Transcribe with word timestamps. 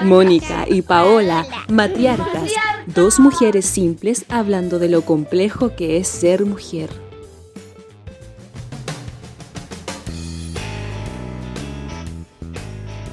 Mónica 0.03 0.65
y 0.67 0.81
Paola, 0.81 1.45
matriarcas, 1.69 2.51
dos 2.87 3.19
mujeres 3.19 3.65
simples 3.65 4.25
hablando 4.29 4.79
de 4.79 4.89
lo 4.89 5.03
complejo 5.03 5.75
que 5.75 5.97
es 5.97 6.07
ser 6.07 6.45
mujer. 6.45 6.89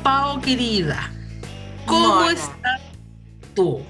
Pao, 0.03 0.41
querida, 0.41 1.11
¿cómo 1.87 2.09
Mona. 2.17 2.33
estás 2.33 2.81
tú? 3.55 3.81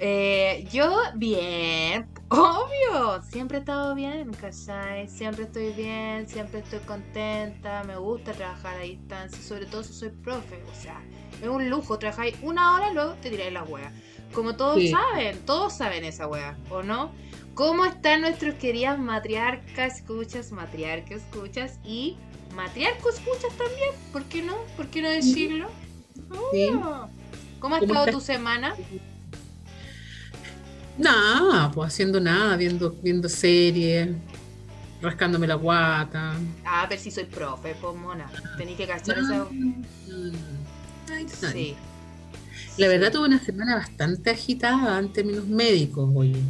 Eh, 0.00 0.68
yo 0.72 0.96
bien, 1.14 2.08
obvio, 2.30 3.22
siempre 3.22 3.58
he 3.58 3.60
estado 3.60 3.94
bien, 3.94 4.32
¿cachai? 4.34 5.08
Siempre 5.08 5.44
estoy 5.44 5.72
bien, 5.72 6.28
siempre 6.28 6.60
estoy 6.60 6.80
contenta, 6.80 7.84
me 7.84 7.96
gusta 7.96 8.32
trabajar 8.32 8.76
a 8.76 8.80
distancia, 8.80 9.40
sobre 9.42 9.66
todo 9.66 9.82
si 9.82 9.92
soy 9.92 10.10
profe, 10.10 10.62
o 10.70 10.74
sea, 10.74 11.00
es 11.40 11.48
un 11.48 11.70
lujo, 11.70 11.98
trabajáis 11.98 12.34
una 12.42 12.74
hora 12.74 12.90
y 12.90 12.94
luego 12.94 13.14
te 13.14 13.30
tiráis 13.30 13.52
la 13.52 13.64
wea. 13.64 13.92
Como 14.32 14.56
todos 14.56 14.78
Sí. 14.78 14.88
saben, 14.90 15.38
todos 15.46 15.76
saben 15.76 16.04
esa 16.04 16.26
wea, 16.26 16.56
¿o 16.70 16.82
no? 16.82 17.12
¿Cómo 17.54 17.84
están 17.86 18.20
nuestros 18.20 18.54
queridas 18.54 18.98
matriarcas, 18.98 19.96
escuchas, 19.96 20.52
matriarca, 20.52 21.14
escuchas 21.14 21.78
y 21.84 22.16
matriarco 22.54 23.08
escuchas 23.08 23.50
también? 23.56 23.90
¿Por 24.12 24.24
qué 24.24 24.42
no? 24.42 24.54
¿Por 24.76 24.88
qué 24.88 25.02
no 25.02 25.08
decirlo? 25.10 25.68
Sí. 26.52 26.68
¿Cómo 27.58 27.74
ha 27.74 27.80
¿Cómo 27.80 27.92
estado 27.94 28.06
tu 28.12 28.20
semana? 28.20 28.76
Nada, 30.98 31.70
pues 31.70 31.88
haciendo 31.88 32.20
nada, 32.20 32.56
viendo, 32.56 32.90
viendo 33.02 33.28
series, 33.28 34.10
rascándome 35.00 35.46
la 35.46 35.54
guata. 35.54 36.34
Ah, 36.64 36.86
pero 36.88 37.00
si 37.00 37.10
soy 37.10 37.24
profe, 37.24 37.74
pues 37.80 37.96
mona. 37.96 38.30
Tenéis 38.56 38.76
que 38.76 38.86
cachar 38.86 39.18
esa. 39.18 39.46
Ay, 41.10 41.12
ay. 41.12 41.26
Sí. 41.52 41.76
La 42.76 42.88
verdad 42.88 43.12
tuve 43.12 43.28
una 43.28 43.40
semana 43.40 43.76
bastante 43.76 44.30
agitada 44.30 44.98
en 44.98 45.12
términos 45.12 45.46
médicos, 45.46 46.10
oye. 46.14 46.40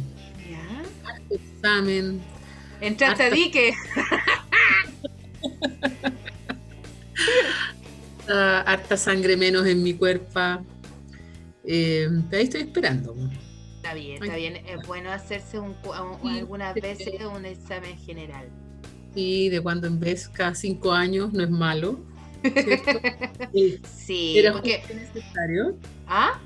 ¿Ya? 0.49 1.09
Harto 1.09 1.35
examen, 1.35 2.21
Entraste 2.81 3.23
a 3.23 3.29
dique. 3.29 3.73
ah, 8.29 8.63
harta 8.65 8.95
sangre 8.95 9.35
menos 9.35 9.67
en 9.67 9.83
mi 9.83 9.95
cuerpo. 9.95 10.39
Eh, 11.65 12.07
ahí 12.31 12.43
estoy 12.43 12.61
esperando. 12.61 13.13
Está 13.89 13.93
bien, 13.99 14.23
está 14.23 14.35
bien. 14.35 14.55
Es 14.67 14.87
bueno 14.87 15.11
hacerse 15.11 15.59
un, 15.59 15.69
un- 15.69 16.31
Sí. 16.31 16.37
algunas 16.39 16.75
veces 16.75 17.21
un 17.35 17.45
examen 17.45 17.97
general. 17.97 18.47
Y 19.15 19.49
de 19.49 19.61
cuando 19.61 19.87
en 19.87 19.99
vez 19.99 20.29
cada 20.29 20.53
cinco 20.53 20.91
años 20.93 21.33
no 21.33 21.43
es 21.43 21.49
malo. 21.49 21.99
Sí, 23.53 23.79
Sí, 23.97 24.37
Era 24.39 24.53
porque. 24.53 24.81
necesario. 24.93 25.75
Ah, 26.07 26.39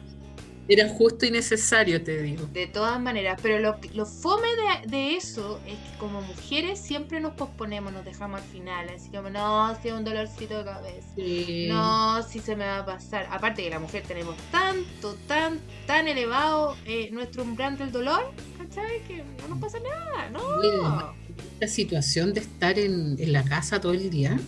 Era 0.68 0.88
justo 0.88 1.26
y 1.26 1.32
necesario, 1.32 2.02
te 2.04 2.22
digo. 2.22 2.46
de 2.54 2.68
todas 2.68 3.00
maneras. 3.00 3.38
Pero 3.42 3.60
lo, 3.60 3.78
lo 3.94 4.06
fome 4.06 4.48
de, 4.82 4.88
de 4.90 5.16
eso 5.18 5.60
es 5.68 5.74
que 5.78 5.98
como 5.98 6.22
mujeres 6.22 6.80
siempre 6.80 7.20
nos 7.20 7.34
posponemos, 7.34 7.92
nos 7.92 8.06
dejamos 8.06 8.42
al 8.42 8.48
final. 8.48 8.88
Así 8.90 9.10
como, 9.10 9.30
no, 9.30 9.76
si 9.82 9.90
es 9.90 9.94
un 9.94 10.06
dolorcito 10.06 10.58
de 10.58 10.64
cabeza. 10.64 11.08
Sí. 11.16 11.68
No, 11.70 12.24
si 12.24 12.40
se 12.40 12.56
me 12.56 12.66
va 12.66 12.80
a 12.80 12.86
pasar. 12.86 13.28
Aparte 13.30 13.64
que 13.64 13.70
la 13.70 13.80
mujer 13.80 14.04
tenemos 14.08 14.36
tanto, 14.52 15.16
tan, 15.28 15.60
tan 15.86 16.08
elevado 16.08 16.78
eh, 16.86 17.10
nuestro 17.12 17.44
umbral 17.44 17.78
del 17.78 17.92
dolor, 17.92 18.32
¿cachai? 18.58 19.04
Que 19.06 19.24
no 19.42 19.50
nos 19.50 19.60
pasa 19.60 19.80
nada, 19.80 20.30
no. 20.30 21.14
Esta 21.56 21.68
situación 21.68 22.34
de 22.34 22.40
estar 22.40 22.80
en, 22.80 23.18
en 23.20 23.34
la 23.34 23.44
casa 23.44 23.82
todo 23.82 23.92
el 23.94 24.10
día, 24.10 24.40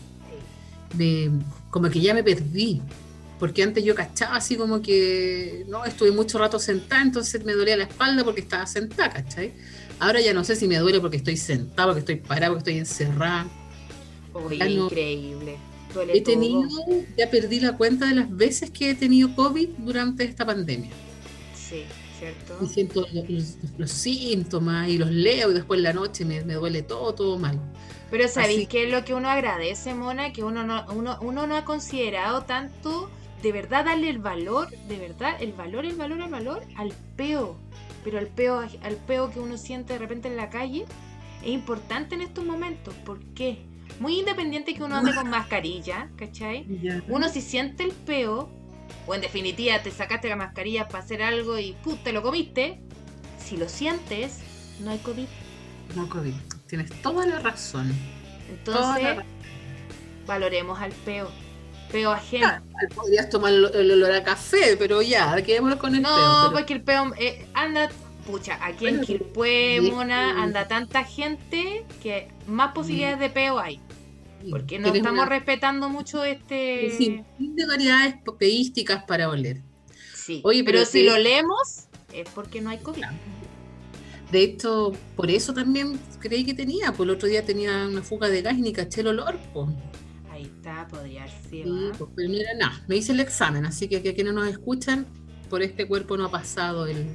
de, 0.93 1.29
como 1.71 1.89
que 1.89 1.99
ya 1.99 2.13
me 2.13 2.23
perdí. 2.23 2.81
Porque 3.39 3.63
antes 3.63 3.83
yo 3.83 3.95
cachaba 3.95 4.37
así 4.37 4.55
como 4.55 4.81
que 4.81 5.65
no, 5.67 5.83
estuve 5.85 6.11
mucho 6.11 6.37
rato 6.37 6.57
sentada, 6.57 7.01
entonces 7.01 7.43
me 7.43 7.53
dolía 7.53 7.75
la 7.75 7.83
espalda 7.83 8.23
porque 8.23 8.41
estaba 8.41 8.65
sentada, 8.65 9.09
¿cachai? 9.09 9.53
Ahora 9.99 10.21
ya 10.21 10.33
no 10.33 10.43
sé 10.43 10.55
si 10.55 10.67
me 10.67 10.77
duele 10.77 10.99
porque 11.01 11.17
estoy 11.17 11.37
sentada, 11.37 11.87
porque 11.87 11.99
estoy 11.99 12.15
parada, 12.15 12.53
porque 12.53 12.71
estoy 12.71 12.79
encerrada. 12.79 13.47
Oye, 14.33 14.57
Ya 14.57 14.67
increíble. 14.67 15.57
Duele 15.93 16.17
He 16.17 16.21
tenido, 16.21 16.61
todo. 16.67 17.03
ya 17.17 17.29
perdí 17.29 17.59
la 17.59 17.77
cuenta 17.77 18.07
de 18.07 18.15
las 18.15 18.35
veces 18.35 18.69
que 18.69 18.89
he 18.91 18.95
tenido 18.95 19.33
COVID 19.35 19.69
durante 19.79 20.23
esta 20.25 20.45
pandemia. 20.45 20.91
Sí, 21.55 21.83
¿cierto? 22.19 22.57
Y 22.61 22.67
siento 22.67 23.05
los, 23.77 23.91
síntomas 23.91 24.89
y 24.89 24.97
los 24.97 25.09
leo 25.09 25.51
y 25.51 25.53
después 25.53 25.77
en 25.77 25.83
la 25.83 25.93
noche 25.93 26.25
me, 26.25 26.43
me 26.43 26.55
duele 26.55 26.81
todo, 26.83 27.13
todo 27.13 27.37
mal. 27.37 27.59
Pero 28.11 28.27
¿sabéis 28.27 28.67
qué 28.67 28.85
es 28.85 28.91
lo 28.91 29.03
que 29.03 29.13
uno 29.13 29.29
agradece, 29.29 29.93
Mona? 29.93 30.31
Que 30.31 30.43
uno 30.43 30.63
no, 30.63 30.85
uno, 30.93 31.17
uno 31.21 31.47
no 31.47 31.55
ha 31.55 31.65
considerado 31.65 32.43
tanto, 32.43 33.09
de 33.45 33.51
verdad, 33.51 33.85
darle 33.85 34.09
el 34.09 34.17
valor, 34.17 34.71
de 34.71 34.97
verdad, 34.97 35.39
el 35.39 35.53
valor, 35.53 35.85
el 35.85 35.95
valor, 35.95 36.19
el 36.19 36.31
valor 36.31 36.63
al 36.77 36.91
peo. 37.15 37.55
Pero 38.03 38.17
al 38.17 38.25
peo, 38.25 38.57
al 38.57 38.95
peo 39.05 39.29
que 39.29 39.39
uno 39.39 39.55
siente 39.55 39.93
de 39.93 39.99
repente 39.99 40.27
en 40.27 40.35
la 40.35 40.49
calle 40.49 40.85
es 41.43 41.49
importante 41.49 42.15
en 42.15 42.21
estos 42.21 42.43
momentos. 42.43 42.95
¿Por 43.05 43.23
qué? 43.35 43.63
Muy 43.99 44.17
independiente 44.17 44.73
que 44.73 44.81
uno 44.81 44.95
ande 44.95 45.13
con 45.13 45.29
mascarilla, 45.29 46.09
¿cachai? 46.15 46.65
Uno 47.07 47.29
si 47.29 47.39
siente 47.39 47.83
el 47.83 47.91
peo, 47.91 48.49
o 49.05 49.13
en 49.13 49.21
definitiva 49.21 49.79
te 49.83 49.91
sacaste 49.91 50.27
la 50.27 50.37
mascarilla 50.37 50.87
para 50.87 51.03
hacer 51.03 51.21
algo 51.21 51.59
y 51.59 51.73
¡pum! 51.83 51.97
te 52.03 52.13
lo 52.13 52.23
comiste, 52.23 52.81
si 53.37 53.57
lo 53.57 53.69
sientes, 53.69 54.39
no 54.79 54.89
hay 54.89 54.97
COVID. 54.97 55.27
No 55.95 56.09
COVID. 56.09 56.33
Tienes 56.65 56.89
toda 57.03 57.27
la 57.27 57.37
razón. 57.37 57.89
La 57.89 58.53
Entonces, 58.55 59.17
valoremos 60.25 60.79
al 60.79 60.93
peo. 60.93 61.29
Peo 61.95 62.11
ajeno. 62.11 62.47
razón. 62.47 62.63
Podrías 62.95 63.29
tomar 63.29 63.53
el, 63.53 63.65
el 63.73 63.91
olor 63.91 64.11
a 64.11 64.23
café, 64.23 64.75
pero 64.77 65.01
ya, 65.01 65.35
quedémonos 65.43 65.79
con 65.79 65.95
el 65.95 66.01
no, 66.01 66.09
peo, 66.15 66.33
pero- 66.41 66.51
porque 66.51 66.73
el 66.73 66.81
peo 66.81 67.11
eh, 67.17 67.47
anda, 67.53 67.89
pucha, 68.27 68.59
aquí 68.61 68.87
en 68.87 69.05
sí. 69.05 69.19
Mona, 69.91 70.43
anda 70.43 70.67
tanta 70.67 71.03
gente 71.03 71.85
que 72.03 72.27
más 72.47 72.73
posibilidades 72.73 73.19
de 73.19 73.29
peo 73.29 73.59
hay. 73.59 73.79
Porque 74.49 74.77
no 74.77 74.89
estamos 74.93 75.21
una- 75.23 75.25
respetando 75.29 75.89
mucho 75.89 76.23
este... 76.23 76.91
sinfín 76.97 77.55
de 77.55 77.65
variedades 77.65 78.15
peísticas 78.37 79.03
para 79.05 79.29
oler. 79.29 79.61
Sí, 80.13 80.41
Oye, 80.43 80.63
pero, 80.63 80.79
pero 80.79 80.85
si 80.85 80.99
sí. 80.99 81.03
lo 81.05 81.17
leemos 81.17 81.85
es 82.13 82.27
porque 82.35 82.59
no 82.61 82.69
hay 82.71 82.77
COVID. 82.79 83.03
De 84.31 84.43
hecho, 84.43 84.91
por 85.15 85.29
eso 85.31 85.53
también 85.53 85.99
creí 86.19 86.43
que 86.43 86.53
tenía, 86.53 86.91
pues 86.91 87.07
el 87.07 87.15
otro 87.15 87.27
día 87.27 87.45
tenía 87.45 87.85
una 87.87 88.01
fuga 88.01 88.27
de 88.27 88.41
gas 88.41 88.57
y 88.57 88.61
ni 88.61 88.73
caché 88.73 89.01
el 89.01 89.07
olor, 89.07 89.37
pues. 89.53 89.69
Está, 90.67 90.87
podría 90.87 91.27
ser. 91.27 91.41
Sí, 91.49 91.63
¿ah? 91.67 91.91
pues, 91.97 92.09
era 92.29 92.53
nada. 92.55 92.83
Me 92.87 92.95
hice 92.95 93.11
el 93.11 93.19
examen, 93.19 93.65
así 93.65 93.87
que, 93.87 94.01
que 94.01 94.15
quienes 94.15 94.33
nos 94.33 94.47
escuchan, 94.47 95.05
por 95.49 95.61
este 95.61 95.87
cuerpo 95.87 96.17
no 96.17 96.25
ha 96.25 96.31
pasado 96.31 96.87
el 96.87 97.05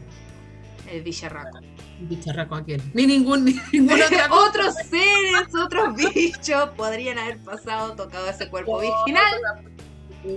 El 0.89 1.03
bicharraco. 1.03 1.59
bicharraco 2.03 2.55
aquel. 2.55 2.81
Ni 2.95 3.07
ningún, 3.07 3.45
ni 3.45 3.55
cosa. 3.89 4.33
otros 4.33 4.75
seres, 4.89 5.53
otros 5.61 5.97
bichos 6.15 6.71
podrían 6.77 7.19
haber 7.19 7.39
pasado 7.39 7.95
tocado 7.97 8.29
ese 8.31 8.49
cuerpo 8.49 8.81
virginal. 8.81 9.35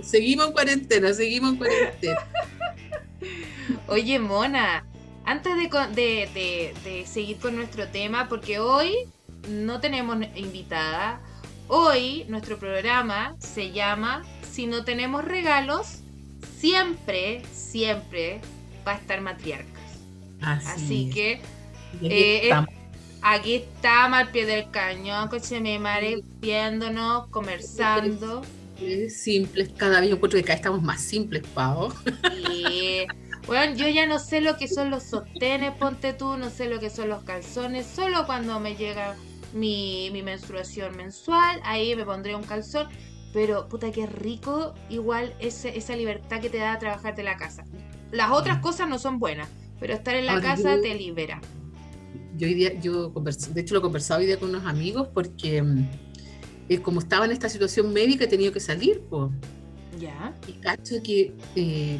Seguimos 0.02 0.48
en 0.48 0.52
cuarentena, 0.52 1.12
seguimos 1.14 1.52
en 1.52 1.56
cuarentena. 1.58 2.18
Oye, 3.86 4.18
Mona, 4.18 4.84
antes 5.24 5.54
de, 5.54 5.68
de- 5.94 6.28
de- 6.34 6.74
de 6.82 7.06
seguir 7.06 7.38
con 7.38 7.54
nuestro 7.54 7.86
tema, 7.88 8.28
porque 8.28 8.58
hoy 8.58 8.92
no 9.48 9.80
tenemos 9.80 10.16
invitada, 10.34 11.20
hoy 11.68 12.24
nuestro 12.28 12.58
programa 12.58 13.36
se 13.38 13.72
llama 13.72 14.24
Si 14.42 14.66
no 14.66 14.84
tenemos 14.84 15.24
regalos, 15.24 16.02
siempre, 16.58 17.42
siempre 17.52 18.40
va 18.86 18.92
a 18.92 18.96
estar 18.96 19.20
matriarcas. 19.20 20.00
Así, 20.40 20.68
Así 20.68 21.04
es. 21.08 21.14
que 21.14 21.42
eh, 22.02 22.40
estamos. 22.44 22.70
aquí 23.22 23.54
estamos 23.56 24.18
al 24.18 24.30
pie 24.30 24.46
del 24.46 24.70
cañón, 24.70 25.28
con 25.28 25.40
mi 25.62 25.78
madre 25.78 26.20
viéndonos, 26.40 27.28
conversando. 27.28 28.42
simples, 29.08 29.70
cada 29.76 30.00
vez 30.00 30.10
yo 30.10 30.16
encuentro 30.16 30.38
que 30.38 30.44
cada 30.44 30.54
vez 30.56 30.60
estamos 30.60 30.82
más 30.82 31.02
simples, 31.02 31.44
Pau. 31.54 31.92
Y 32.32 33.06
bueno, 33.46 33.74
yo 33.76 33.88
ya 33.88 34.06
no 34.06 34.18
sé 34.18 34.40
lo 34.40 34.56
que 34.56 34.68
son 34.68 34.90
los 34.90 35.04
sostenes, 35.04 35.72
ponte 35.76 36.14
tú, 36.14 36.36
no 36.36 36.50
sé 36.50 36.68
lo 36.68 36.80
que 36.80 36.90
son 36.90 37.08
los 37.10 37.24
calzones, 37.24 37.86
solo 37.86 38.26
cuando 38.26 38.60
me 38.60 38.76
llega 38.76 39.16
mi, 39.54 40.10
mi 40.12 40.22
menstruación 40.22 40.96
mensual, 40.96 41.60
ahí 41.64 41.94
me 41.96 42.04
pondré 42.04 42.34
un 42.34 42.42
calzón, 42.42 42.88
pero 43.32 43.68
puta 43.68 43.90
que 43.90 44.06
rico 44.06 44.74
igual 44.90 45.34
ese, 45.40 45.76
esa 45.78 45.96
libertad 45.96 46.40
que 46.40 46.50
te 46.50 46.58
da 46.58 46.78
trabajar 46.78 47.14
de 47.16 47.22
la 47.22 47.36
casa. 47.36 47.64
Las 48.12 48.30
otras 48.30 48.58
cosas 48.58 48.88
no 48.88 48.98
son 48.98 49.18
buenas, 49.18 49.48
pero 49.80 49.94
estar 49.94 50.14
en 50.14 50.26
la 50.26 50.32
Ahora, 50.34 50.44
casa 50.54 50.76
yo- 50.76 50.82
te 50.82 50.94
libera. 50.94 51.40
Yo 52.36 52.48
hoy 52.48 52.54
día, 52.54 52.72
yo 52.80 53.12
convers- 53.14 53.48
de 53.52 53.60
hecho 53.60 53.74
lo 53.74 53.78
he 53.78 53.82
conversado 53.82 54.20
hoy 54.20 54.26
día 54.26 54.38
con 54.38 54.48
unos 54.50 54.66
amigos 54.66 55.08
porque 55.14 55.62
mm, 55.62 55.88
eh, 56.68 56.78
como 56.80 56.98
estaba 57.00 57.24
en 57.26 57.30
esta 57.32 57.48
situación 57.48 57.92
médica 57.92 58.24
he 58.24 58.28
tenido 58.28 58.52
que 58.52 58.58
salir, 58.60 59.02
pues. 59.08 59.30
¿Ya? 60.00 60.34
Y 60.48 60.52
cacho 60.54 60.96
que 61.04 61.32
eh, 61.54 61.98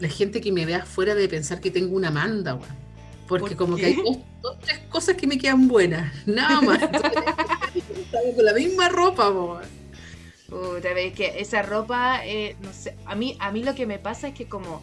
la 0.00 0.08
gente 0.08 0.40
que 0.40 0.50
me 0.50 0.66
ve 0.66 0.74
afuera 0.74 1.14
debe 1.14 1.28
pensar 1.28 1.60
que 1.60 1.70
tengo 1.70 1.94
una 1.96 2.10
manda, 2.10 2.54
weón. 2.54 2.66
Porque 3.28 3.54
¿Por 3.54 3.56
como 3.56 3.76
qué? 3.76 3.82
que 3.82 3.86
hay 3.86 3.96
dos, 4.44 4.58
tres 4.60 4.78
cosas 4.90 5.16
que 5.16 5.26
me 5.26 5.38
quedan 5.38 5.66
buenas, 5.66 6.12
nada 6.26 6.60
más. 6.60 6.82
Entonces, 7.74 8.34
con 8.36 8.44
la 8.44 8.52
misma 8.52 8.90
ropa, 8.90 9.32
po. 9.32 9.58
Puta, 10.50 10.92
ves 10.92 11.14
que 11.14 11.40
esa 11.40 11.62
ropa, 11.62 12.20
eh, 12.24 12.54
no 12.60 12.70
sé, 12.72 12.94
a 13.06 13.14
mí, 13.14 13.36
a 13.40 13.50
mí 13.50 13.64
lo 13.64 13.74
que 13.74 13.86
me 13.86 13.98
pasa 13.98 14.28
es 14.28 14.34
que 14.34 14.46
como, 14.46 14.82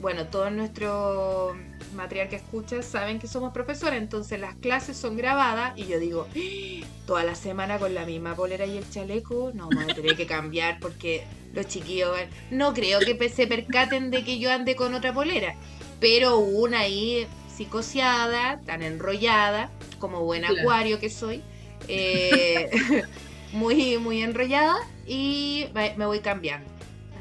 bueno, 0.00 0.28
todo 0.28 0.48
nuestro 0.50 1.56
material 1.96 2.28
que 2.28 2.36
escuchas 2.36 2.86
saben 2.86 3.18
que 3.18 3.26
somos 3.26 3.52
profesores, 3.52 4.00
entonces 4.00 4.38
las 4.38 4.54
clases 4.54 4.96
son 4.96 5.16
grabadas 5.16 5.76
y 5.76 5.86
yo 5.86 5.98
digo, 5.98 6.28
"Ah, 6.34 6.86
toda 7.04 7.24
la 7.24 7.34
semana 7.34 7.78
con 7.78 7.92
la 7.94 8.06
misma 8.06 8.36
polera 8.36 8.64
y 8.64 8.78
el 8.78 8.88
chaleco, 8.88 9.50
no, 9.52 9.68
me 9.68 9.82
voy 9.82 9.90
a 9.90 9.94
tener 9.94 10.16
que 10.16 10.26
cambiar 10.26 10.78
porque 10.80 11.24
los 11.52 11.66
chiquillos, 11.66 12.16
no 12.50 12.72
creo 12.72 13.00
que 13.00 13.28
se 13.28 13.46
percaten 13.48 14.10
de 14.12 14.24
que 14.24 14.38
yo 14.38 14.50
ande 14.52 14.76
con 14.76 14.94
otra 14.94 15.12
polera, 15.12 15.56
pero 16.00 16.38
una 16.38 16.80
ahí 16.80 17.26
psicoseada, 17.56 18.60
tan 18.66 18.82
enrollada, 18.82 19.70
como 19.98 20.24
buen 20.24 20.42
Claro. 20.42 20.60
acuario 20.60 20.98
que 20.98 21.10
soy, 21.10 21.42
eh, 21.88 22.70
muy, 23.52 23.98
muy 23.98 24.22
enrollada 24.22 24.76
y 25.06 25.66
me 25.96 26.06
voy 26.06 26.20
cambiando. 26.20 26.70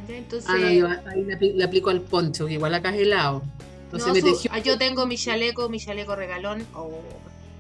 Entonces, 0.08 0.50
Ah, 0.50 0.58
no, 0.58 0.70
yo 0.72 0.88
ahí 1.10 1.24
le, 1.24 1.38
apli- 1.40 1.54
le 1.54 1.64
aplico 1.64 1.90
al 1.90 2.02
poncho, 2.02 2.46
que 2.48 2.54
igual 2.54 2.74
acá 2.74 2.94
es 2.94 3.02
helado. 3.02 3.44
Entonces 3.86 4.08
no, 4.08 4.14
me 4.14 4.20
su- 4.22 4.28
tejió. 4.28 4.52
ah, 4.54 4.60
yo 4.60 4.78
tengo 4.78 5.06
mi 5.06 5.18
chaleco, 5.18 5.70
mi 5.70 5.80
chaleco 5.80 6.16
regalón, 6.16 6.66
o 6.74 7.00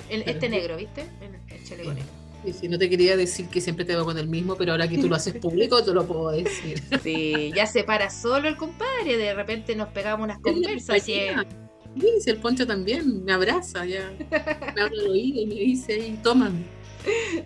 el- 0.09 0.23
este 0.23 0.49
negro, 0.49 0.75
¿viste? 0.75 1.05
El, 1.21 1.63
chaleco 1.63 1.89
Sí. 1.91 1.95
negro. 1.95 2.11
Y 2.43 2.53
si 2.53 2.67
no 2.67 2.77
te 2.79 2.89
quería 2.89 3.15
decir 3.15 3.47
que 3.47 3.61
siempre 3.61 3.85
te 3.85 3.93
veo 3.95 4.03
con 4.03 4.17
el 4.17 4.27
mismo, 4.27 4.55
pero 4.55 4.71
ahora 4.73 4.87
que 4.87 4.97
tú 4.97 5.07
lo 5.07 5.15
haces 5.15 5.35
público, 5.41 5.81
te 5.83 5.93
lo 5.93 6.05
puedo 6.05 6.31
decir. 6.31 6.81
Sí, 7.03 7.51
ya 7.55 7.67
se 7.67 7.83
para 7.83 8.09
solo 8.09 8.47
el 8.49 8.57
compadre, 8.57 9.15
de 9.17 9.33
repente 9.33 9.75
nos 9.75 9.89
pegamos 9.89 10.23
unas 10.25 10.39
conversas. 10.41 11.03
Sí, 11.99 12.07
si 12.21 12.29
el 12.29 12.37
poncho 12.37 12.65
también 12.65 13.25
me 13.25 13.33
abraza, 13.33 13.85
ya. 13.85 14.13
Me 14.75 14.81
habla 14.81 15.01
al 15.01 15.09
oído 15.09 15.41
y 15.41 15.45
me 15.45 15.55
dice 15.55 15.93
ahí, 15.93 16.17
tómame. 16.23 16.63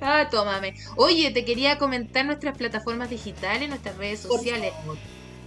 Ah, 0.01 0.27
tómame. 0.29 0.75
Oye, 0.97 1.31
te 1.31 1.45
quería 1.45 1.77
comentar 1.77 2.25
nuestras 2.25 2.57
plataformas 2.57 3.09
digitales, 3.09 3.69
nuestras 3.69 3.97
redes 3.97 4.19
sociales. 4.19 4.73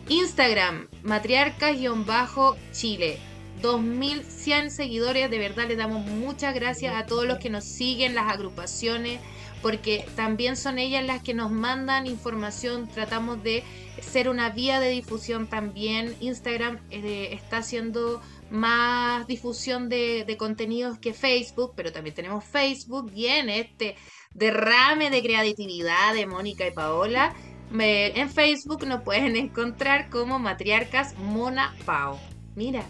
Instagram, 0.08 0.88
matriarcas-chile. 1.02 3.18
2100 3.60 4.70
seguidores, 4.70 5.30
de 5.30 5.38
verdad 5.38 5.68
le 5.68 5.76
damos 5.76 6.06
muchas 6.06 6.54
gracias 6.54 6.94
a 6.94 7.06
todos 7.06 7.26
los 7.26 7.38
que 7.38 7.50
nos 7.50 7.64
siguen, 7.64 8.14
las 8.14 8.32
agrupaciones, 8.32 9.20
porque 9.62 10.06
también 10.14 10.56
son 10.56 10.78
ellas 10.78 11.04
las 11.04 11.22
que 11.22 11.34
nos 11.34 11.50
mandan 11.50 12.06
información, 12.06 12.88
tratamos 12.88 13.42
de 13.42 13.64
ser 14.00 14.28
una 14.28 14.50
vía 14.50 14.78
de 14.78 14.90
difusión 14.90 15.48
también. 15.48 16.14
Instagram 16.20 16.78
eh, 16.90 17.30
está 17.32 17.58
haciendo 17.58 18.22
más 18.50 19.26
difusión 19.26 19.88
de, 19.88 20.24
de 20.26 20.36
contenidos 20.36 20.98
que 20.98 21.12
Facebook, 21.14 21.72
pero 21.76 21.92
también 21.92 22.14
tenemos 22.14 22.44
Facebook, 22.44 23.10
bien, 23.12 23.48
este 23.48 23.96
derrame 24.32 25.10
de 25.10 25.22
creatividad 25.22 26.14
de 26.14 26.26
Mónica 26.26 26.66
y 26.66 26.70
Paola. 26.70 27.34
Me- 27.70 28.18
en 28.18 28.30
Facebook 28.30 28.86
nos 28.86 29.02
pueden 29.02 29.36
encontrar 29.36 30.08
como 30.10 30.38
Matriarcas 30.38 31.16
Mona 31.18 31.74
Pao. 31.84 32.18
Mira, 32.56 32.84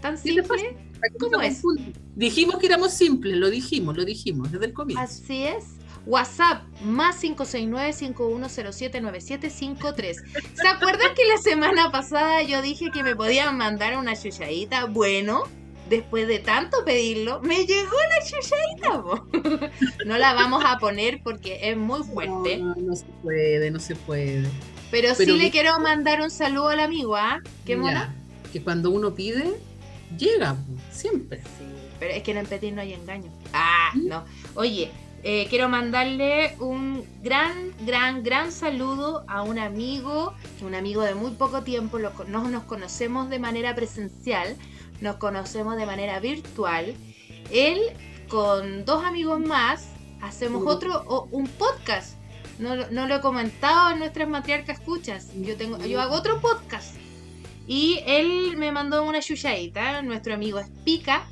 tan 0.00 0.16
¿Qué 0.16 0.22
te 0.34 0.42
simple. 0.42 0.76
¿Cómo 1.18 1.40
es? 1.42 1.62
Dijimos 2.14 2.58
que 2.58 2.66
éramos 2.66 2.92
simples, 2.92 3.36
lo 3.36 3.50
dijimos, 3.50 3.96
lo 3.96 4.04
dijimos 4.04 4.52
desde 4.52 4.66
el 4.66 4.72
comienzo. 4.72 5.02
Así 5.02 5.42
es. 5.44 5.64
WhatsApp 6.06 6.62
más 6.82 7.22
569-5107-9753. 7.22 10.14
¿Se 10.54 10.68
acuerdan 10.68 11.14
que 11.14 11.24
la 11.26 11.38
semana 11.38 11.90
pasada 11.92 12.42
yo 12.42 12.60
dije 12.62 12.90
que 12.92 13.02
me 13.02 13.14
podían 13.16 13.56
mandar 13.56 13.96
una 13.96 14.14
chuchadita? 14.16 14.86
Bueno, 14.86 15.44
después 15.88 16.26
de 16.26 16.38
tanto 16.40 16.84
pedirlo, 16.84 17.40
me 17.42 17.64
llegó 17.66 17.96
la 17.96 18.24
chuchadita. 18.24 19.02
po. 19.02 19.26
No 20.06 20.18
la 20.18 20.34
vamos 20.34 20.64
a 20.66 20.78
poner 20.78 21.20
porque 21.22 21.70
es 21.70 21.76
muy 21.76 22.02
fuerte. 22.02 22.58
No, 22.58 22.74
no 22.74 22.96
se 22.96 23.04
puede, 23.22 23.70
no 23.70 23.78
se 23.78 23.94
puede. 23.94 24.42
Pero, 24.90 25.14
Pero 25.16 25.32
sí 25.32 25.38
le 25.38 25.50
quiero 25.50 25.78
mandar 25.80 26.20
un 26.20 26.30
saludo 26.30 26.68
al 26.68 26.80
amigo, 26.80 27.16
¿ah? 27.16 27.40
¿Qué 27.64 27.76
mona? 27.76 28.14
Ya, 28.44 28.50
Que 28.52 28.62
cuando 28.62 28.90
uno 28.90 29.14
pide, 29.14 29.54
llega, 30.18 30.56
siempre. 30.90 31.38
Sí, 31.38 31.64
pero 31.98 32.12
es 32.12 32.22
que 32.22 32.32
en 32.32 32.36
el 32.38 32.46
Petit 32.46 32.74
no 32.74 32.82
hay 32.82 32.92
engaño. 32.92 33.32
Ah, 33.54 33.90
no. 33.94 34.24
Oye, 34.54 34.90
eh, 35.22 35.46
quiero 35.48 35.68
mandarle 35.68 36.56
un 36.58 37.04
gran, 37.22 37.52
gran, 37.86 38.22
gran 38.22 38.50
saludo 38.52 39.24
a 39.28 39.42
un 39.42 39.58
amigo, 39.58 40.34
un 40.62 40.74
amigo 40.74 41.02
de 41.02 41.14
muy 41.14 41.32
poco 41.32 41.62
tiempo, 41.62 41.98
lo 41.98 42.12
no 42.28 42.48
nos 42.48 42.64
conocemos 42.64 43.28
de 43.30 43.38
manera 43.38 43.74
presencial, 43.74 44.56
nos 45.00 45.16
conocemos 45.16 45.76
de 45.76 45.86
manera 45.86 46.18
virtual. 46.20 46.94
Él, 47.50 47.80
con 48.28 48.84
dos 48.84 49.04
amigos 49.04 49.40
más, 49.40 49.88
hacemos 50.20 50.62
Mm. 50.62 50.66
otro, 50.68 51.02
o- 51.06 51.28
un 51.30 51.46
podcast. 51.46 52.16
No, 52.58 52.76
lo- 52.76 52.90
no 52.90 53.06
lo 53.08 53.16
he 53.16 53.20
comentado 53.20 53.92
en 53.92 53.98
nuestras 53.98 54.28
matriarcas 54.28 54.78
escuchas. 54.78 55.28
Yo 55.36 55.56
tengo, 55.56 55.78
yo 55.84 56.00
hago 56.00 56.14
otro 56.14 56.40
podcast. 56.40 56.96
Y 57.66 58.00
él 58.06 58.56
me 58.56 58.72
mandó 58.72 59.04
una 59.04 59.20
chuchadita. 59.20 60.02
Nuestro 60.02 60.34
amigo 60.34 60.58
es 60.58 60.68
Pica. 60.84 61.26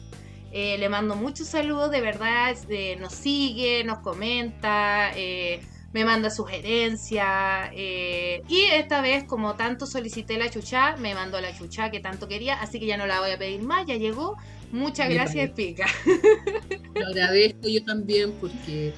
Eh, 0.52 0.76
le 0.78 0.88
mando 0.88 1.14
muchos 1.16 1.48
saludos, 1.48 1.90
de 1.90 2.00
verdad. 2.00 2.56
eh, 2.68 2.96
nos 3.00 3.14
sigue, 3.14 3.84
nos 3.84 3.98
comenta, 4.00 5.12
eh, 5.16 5.60
me 5.92 6.04
manda 6.04 6.30
sugerencias. 6.30 7.70
eh, 7.72 8.42
y 8.48 8.62
esta 8.72 9.00
vez, 9.00 9.24
como 9.24 9.54
tanto 9.56 9.86
solicité 9.86 10.38
la 10.38 10.50
chuchá, 10.50 10.96
me 10.96 11.14
mandó 11.14 11.40
la 11.40 11.56
chuchá 11.56 11.90
que 11.90 12.00
tanto 12.00 12.26
quería. 12.28 12.54
Así 12.60 12.78
que 12.80 12.86
ya 12.86 12.96
no 12.96 13.06
la 13.06 13.20
voy 13.20 13.30
a 13.30 13.38
pedir 13.38 13.62
más, 13.62 13.86
ya 13.86 13.96
llegó. 13.96 14.36
Muchas 14.72 15.08
Me 15.08 15.14
gracias. 15.14 15.50
Pica. 15.50 15.86
Lo 16.94 17.06
agradezco 17.06 17.68
yo 17.68 17.84
también 17.84 18.32
porque 18.40 18.92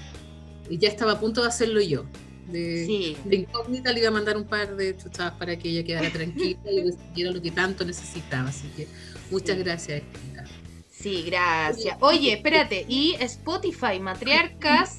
ya 0.70 0.88
estaba 0.88 1.12
a 1.12 1.20
punto 1.20 1.43
de 1.43 1.48
hacerlo 1.48 1.81
yo. 1.81 2.05
De, 2.46 2.84
Sí. 2.87 3.16
de 3.25 3.37
incógnita 3.37 3.93
le 3.93 4.00
iba 4.00 4.08
a 4.08 4.12
mandar 4.12 4.37
un 4.37 4.44
par 4.46 4.75
de 4.76 4.96
chuchadas 4.96 5.32
para 5.38 5.56
que 5.56 5.69
ella 5.70 5.84
quedara 5.84 6.10
tranquila 6.10 6.58
y 6.70 6.82
decidiera 6.82 7.31
lo 7.31 7.40
que 7.40 7.50
tanto 7.52 7.84
necesitaba. 7.84 8.48
Así 8.50 8.69
que 8.76 8.87
muchas 9.31 9.56
Sí. 9.56 9.62
gracias. 9.62 10.02
Sí, 11.02 11.25
gracias. 11.26 11.96
Oye, 12.00 12.32
espérate, 12.34 12.84
y 12.88 13.16
Spotify, 13.20 13.99
Matriarcas, 14.00 14.99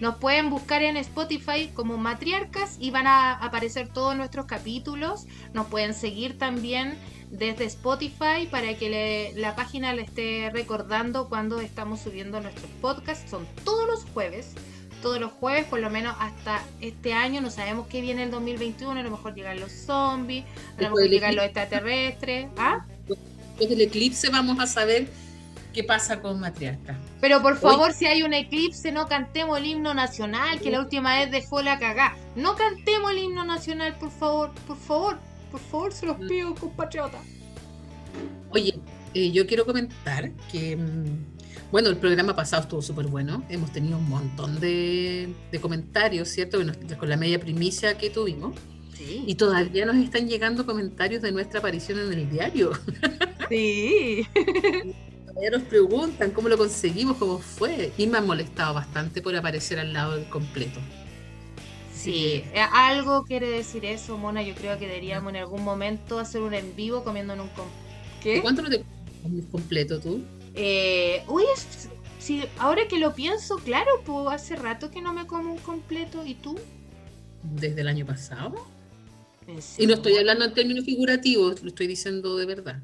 nos 0.00 0.16
pueden 0.16 0.50
buscar 0.50 0.82
en 0.82 0.96
Spotify 0.96 1.70
como 1.74 1.96
Matriarcas 1.98 2.76
y 2.80 2.90
van 2.90 3.06
a 3.06 3.32
aparecer 3.34 3.88
todos 3.88 4.16
nuestros 4.16 4.46
capítulos. 4.46 5.26
Nos 5.52 5.66
pueden 5.66 5.94
seguir 5.94 6.38
también 6.38 6.96
desde 7.30 7.64
Spotify 7.64 8.46
para 8.50 8.74
que 8.74 8.88
le- 8.90 9.32
la 9.40 9.54
página 9.54 9.92
le 9.92 10.02
esté 10.02 10.50
recordando 10.52 11.28
cuando 11.28 11.60
estamos 11.60 12.00
subiendo 12.00 12.40
nuestros 12.40 12.70
podcasts. 12.80 13.30
Son 13.30 13.46
todos 13.64 13.86
los 13.86 14.04
jueves. 14.12 14.52
Todos 15.02 15.20
los 15.20 15.32
jueves, 15.32 15.66
por 15.66 15.80
lo 15.80 15.90
menos 15.90 16.16
hasta 16.18 16.62
este 16.80 17.12
año, 17.12 17.42
no 17.42 17.50
sabemos 17.50 17.86
qué 17.88 18.00
viene 18.00 18.22
el 18.22 18.30
2021, 18.30 18.98
a 19.00 19.02
lo 19.02 19.10
mejor 19.10 19.34
llegan 19.34 19.60
los 19.60 19.70
zombies, 19.70 20.44
a 20.78 20.82
lo 20.82 20.88
mejor 20.90 21.08
llegan 21.10 21.36
los 21.36 21.44
extraterrestres. 21.44 22.46
¿Ah? 22.56 22.86
Después 23.06 23.68
del 23.68 23.82
eclipse 23.82 24.30
vamos 24.30 24.58
a 24.60 24.66
saber 24.66 25.08
qué 25.74 25.84
pasa 25.84 26.22
con 26.22 26.40
Matriarca. 26.40 26.98
Pero 27.20 27.42
por 27.42 27.58
favor, 27.58 27.92
si 27.92 28.06
hay 28.06 28.22
un 28.22 28.32
eclipse, 28.32 28.92
no 28.92 29.06
cantemos 29.06 29.58
el 29.58 29.66
himno 29.66 29.92
nacional, 29.92 30.60
que 30.60 30.70
la 30.70 30.80
última 30.80 31.18
vez 31.18 31.30
dejó 31.30 31.60
la 31.60 31.78
cagá. 31.78 32.16
No 32.36 32.54
cantemos 32.54 33.10
el 33.10 33.18
himno 33.18 33.44
nacional, 33.44 33.94
por 33.98 34.10
favor, 34.10 34.52
por 34.66 34.78
favor, 34.78 35.18
por 35.50 35.60
favor, 35.60 35.92
se 35.92 36.06
los 36.06 36.16
pido, 36.16 36.54
compatriota. 36.54 37.20
Oye, 38.50 38.78
eh, 39.12 39.32
yo 39.32 39.46
quiero 39.46 39.66
comentar 39.66 40.30
que, 40.50 40.76
mm, 40.76 41.70
bueno, 41.70 41.90
el 41.90 41.96
programa 41.96 42.34
pasado 42.34 42.62
estuvo 42.62 42.80
súper 42.80 43.08
bueno. 43.08 43.44
Hemos 43.48 43.72
tenido 43.72 43.98
un 43.98 44.08
montón 44.08 44.60
de, 44.60 45.34
de 45.50 45.60
comentarios, 45.60 46.28
¿cierto? 46.28 46.58
Bueno, 46.58 46.72
con 46.98 47.08
la 47.08 47.16
media 47.16 47.38
primicia 47.40 47.98
que 47.98 48.10
tuvimos. 48.10 48.54
Sí. 48.96 49.24
Y 49.26 49.34
todavía 49.34 49.84
nos 49.84 49.96
están 49.96 50.28
llegando 50.28 50.64
comentarios 50.64 51.20
de 51.20 51.32
nuestra 51.32 51.58
aparición 51.58 51.98
en 51.98 52.12
el 52.12 52.30
diario. 52.30 52.70
Sí. 53.50 54.24
Todavía 55.34 55.58
nos 55.58 55.68
preguntan 55.68 56.30
cómo 56.32 56.48
lo 56.48 56.56
conseguimos, 56.58 57.18
cómo 57.18 57.38
fue. 57.40 57.92
Y 57.96 58.06
me 58.06 58.18
han 58.18 58.26
molestado 58.26 58.74
bastante 58.74 59.20
por 59.22 59.36
aparecer 59.36 59.78
al 59.78 59.92
lado 59.92 60.16
del 60.16 60.28
completo. 60.28 60.88
Sí, 61.92 62.44
eh, 62.52 62.60
algo 62.72 63.24
quiere 63.24 63.48
decir 63.48 63.84
eso, 63.84 64.18
Mona. 64.18 64.42
Yo 64.42 64.54
creo 64.54 64.78
que 64.78 64.86
deberíamos 64.86 65.30
en 65.30 65.36
algún 65.40 65.62
momento 65.64 66.18
hacer 66.18 66.40
un 66.42 66.54
en 66.54 66.74
vivo 66.76 67.04
comiendo 67.04 67.32
en 67.34 67.40
un... 67.40 67.48
com- 67.50 67.70
¿De 68.32 68.40
¿Qué? 68.40 68.42
cuánto 68.42 68.60
no 68.62 68.68
te 68.70 68.84
comes 69.22 69.46
completo 69.50 69.98
tú? 70.00 70.30
Eh, 70.54 71.24
uy, 71.28 71.44
es- 71.54 71.88
sí, 72.18 72.44
ahora 72.58 72.88
que 72.88 72.98
lo 72.98 73.14
pienso, 73.14 73.56
claro, 73.58 73.90
pues 74.04 74.26
hace 74.28 74.56
rato 74.56 74.90
que 74.90 75.02
no 75.02 75.12
me 75.12 75.26
como 75.26 75.52
un 75.52 75.58
completo. 75.58 76.24
¿Y 76.24 76.34
tú? 76.36 76.58
Desde 77.42 77.82
el 77.82 77.86
año 77.88 78.04
pasado. 78.06 78.74
¿En 79.46 79.60
Y 79.76 79.86
no 79.86 79.94
estoy 79.94 80.16
hablando 80.16 80.44
en 80.44 80.54
términos 80.54 80.84
figurativos, 80.84 81.62
lo 81.62 81.68
estoy 81.68 81.86
diciendo 81.86 82.36
de 82.36 82.46
verdad. 82.46 82.82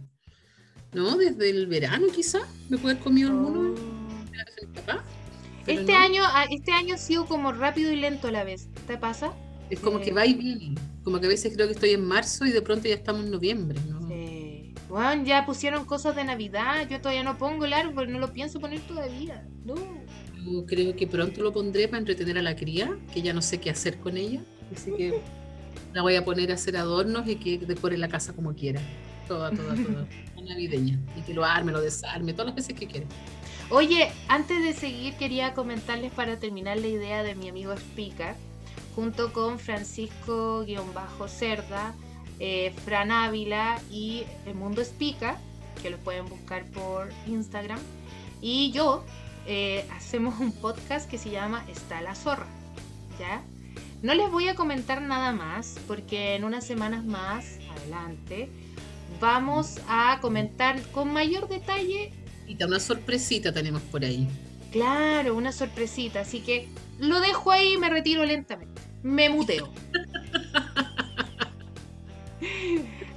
¿No? 0.92 1.16
Desde 1.16 1.50
el 1.50 1.66
verano 1.66 2.06
quizá 2.14 2.40
me 2.68 2.76
puede 2.78 2.94
haber 2.94 3.04
comido 3.04 3.30
alguno. 3.30 3.74
Oh. 3.74 5.66
de 5.66 5.72
Este 5.74 5.92
no. 5.92 5.98
año, 5.98 6.22
ah, 6.24 6.46
este 6.50 6.72
año 6.72 6.94
ha 6.94 6.98
sido 6.98 7.26
como 7.26 7.52
rápido 7.52 7.92
y 7.92 7.96
lento 7.96 8.28
a 8.28 8.32
la 8.32 8.44
vez. 8.44 8.68
¿Te 8.86 8.96
pasa? 8.96 9.32
Es 9.70 9.78
como 9.78 9.98
eh, 9.98 10.02
que 10.02 10.12
va 10.12 10.26
y 10.26 10.34
viene. 10.34 10.74
Como 11.04 11.20
que 11.20 11.26
a 11.26 11.28
veces 11.28 11.52
creo 11.54 11.66
que 11.66 11.74
estoy 11.74 11.90
en 11.90 12.04
marzo 12.04 12.44
y 12.44 12.50
de 12.50 12.60
pronto 12.62 12.88
ya 12.88 12.94
estamos 12.94 13.24
en 13.24 13.30
noviembre. 13.30 13.78
¿no? 13.88 14.08
Sí. 14.08 14.74
Bueno, 14.88 15.24
ya 15.24 15.46
pusieron 15.46 15.84
cosas 15.84 16.16
de 16.16 16.24
Navidad. 16.24 16.88
Yo 16.88 17.00
todavía 17.00 17.22
no 17.22 17.38
pongo 17.38 17.64
el 17.64 17.72
árbol, 17.72 18.10
no 18.10 18.18
lo 18.18 18.32
pienso 18.32 18.58
poner 18.58 18.80
todavía. 18.80 19.46
No. 19.64 19.74
Yo 20.44 20.66
creo 20.66 20.96
que 20.96 21.06
pronto 21.06 21.42
lo 21.42 21.52
pondré 21.52 21.86
para 21.86 21.98
entretener 21.98 22.38
a 22.38 22.42
la 22.42 22.56
cría, 22.56 22.98
que 23.12 23.22
ya 23.22 23.32
no 23.32 23.42
sé 23.42 23.60
qué 23.60 23.70
hacer 23.70 23.98
con 23.98 24.16
ella. 24.16 24.42
Así 24.74 24.90
que 24.96 25.20
la 25.92 26.02
voy 26.02 26.16
a 26.16 26.24
poner 26.24 26.50
a 26.50 26.54
hacer 26.54 26.76
adornos 26.76 27.28
y 27.28 27.36
que 27.36 27.58
decore 27.58 27.96
la 27.96 28.08
casa 28.08 28.32
como 28.32 28.54
quiera. 28.54 28.80
Toda, 29.30 29.50
toda, 29.52 29.76
toda. 29.76 30.06
navideña. 30.42 30.98
Y 31.16 31.20
que 31.20 31.32
lo 31.34 31.44
arme, 31.44 31.70
lo 31.70 31.80
desarme, 31.80 32.32
todas 32.32 32.46
las 32.46 32.56
veces 32.56 32.74
que 32.74 32.88
quiera. 32.88 33.06
Oye, 33.70 34.10
antes 34.26 34.60
de 34.60 34.72
seguir, 34.72 35.14
quería 35.14 35.54
comentarles 35.54 36.12
para 36.12 36.40
terminar 36.40 36.78
la 36.78 36.88
idea 36.88 37.22
de 37.22 37.36
mi 37.36 37.48
amigo 37.48 37.72
Spica, 37.76 38.34
junto 38.96 39.32
con 39.32 39.60
Francisco-Cerda, 39.60 41.94
eh, 42.40 42.74
Fran 42.84 43.12
Ávila 43.12 43.80
y 43.88 44.24
El 44.46 44.56
Mundo 44.56 44.84
Spica, 44.84 45.38
que 45.80 45.90
los 45.90 46.00
pueden 46.00 46.28
buscar 46.28 46.64
por 46.64 47.10
Instagram. 47.28 47.78
Y 48.40 48.72
yo 48.72 49.04
eh, 49.46 49.86
hacemos 49.96 50.40
un 50.40 50.50
podcast 50.50 51.08
que 51.08 51.18
se 51.18 51.30
llama 51.30 51.64
Está 51.68 52.00
la 52.00 52.16
zorra. 52.16 52.48
¿Ya? 53.20 53.44
No 54.02 54.12
les 54.14 54.28
voy 54.28 54.48
a 54.48 54.56
comentar 54.56 55.00
nada 55.00 55.30
más 55.30 55.76
porque 55.86 56.34
en 56.34 56.42
unas 56.42 56.66
semanas 56.66 57.04
más 57.04 57.60
adelante 57.78 58.50
vamos 59.20 59.78
a 59.88 60.18
comentar 60.20 60.80
con 60.92 61.12
mayor 61.12 61.48
detalle. 61.48 62.12
Y 62.46 62.62
una 62.62 62.80
sorpresita 62.80 63.52
tenemos 63.52 63.82
por 63.82 64.04
ahí. 64.04 64.28
Claro, 64.72 65.34
una 65.36 65.52
sorpresita. 65.52 66.20
Así 66.20 66.40
que 66.40 66.68
lo 66.98 67.20
dejo 67.20 67.50
ahí 67.50 67.74
y 67.74 67.78
me 67.78 67.88
retiro 67.90 68.24
lentamente. 68.24 68.82
Me 69.02 69.28
muteo. 69.30 69.72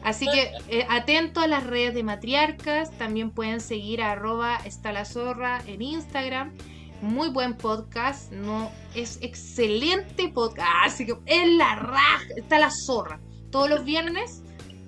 Así 0.04 0.28
que 0.28 0.52
eh, 0.68 0.86
atento 0.90 1.40
a 1.40 1.48
las 1.48 1.66
redes 1.66 1.94
de 1.94 2.04
matriarcas. 2.04 2.92
También 2.98 3.32
pueden 3.32 3.62
seguir 3.62 4.02
a 4.02 4.12
arroba 4.12 4.58
está 4.66 4.92
la 4.92 5.06
zorra 5.06 5.62
en 5.66 5.82
Instagram. 5.82 6.52
Muy 7.02 7.30
buen 7.30 7.56
podcast. 7.56 8.32
No, 8.32 8.70
es 8.96 9.18
excelente 9.22 10.30
podcast. 10.30 10.70
Así 10.84 11.06
que 11.06 11.16
en 11.26 11.58
la 11.58 11.76
raja. 11.76 12.26
Está 12.36 12.60
la 12.60 12.70
zorra. 12.70 13.20
Todos 13.50 13.70
los 13.70 13.86
viernes. 13.86 14.43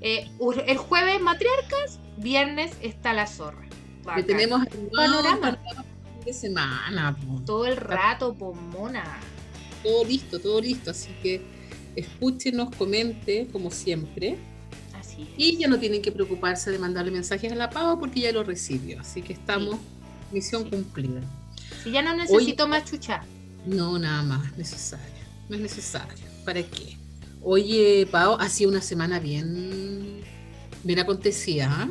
Eh, 0.05 0.29
el 0.67 0.77
jueves 0.77 1.19
matriarcas. 1.19 1.99
Viernes 2.17 2.71
está 2.81 3.11
la 3.11 3.25
zorra. 3.25 3.67
Que 4.15 4.21
tenemos 4.21 4.61
el 4.67 4.87
panorama 4.95 5.57
de 6.23 6.31
semana. 6.31 7.17
Todo 7.43 7.65
el 7.65 7.75
rato, 7.75 8.35
pomona. 8.35 9.03
Todo 9.81 10.05
listo, 10.05 10.39
todo 10.39 10.61
listo. 10.61 10.91
Así 10.91 11.09
que 11.23 11.41
escúchenos, 11.95 12.73
comente, 12.75 13.47
como 13.51 13.71
siempre. 13.71 14.37
Y 15.37 15.57
ya 15.57 15.67
no 15.67 15.79
tienen 15.79 16.03
que 16.03 16.11
preocuparse 16.11 16.69
de 16.69 16.77
mandarle 16.77 17.09
mensajes 17.09 17.51
a 17.51 17.55
la 17.55 17.71
Pau 17.71 17.99
porque 17.99 18.19
ya 18.19 18.31
lo 18.31 18.43
recibió. 18.43 19.01
Así 19.01 19.23
que 19.23 19.33
estamos, 19.33 19.77
misión 20.31 20.69
cumplida. 20.69 21.21
Y 21.83 21.91
ya 21.91 22.03
no 22.03 22.15
necesito 22.15 22.67
más 22.67 22.85
chucha. 22.85 23.23
No, 23.65 23.97
nada 23.97 24.21
más 24.21 24.55
necesario. 24.55 25.05
No 25.49 25.55
es 25.55 25.61
necesario. 25.63 26.25
¿Para 26.45 26.61
qué? 26.61 26.97
Oye, 27.47 28.07
Pau, 28.09 28.37
ha 28.39 28.49
sido 28.49 28.71
una 28.71 28.81
semana 28.81 29.19
bien, 29.19 30.23
bien 30.83 30.97
acontecida. 30.97 31.67
¿ah? 31.69 31.89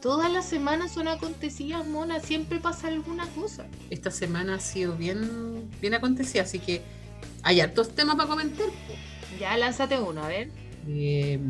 Todas 0.00 0.32
las 0.32 0.48
semanas 0.48 0.92
son 0.92 1.06
acontecidas, 1.06 1.86
mona. 1.86 2.18
Siempre 2.18 2.60
pasa 2.60 2.88
alguna 2.88 3.26
cosa. 3.34 3.66
Esta 3.90 4.10
semana 4.10 4.54
ha 4.54 4.58
sido 4.58 4.96
bien, 4.96 5.70
bien 5.82 5.92
acontecida, 5.92 6.44
así 6.44 6.60
que 6.60 6.80
hay 7.42 7.60
hartos 7.60 7.90
temas 7.90 8.16
para 8.16 8.26
comentar. 8.26 8.68
Ya, 9.38 9.54
lánzate 9.58 10.00
uno, 10.00 10.24
a 10.24 10.28
ver. 10.28 10.48
Eh, 10.88 11.40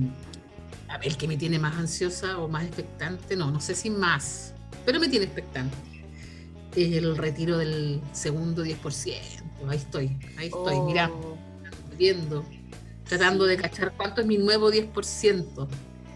a 0.88 0.98
ver, 0.98 1.16
¿qué 1.16 1.28
me 1.28 1.36
tiene 1.36 1.60
más 1.60 1.76
ansiosa 1.76 2.38
o 2.38 2.48
más 2.48 2.64
expectante? 2.64 3.36
No, 3.36 3.52
no 3.52 3.60
sé 3.60 3.76
si 3.76 3.90
más, 3.90 4.54
pero 4.84 4.98
me 4.98 5.08
tiene 5.08 5.26
expectante. 5.26 5.76
Es 6.74 6.96
el 6.96 7.16
retiro 7.16 7.58
del 7.58 8.00
segundo 8.10 8.64
10%. 8.64 9.14
Ahí 9.68 9.76
estoy, 9.76 10.18
ahí 10.36 10.46
estoy, 10.48 10.80
mira, 10.80 11.12
oh. 11.12 11.36
viendo, 11.96 12.44
tratando 13.08 13.44
de 13.44 13.56
cachar 13.56 13.92
cuánto 13.96 14.20
es 14.20 14.26
mi 14.26 14.38
nuevo 14.38 14.70
10%. 14.70 15.68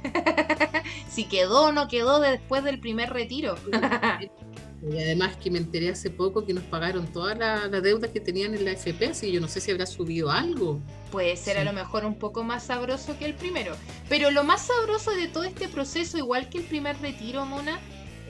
si 1.10 1.24
quedó 1.24 1.64
o 1.64 1.72
no 1.72 1.88
quedó 1.88 2.20
después 2.20 2.64
del 2.64 2.80
primer 2.80 3.10
retiro. 3.10 3.56
Y 4.82 4.98
además 4.98 5.36
que 5.36 5.50
me 5.50 5.58
enteré 5.58 5.90
hace 5.90 6.08
poco 6.08 6.46
que 6.46 6.54
nos 6.54 6.64
pagaron 6.64 7.06
todas 7.06 7.36
las 7.36 7.70
la 7.70 7.80
deudas 7.82 8.10
que 8.10 8.20
tenían 8.20 8.54
en 8.54 8.64
la 8.64 8.72
FP, 8.72 9.08
así 9.08 9.26
que 9.26 9.32
yo 9.32 9.40
no 9.40 9.48
sé 9.48 9.60
si 9.60 9.70
habrá 9.70 9.84
subido 9.84 10.30
algo. 10.30 10.80
Puede 11.12 11.36
ser 11.36 11.58
a 11.58 11.64
lo 11.64 11.74
mejor 11.74 12.06
un 12.06 12.14
poco 12.14 12.44
más 12.44 12.64
sabroso 12.64 13.18
que 13.18 13.26
el 13.26 13.34
primero. 13.34 13.74
Pero 14.08 14.30
lo 14.30 14.42
más 14.42 14.62
sabroso 14.62 15.10
de 15.10 15.28
todo 15.28 15.44
este 15.44 15.68
proceso, 15.68 16.16
igual 16.16 16.48
que 16.48 16.58
el 16.58 16.64
primer 16.64 16.98
retiro, 17.00 17.44
Mona, 17.44 17.78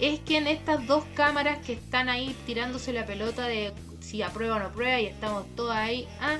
es 0.00 0.18
que 0.20 0.38
en 0.38 0.48
estas 0.48 0.84
dos 0.88 1.04
cámaras 1.14 1.64
que 1.64 1.74
están 1.74 2.08
ahí 2.08 2.34
tirándose 2.46 2.92
la 2.92 3.06
pelota 3.06 3.46
de 3.46 3.72
si 4.00 4.22
aprueba 4.22 4.56
o 4.56 4.58
no 4.58 4.66
aprueba 4.66 5.00
y 5.00 5.06
estamos 5.06 5.44
todas 5.54 5.76
ahí, 5.76 6.08
ah, 6.20 6.38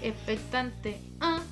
expectante, 0.00 0.98
ah, 1.20 1.42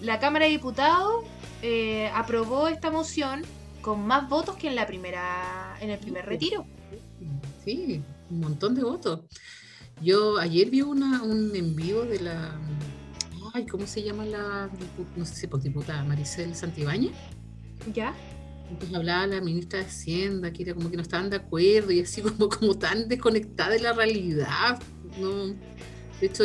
la 0.00 0.18
Cámara 0.18 0.46
de 0.46 0.52
Diputados 0.52 1.24
eh, 1.62 2.10
aprobó 2.14 2.68
esta 2.68 2.90
moción 2.90 3.42
con 3.80 4.06
más 4.06 4.28
votos 4.28 4.56
que 4.56 4.68
en 4.68 4.74
la 4.74 4.86
primera, 4.86 5.76
en 5.80 5.90
el 5.90 5.98
primer 5.98 6.26
retiro. 6.26 6.66
Sí, 7.64 8.02
un 8.30 8.40
montón 8.40 8.74
de 8.74 8.82
votos. 8.82 9.20
Yo 10.02 10.38
ayer 10.38 10.70
vi 10.70 10.82
una, 10.82 11.22
un 11.22 11.54
envío 11.54 12.04
de 12.04 12.20
la. 12.20 12.60
Ay, 13.54 13.64
¿cómo 13.66 13.86
se 13.86 14.02
llama 14.02 14.24
la. 14.26 14.68
No 15.16 15.24
sé 15.24 15.34
si 15.34 15.46
por 15.46 15.62
diputada, 15.62 16.04
Maricel 16.04 16.54
Santibáñez? 16.54 17.12
¿Ya? 17.94 18.14
Entonces 18.70 18.96
hablaba 18.96 19.26
la 19.28 19.40
ministra 19.40 19.78
de 19.78 19.86
Hacienda, 19.86 20.52
que 20.52 20.64
era 20.64 20.74
como 20.74 20.90
que 20.90 20.96
no 20.96 21.02
estaban 21.02 21.30
de 21.30 21.36
acuerdo 21.36 21.92
y 21.92 22.00
así 22.00 22.20
como, 22.20 22.48
como 22.48 22.74
tan 22.74 23.08
desconectada 23.08 23.70
de 23.70 23.80
la 23.80 23.92
realidad. 23.92 24.80
No. 25.18 25.54
De 26.20 26.26
hecho, 26.26 26.44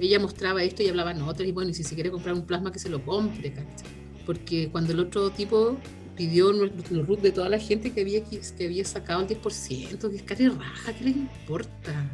ella 0.00 0.18
mostraba 0.18 0.62
esto 0.62 0.82
y 0.82 0.88
hablaba 0.88 1.10
en 1.10 1.22
otras, 1.22 1.48
y 1.48 1.52
bueno, 1.52 1.70
y 1.70 1.74
si 1.74 1.84
se 1.84 1.94
quiere 1.94 2.10
comprar 2.10 2.34
un 2.34 2.46
plasma, 2.46 2.72
que 2.72 2.78
se 2.78 2.88
lo 2.88 3.04
compre, 3.04 3.52
¿cachai? 3.52 3.88
Porque 4.24 4.70
cuando 4.70 4.92
el 4.92 5.00
otro 5.00 5.30
tipo 5.30 5.76
pidió 6.16 6.52
los 6.52 6.70
RUT 7.06 7.20
de 7.20 7.32
toda 7.32 7.48
la 7.48 7.58
gente 7.58 7.92
que 7.92 8.02
había, 8.02 8.22
que 8.24 8.64
había 8.64 8.84
sacado 8.84 9.22
el 9.22 9.28
10%, 9.28 10.10
que 10.10 10.16
es 10.16 10.22
cara 10.22 10.50
raja, 10.50 10.92
¿qué 10.92 11.04
les 11.04 11.16
importa? 11.16 12.10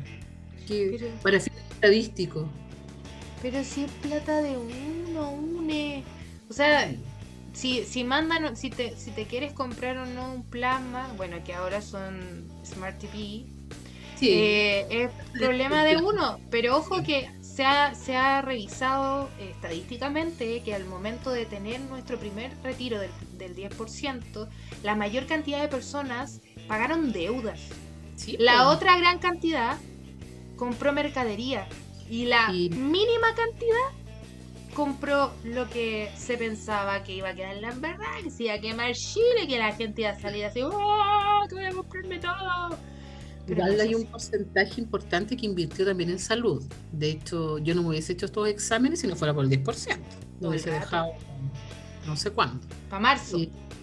Que, 0.67 1.13
para 1.23 1.41
fines 1.41 1.63
estadísticos. 1.73 2.47
Pero 3.43 3.63
si 3.65 3.85
es 3.85 3.91
plata 4.03 4.43
de 4.43 4.57
uno, 4.57 5.31
une. 5.31 6.05
O 6.49 6.53
sea, 6.53 6.93
si, 7.53 7.85
si 7.85 8.05
mandan, 8.05 8.57
si 8.57 8.71
te, 8.71 8.97
si 8.97 9.11
te 9.11 9.27
quieres 9.27 9.53
comprar 9.53 9.97
o 9.99 10.07
no 10.07 10.35
un 10.35 10.43
plasma, 10.43 11.13
bueno, 11.17 11.39
que 11.45 11.55
ahora 11.55 11.83
son 11.83 12.45
Smart 12.65 12.99
TV, 12.99 13.45
eh, 14.21 14.87
es 14.91 15.11
problema 15.39 15.85
de 15.85 15.97
uno. 15.97 16.39
Pero 16.51 16.77
ojo 16.77 17.03
que 17.03 17.31
se 17.41 17.65
ha, 17.65 17.95
se 17.95 18.17
ha 18.17 18.43
revisado 18.43 19.29
estadísticamente 19.41 20.63
que 20.63 20.75
al 20.75 20.85
momento 20.85 21.31
de 21.31 21.47
tener 21.47 21.81
nuestro 21.81 22.19
primer 22.19 22.51
retiro 22.63 22.99
del, 22.99 23.11
del 23.39 23.57
10%, 23.57 24.49
la 24.83 24.95
mayor 24.95 25.27
cantidad 25.27 25.61
de 25.61 25.69
personas 25.69 26.41
pagaron 26.69 27.13
deudas. 27.13 27.61
la 28.39 28.69
otra 28.69 28.97
gran 28.99 29.19
cantidad 29.19 29.79
compró 30.57 30.93
mercadería 30.93 31.69
y 32.09 32.27
la 32.27 32.49
mínima 32.49 33.35
cantidad 33.35 34.07
compró 34.75 35.33
lo 35.45 35.69
que 35.71 36.11
se 36.17 36.37
pensaba 36.37 37.03
que 37.03 37.15
iba 37.15 37.31
a 37.31 37.35
quedar 37.35 37.57
en 37.57 37.63
la 37.63 37.71
verdad, 37.71 38.05
que 38.23 38.31
se 38.31 38.45
iba 38.45 38.55
a 38.55 38.61
quemar 38.61 38.93
Chile, 38.93 39.47
que 39.49 39.59
la 39.59 39.73
gente 39.73 40.03
iba 40.03 40.11
a 40.11 40.21
salir 40.21 40.45
así, 40.45 40.61
¡oh! 40.63 41.47
Que 41.49 41.55
voy 41.55 41.65
a 41.65 41.73
comprarme 41.73 42.19
todo 42.19 42.77
Igual 43.49 43.81
hay 43.81 43.95
un 43.95 44.07
porcentaje 44.07 44.81
importante 44.81 45.37
que 45.37 45.47
invirtió 45.47 45.85
también 45.85 46.11
en 46.11 46.19
salud. 46.19 46.63
De 46.93 47.11
hecho, 47.11 47.59
yo 47.59 47.75
no 47.75 47.83
me 47.83 47.91
hubiese 47.91 48.13
hecho 48.13 48.27
estos 48.27 48.49
exámenes 48.49 49.01
si 49.01 49.07
no 49.07 49.15
fuera 49.15 49.33
por 49.33 49.45
el 49.45 49.51
10%. 49.51 49.97
No 50.41 50.49
hubiese 50.49 50.71
dejado 50.71 51.13
no 52.07 52.17
sé 52.17 52.31
cuándo. 52.31 52.65
Para 52.89 53.01
marzo. 53.01 53.39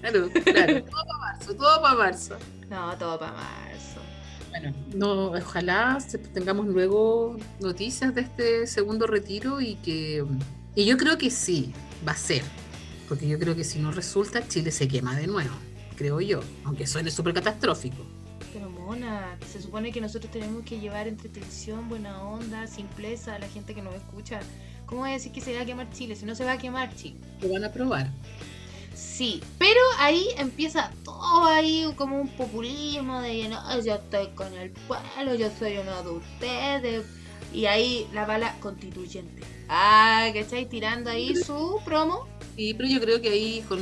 claro, 0.00 0.30
claro. 0.44 0.84
Todo 0.84 1.04
para 1.04 1.18
marzo, 1.18 1.54
todo 1.54 1.82
para 1.82 1.94
marzo. 1.94 2.36
No, 2.68 2.96
todo 2.98 3.18
para 3.18 3.32
marzo. 3.32 4.00
Bueno, 4.50 4.74
no, 4.94 5.26
ojalá 5.32 5.98
tengamos 6.32 6.66
luego 6.66 7.36
noticias 7.60 8.14
de 8.14 8.20
este 8.22 8.66
segundo 8.66 9.06
retiro 9.06 9.60
y 9.60 9.76
que. 9.76 10.24
Y 10.74 10.84
yo 10.84 10.96
creo 10.96 11.16
que 11.18 11.30
sí, 11.30 11.72
va 12.06 12.12
a 12.12 12.16
ser. 12.16 12.42
Porque 13.08 13.26
yo 13.26 13.38
creo 13.38 13.56
que 13.56 13.64
si 13.64 13.78
no 13.78 13.92
resulta, 13.92 14.46
Chile 14.46 14.70
se 14.70 14.88
quema 14.88 15.16
de 15.16 15.26
nuevo 15.26 15.54
creo 15.96 16.20
yo, 16.20 16.40
aunque 16.64 16.86
suene 16.86 17.10
súper 17.10 17.34
catastrófico. 17.34 18.04
Pero 18.52 18.70
mona, 18.70 19.36
se 19.50 19.60
supone 19.60 19.90
que 19.90 20.00
nosotros 20.00 20.30
tenemos 20.30 20.64
que 20.64 20.78
llevar 20.78 21.08
entretención, 21.08 21.88
buena 21.88 22.22
onda, 22.22 22.66
simpleza 22.66 23.34
a 23.34 23.38
la 23.38 23.48
gente 23.48 23.74
que 23.74 23.82
nos 23.82 23.94
escucha. 23.94 24.40
¿Cómo 24.86 25.00
voy 25.00 25.10
a 25.10 25.14
decir 25.14 25.32
que 25.32 25.40
se 25.40 25.54
va 25.54 25.62
a 25.62 25.66
quemar 25.66 25.90
Chile 25.92 26.14
si 26.14 26.24
no 26.24 26.34
se 26.34 26.44
va 26.44 26.52
a 26.52 26.58
quemar 26.58 26.94
Chile? 26.94 27.16
Lo 27.40 27.48
van 27.52 27.64
a 27.64 27.72
probar. 27.72 28.10
Sí, 28.94 29.42
pero 29.58 29.80
ahí 29.98 30.28
empieza 30.38 30.90
todo 31.04 31.46
ahí 31.46 31.92
como 31.96 32.20
un 32.20 32.28
populismo 32.28 33.20
de 33.20 33.48
no, 33.48 33.82
yo 33.82 33.96
estoy 33.96 34.28
con 34.28 34.54
el 34.54 34.70
pueblo, 34.70 35.34
yo 35.34 35.50
soy 35.58 35.78
uno 35.78 36.02
de 36.02 36.10
ustedes. 36.10 37.06
Y 37.52 37.66
ahí 37.66 38.06
la 38.12 38.26
bala 38.26 38.54
constituyente. 38.60 39.42
Ah, 39.68 40.28
que 40.32 40.40
estáis 40.40 40.68
tirando 40.68 41.10
ahí 41.10 41.34
su 41.36 41.80
promo. 41.84 42.26
Sí, 42.56 42.74
pero 42.74 42.88
yo 42.88 43.00
creo 43.00 43.20
que 43.20 43.28
ahí 43.30 43.64
con 43.68 43.78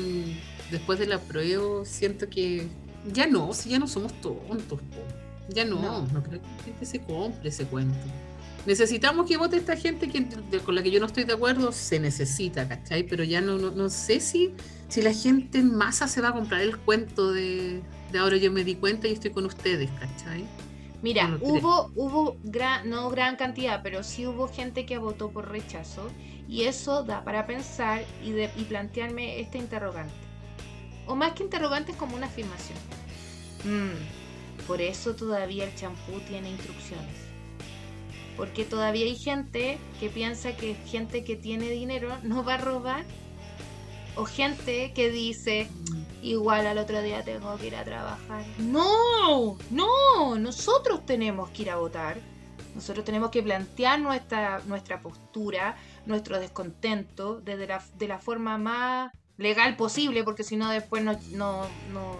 después 0.70 0.98
del 0.98 1.12
apruebo 1.12 1.84
siento 1.84 2.28
que 2.28 2.66
ya 3.12 3.26
no, 3.26 3.52
si 3.52 3.70
ya 3.70 3.78
no 3.78 3.86
somos 3.86 4.12
tontos, 4.20 4.80
po. 4.80 5.52
ya 5.54 5.64
no, 5.64 5.80
No. 5.80 6.06
no, 6.12 6.22
creo 6.22 6.40
que 6.40 6.46
la 6.58 6.62
gente 6.64 6.86
se 6.86 7.00
compre 7.00 7.48
ese 7.50 7.66
cuento. 7.66 7.98
Necesitamos 8.66 9.28
que 9.28 9.36
vote 9.36 9.56
esta 9.58 9.76
gente 9.76 10.08
que, 10.08 10.22
de- 10.22 10.60
con 10.60 10.74
la 10.74 10.82
que 10.82 10.90
yo 10.90 10.98
no 11.00 11.04
estoy 11.06 11.24
de 11.24 11.34
acuerdo, 11.34 11.70
se 11.70 12.00
necesita, 12.00 12.66
¿cachai? 12.66 13.02
Pero 13.02 13.22
ya 13.22 13.42
no, 13.42 13.58
no, 13.58 13.70
no 13.70 13.90
sé 13.90 14.20
si, 14.20 14.54
si 14.88 15.02
la 15.02 15.12
gente 15.12 15.58
en 15.58 15.74
masa 15.74 16.08
se 16.08 16.22
va 16.22 16.28
a 16.28 16.32
comprar 16.32 16.62
el 16.62 16.78
cuento 16.78 17.30
de, 17.32 17.82
de 18.10 18.18
ahora 18.18 18.38
yo 18.38 18.50
me 18.50 18.64
di 18.64 18.76
cuenta 18.76 19.06
y 19.06 19.12
estoy 19.12 19.32
con 19.32 19.44
ustedes, 19.44 19.90
¿cachai? 20.00 20.46
Mira, 21.02 21.36
hubo, 21.42 21.90
hubo 21.94 22.38
gran, 22.42 22.88
no 22.88 23.10
gran 23.10 23.36
cantidad, 23.36 23.82
pero 23.82 24.02
sí 24.02 24.26
hubo 24.26 24.48
gente 24.48 24.86
que 24.86 24.96
votó 24.96 25.28
por 25.30 25.50
rechazo 25.50 26.08
y 26.48 26.62
eso 26.62 27.02
da 27.02 27.22
para 27.22 27.46
pensar 27.46 28.02
y, 28.24 28.30
de- 28.30 28.50
y 28.56 28.62
plantearme 28.64 29.40
este 29.40 29.58
interrogante. 29.58 30.14
O 31.06 31.14
más 31.14 31.32
que 31.32 31.42
interrogante 31.42 31.92
es 31.92 31.98
como 31.98 32.16
una 32.16 32.26
afirmación. 32.26 32.78
Mm, 33.64 34.66
por 34.66 34.80
eso 34.80 35.14
todavía 35.14 35.64
el 35.64 35.74
champú 35.74 36.20
tiene 36.26 36.50
instrucciones. 36.50 37.16
Porque 38.36 38.64
todavía 38.64 39.04
hay 39.04 39.16
gente 39.16 39.78
que 40.00 40.08
piensa 40.08 40.56
que 40.56 40.74
gente 40.86 41.24
que 41.24 41.36
tiene 41.36 41.70
dinero 41.70 42.16
no 42.22 42.44
va 42.44 42.54
a 42.54 42.58
robar. 42.58 43.04
O 44.16 44.24
gente 44.24 44.92
que 44.92 45.10
dice, 45.10 45.68
Igual 46.24 46.66
al 46.66 46.78
otro 46.78 47.02
día 47.02 47.22
tengo 47.22 47.54
que 47.58 47.66
ir 47.66 47.76
a 47.76 47.84
trabajar. 47.84 48.46
No, 48.56 49.58
no, 49.70 50.36
nosotros 50.38 51.04
tenemos 51.04 51.50
que 51.50 51.62
ir 51.62 51.70
a 51.70 51.76
votar. 51.76 52.16
Nosotros 52.74 53.04
tenemos 53.04 53.30
que 53.30 53.42
plantear 53.42 54.00
nuestra, 54.00 54.62
nuestra 54.64 55.02
postura, 55.02 55.76
nuestro 56.06 56.40
descontento, 56.40 57.42
desde 57.42 57.66
la, 57.66 57.84
de 57.98 58.08
la 58.08 58.18
forma 58.18 58.56
más 58.56 59.12
legal 59.38 59.76
posible, 59.76 60.22
porque 60.24 60.44
si 60.44 60.56
no 60.56 60.70
después 60.70 61.02
no, 61.02 61.18
no, 61.32 61.62
no, 61.92 62.16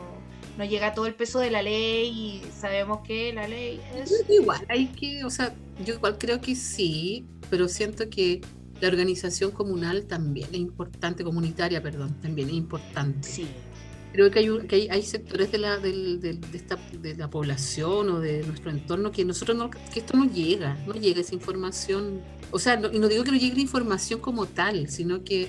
no 0.59 0.65
llega 0.65 0.95
todo 0.95 1.07
el 1.07 1.15
peso 1.15 1.39
de 1.39 1.51
la 1.51 1.63
ley 1.63 2.09
y 2.09 2.43
sabemos 2.59 3.01
que 3.07 3.33
la 3.33 3.47
ley 3.49 3.81
es... 3.97 4.25
Igual 4.29 4.65
hay 4.69 4.87
que, 4.89 5.25
o 5.25 5.31
sea, 5.31 5.55
yo 5.85 5.95
igual 5.95 6.17
creo 6.19 6.41
que 6.41 6.55
sí, 6.57 7.25
pero 7.51 7.69
siento 7.69 8.09
que 8.11 8.41
la 8.81 8.89
organización 8.89 9.53
comunal 9.53 10.07
también 10.07 10.49
es 10.53 10.59
importante, 10.59 11.23
comunitaria, 11.25 11.83
perdón, 11.83 12.21
también 12.21 12.49
es 12.49 12.55
importante. 12.55 13.29
Sí, 13.29 13.47
Creo 14.13 14.31
que 14.31 14.39
hay, 14.39 14.49
un- 14.49 14.69
que 14.69 14.77
hay, 14.77 14.89
hay 14.91 15.03
sectores 15.03 15.51
de 15.51 15.59
la, 15.59 15.77
del- 15.79 16.21
del- 16.21 16.41
de, 16.41 16.57
esta, 16.57 16.77
de 17.01 17.17
la 17.17 17.29
población 17.29 18.11
o 18.11 18.21
de 18.21 18.45
nuestro 18.45 18.71
entorno 18.71 19.11
que 19.11 19.25
nosotros 19.25 19.57
no, 19.57 19.71
que 19.71 19.99
esto 19.99 20.17
no 20.17 20.25
llega, 20.25 20.77
no 20.87 20.95
llega 20.95 21.21
esa 21.21 21.35
información. 21.35 22.21
O 22.53 22.61
sea, 22.61 22.77
no, 22.77 22.93
y 22.93 23.01
no 23.01 23.09
digo 23.09 23.25
que 23.25 23.33
no 23.33 23.37
llegue 23.37 23.57
la 23.57 23.63
información 23.63 24.21
como 24.21 24.47
tal, 24.47 24.89
sino 24.89 25.25
que 25.25 25.49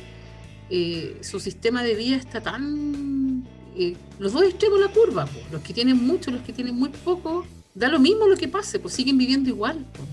eh, 0.69 1.17
su 1.22 1.39
sistema 1.39 1.84
de 1.84 1.95
vida 1.95 2.15
está 2.17 2.41
tan... 2.41 3.45
eh, 3.75 3.95
los 4.19 4.34
dos 4.34 4.43
extremos 4.43 4.79
de 4.79 4.86
la 4.86 4.91
curva, 4.91 5.25
po. 5.25 5.39
los 5.51 5.62
que 5.62 5.74
tienen 5.74 5.98
mucho, 6.05 6.31
los 6.31 6.41
que 6.41 6.53
tienen 6.53 6.75
muy 6.75 6.89
poco, 6.89 7.45
da 7.74 7.88
lo 7.89 8.00
mismo 8.00 8.27
lo 8.27 8.38
que 8.38 8.48
pase, 8.48 8.79
pues 8.79 8.93
siguen 8.93 9.17
viviendo 9.17 9.50
igual. 9.50 9.86
po. 9.93 10.03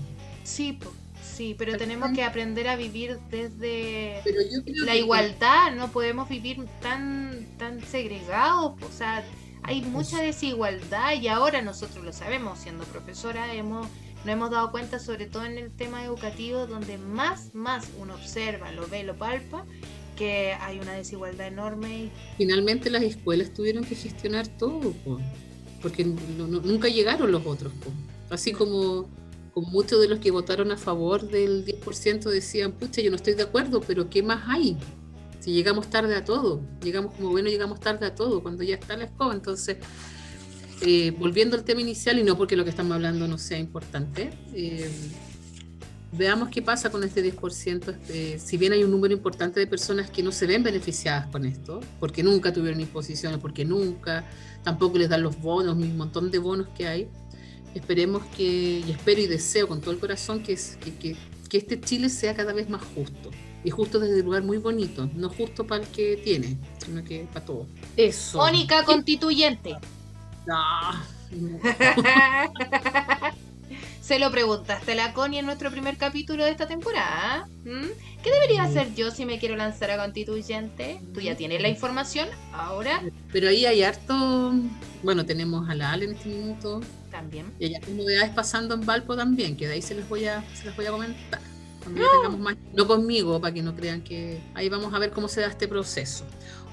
sí, 0.43 0.73
po, 0.73 0.91
sí, 1.21 1.55
pero 1.57 1.77
tenemos 1.77 2.11
que 2.11 2.23
aprender 2.23 2.67
a 2.67 2.75
vivir 2.75 3.17
desde... 3.31 4.21
La 4.85 4.91
que- 4.93 4.99
igualdad, 4.99 5.73
no 5.75 5.91
podemos 5.91 6.27
vivir 6.29 6.63
tan, 6.81 7.47
tan 7.57 7.81
segregados, 7.81 8.73
o 8.81 8.91
sea, 8.91 9.23
hay 9.63 9.81
mucha 9.81 10.21
desigualdad 10.21 11.13
y 11.19 11.27
ahora 11.29 11.61
nosotros 11.61 12.03
lo 12.03 12.11
sabemos, 12.13 12.59
siendo 12.59 12.83
profesora, 12.83 13.53
hemos, 13.53 13.87
nos 14.25 14.33
hemos 14.33 14.51
dado 14.51 14.71
cuenta, 14.71 14.99
sobre 14.99 15.25
todo 15.25 15.45
en 15.45 15.57
el 15.57 15.71
tema 15.71 16.03
educativo, 16.03 16.67
donde 16.67 16.97
más, 16.97 17.55
más 17.55 17.87
uno 17.97 18.13
observa, 18.15 18.71
lo 18.73 18.87
ve, 18.87 19.03
lo 19.03 19.15
palpa, 19.15 19.65
que 20.15 20.53
hay 20.53 20.79
una 20.79 20.93
desigualdad 20.93 21.47
enorme. 21.47 22.05
y- 22.05 22.11
finalmente 22.37 22.89
las 22.89 23.03
escuelas 23.03 23.53
tuvieron 23.53 23.83
que 23.83 23.95
gestionar 23.95 24.47
todo, 24.47 24.91
po, 25.03 25.19
porque 25.81 26.05
nunca 26.05 26.87
llegaron 26.87 27.31
los 27.31 27.45
otros. 27.45 27.71
Así 28.29 28.51
como, 28.53 29.09
como 29.53 29.69
muchos 29.69 29.99
de 30.01 30.07
los 30.07 30.19
que 30.19 30.31
votaron 30.31 30.71
a 30.71 30.77
favor 30.77 31.27
del 31.29 31.65
10% 31.65 32.29
decían, 32.29 32.71
pucha, 32.73 33.01
yo 33.01 33.09
no 33.09 33.15
estoy 33.17 33.33
de 33.33 33.43
acuerdo, 33.43 33.81
pero 33.81 34.09
¿qué 34.09 34.23
más 34.23 34.43
hay? 34.47 34.77
Si 35.39 35.51
llegamos 35.51 35.89
tarde 35.89 36.15
a 36.15 36.23
todo, 36.23 36.61
llegamos 36.81 37.13
como 37.15 37.29
bueno, 37.31 37.49
llegamos 37.49 37.79
tarde 37.81 38.05
a 38.05 38.15
todo, 38.15 38.41
cuando 38.41 38.63
ya 38.63 38.75
está 38.75 38.95
la 38.95 39.03
escoba. 39.05 39.33
Entonces, 39.33 39.77
eh, 40.81 41.11
volviendo 41.11 41.55
al 41.57 41.63
tema 41.65 41.81
inicial, 41.81 42.17
y 42.17 42.23
no 42.23 42.37
porque 42.37 42.55
lo 42.55 42.63
que 42.63 42.69
estamos 42.69 42.93
hablando 42.93 43.27
no 43.27 43.37
sea 43.37 43.59
importante, 43.59 44.29
eh, 44.53 44.89
veamos 46.15 46.49
qué 46.49 46.61
pasa 46.61 46.89
con 46.89 47.03
este 47.03 47.21
10%. 47.23 47.89
Este, 47.89 48.39
si 48.39 48.57
bien 48.57 48.73
hay 48.73 48.83
un 48.83 48.91
número 48.91 49.13
importante 49.13 49.59
de 49.59 49.67
personas 49.67 50.09
que 50.09 50.23
no 50.23 50.31
se 50.31 50.45
ven 50.47 50.63
beneficiadas 50.63 51.27
con 51.27 51.45
esto, 51.45 51.79
porque 51.99 52.23
nunca 52.23 52.51
tuvieron 52.53 52.79
imposiciones, 52.81 53.39
porque 53.39 53.65
nunca, 53.65 54.23
tampoco 54.63 54.97
les 54.97 55.09
dan 55.09 55.23
los 55.23 55.39
bonos, 55.41 55.75
un 55.75 55.97
montón 55.97 56.31
de 56.31 56.39
bonos 56.39 56.67
que 56.77 56.87
hay, 56.87 57.07
esperemos 57.75 58.23
que, 58.37 58.83
y 58.87 58.91
espero 58.91 59.21
y 59.21 59.27
deseo 59.27 59.67
con 59.67 59.81
todo 59.81 59.91
el 59.91 59.99
corazón 59.99 60.43
que, 60.43 60.53
es- 60.53 60.77
que, 60.83 60.93
que- 60.95 61.15
que 61.49 61.57
este 61.57 61.79
Chile 61.79 62.09
sea 62.09 62.35
cada 62.35 62.53
vez 62.53 62.69
más 62.69 62.81
justo. 62.95 63.29
Y 63.65 63.69
justo 63.69 63.99
desde 63.99 64.19
un 64.19 64.25
lugar 64.25 64.43
muy 64.43 64.57
bonito, 64.57 65.09
no 65.15 65.29
justo 65.29 65.65
para 65.65 65.83
el 65.83 65.89
que 65.89 66.17
tiene, 66.23 66.57
sino 66.83 67.03
que 67.03 67.25
para 67.31 67.45
todos. 67.45 67.67
Eso. 67.95 68.37
Mónica 68.39 68.83
constituyente. 68.83 69.75
Ah, 70.49 71.01
no. 71.31 71.59
Se 74.03 74.19
lo 74.19 74.29
preguntaste 74.31 74.91
a 74.91 74.95
la 74.95 75.13
Connie 75.13 75.39
en 75.39 75.45
nuestro 75.45 75.71
primer 75.71 75.95
capítulo 75.95 76.43
de 76.43 76.51
esta 76.51 76.67
temporada. 76.67 77.47
¿m? 77.63 77.87
¿Qué 78.21 78.31
debería 78.33 78.63
hacer 78.63 78.93
yo 78.95 79.11
si 79.11 79.25
me 79.25 79.39
quiero 79.39 79.55
lanzar 79.55 79.91
a 79.91 79.97
constituyente? 79.97 80.99
Tú 81.13 81.21
ya 81.21 81.37
tienes 81.37 81.61
la 81.61 81.69
información, 81.69 82.27
ahora 82.51 83.01
Pero 83.31 83.47
ahí 83.47 83.65
hay 83.65 83.81
harto, 83.81 84.55
bueno, 85.03 85.25
tenemos 85.25 85.69
a 85.69 85.75
la 85.75 85.93
Ale 85.93 86.03
en 86.03 86.15
este 86.15 86.27
minuto, 86.27 86.81
también. 87.09 87.45
y 87.57 87.67
hay 87.67 87.75
hartas 87.75 87.91
novedades 87.91 88.29
pasando 88.31 88.73
en 88.75 88.85
Valpo 88.85 89.15
también, 89.15 89.55
que 89.55 89.67
de 89.67 89.75
ahí 89.75 89.81
se 89.81 89.95
las 89.95 90.09
voy 90.09 90.25
a, 90.25 90.43
se 90.53 90.65
las 90.65 90.75
voy 90.75 90.85
a 90.85 90.91
comentar. 90.91 91.39
Cuando 91.81 92.01
ya 92.01 92.07
tengamos 92.11 92.39
más, 92.41 92.57
no 92.73 92.85
conmigo, 92.85 93.39
para 93.39 93.53
que 93.53 93.61
no 93.61 93.73
crean 93.73 94.01
que 94.01 94.41
ahí 94.53 94.67
vamos 94.67 94.93
a 94.93 94.99
ver 94.99 95.11
cómo 95.11 95.29
se 95.29 95.39
da 95.39 95.47
este 95.47 95.69
proceso. 95.69 96.25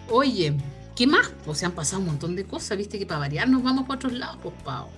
Oye, 0.09 0.53
¿qué 0.97 1.07
más? 1.07 1.31
Pues 1.45 1.59
se 1.59 1.67
han 1.67 1.73
pasado 1.73 2.01
un 2.01 2.07
montón 2.07 2.35
de 2.35 2.45
cosas, 2.45 2.77
viste 2.77 2.99
que 2.99 3.07
para 3.07 3.21
variar 3.21 3.49
nos 3.49 3.63
vamos 3.63 3.85
para 3.87 3.95
otros 3.99 4.15
lados, 4.15 4.39
pues 4.43 4.55
Pau. 4.65 4.89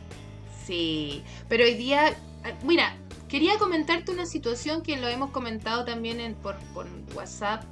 Sí, 0.67 1.25
pero 1.49 1.65
hoy 1.65 1.75
día, 1.75 2.15
ah, 2.45 2.53
mira, 2.65 2.97
quería 3.29 3.59
comentarte 3.59 4.13
una 4.13 4.27
situación 4.27 4.83
que 4.83 4.97
lo 4.97 5.09
hemos 5.09 5.31
comentado 5.31 5.85
también 5.85 6.21
en, 6.21 6.35
por, 6.35 6.57
por 6.75 6.87
WhatsApp. 7.15 7.65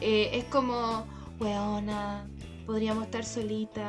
Eh, 0.00 0.30
es 0.32 0.44
como, 0.44 1.06
weona, 1.38 2.26
podríamos 2.66 3.04
estar 3.04 3.24
solita. 3.24 3.88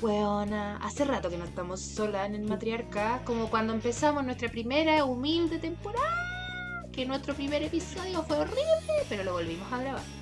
Weona, 0.00 0.76
hace 0.76 1.04
rato 1.04 1.28
que 1.28 1.38
no 1.38 1.44
estamos 1.44 1.80
solas 1.80 2.26
en 2.26 2.36
el 2.36 2.44
matriarca, 2.44 3.22
como 3.24 3.50
cuando 3.50 3.72
empezamos 3.72 4.24
nuestra 4.24 4.48
primera 4.48 5.04
humilde 5.04 5.58
temporada, 5.58 6.86
que 6.92 7.04
nuestro 7.04 7.34
primer 7.34 7.62
episodio 7.64 8.22
fue 8.22 8.38
horrible, 8.38 9.04
pero 9.08 9.24
lo 9.24 9.32
volvimos 9.32 9.72
a 9.72 9.78
grabar. 9.78 10.17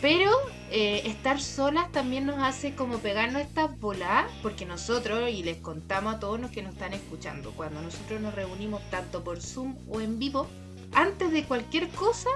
Pero 0.00 0.30
eh, 0.70 1.02
estar 1.06 1.40
solas 1.40 1.90
también 1.92 2.26
nos 2.26 2.38
hace 2.38 2.74
como 2.74 2.98
pegarnos 2.98 3.42
estas 3.42 3.78
bolas, 3.78 4.30
porque 4.42 4.66
nosotros, 4.66 5.30
y 5.30 5.42
les 5.42 5.58
contamos 5.58 6.14
a 6.14 6.20
todos 6.20 6.40
los 6.40 6.50
que 6.50 6.62
nos 6.62 6.74
están 6.74 6.92
escuchando, 6.92 7.52
cuando 7.52 7.80
nosotros 7.80 8.20
nos 8.20 8.34
reunimos 8.34 8.82
tanto 8.90 9.24
por 9.24 9.40
Zoom 9.40 9.76
o 9.88 10.00
en 10.00 10.18
vivo, 10.18 10.48
antes 10.92 11.32
de 11.32 11.44
cualquier 11.44 11.88
cosa, 11.90 12.30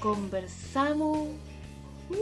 conversamos. 0.00 1.28
Uh, 2.10 2.14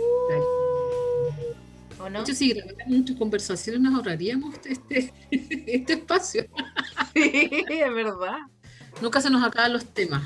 ¿O 2.03 2.11
no? 2.11 2.19
De 2.19 2.25
hecho, 2.25 2.35
si 2.35 2.53
grabáramos 2.53 2.99
muchas 2.99 3.17
conversaciones 3.17 3.81
nos 3.81 3.95
ahorraríamos 3.95 4.55
este, 4.65 5.13
este 5.31 5.93
espacio. 5.95 6.47
Sí, 7.15 7.51
es 7.69 7.95
verdad. 7.95 8.39
Nunca 9.01 9.21
se 9.21 9.31
nos 9.31 9.43
acaban 9.43 9.73
los 9.73 9.85
temas. 9.87 10.23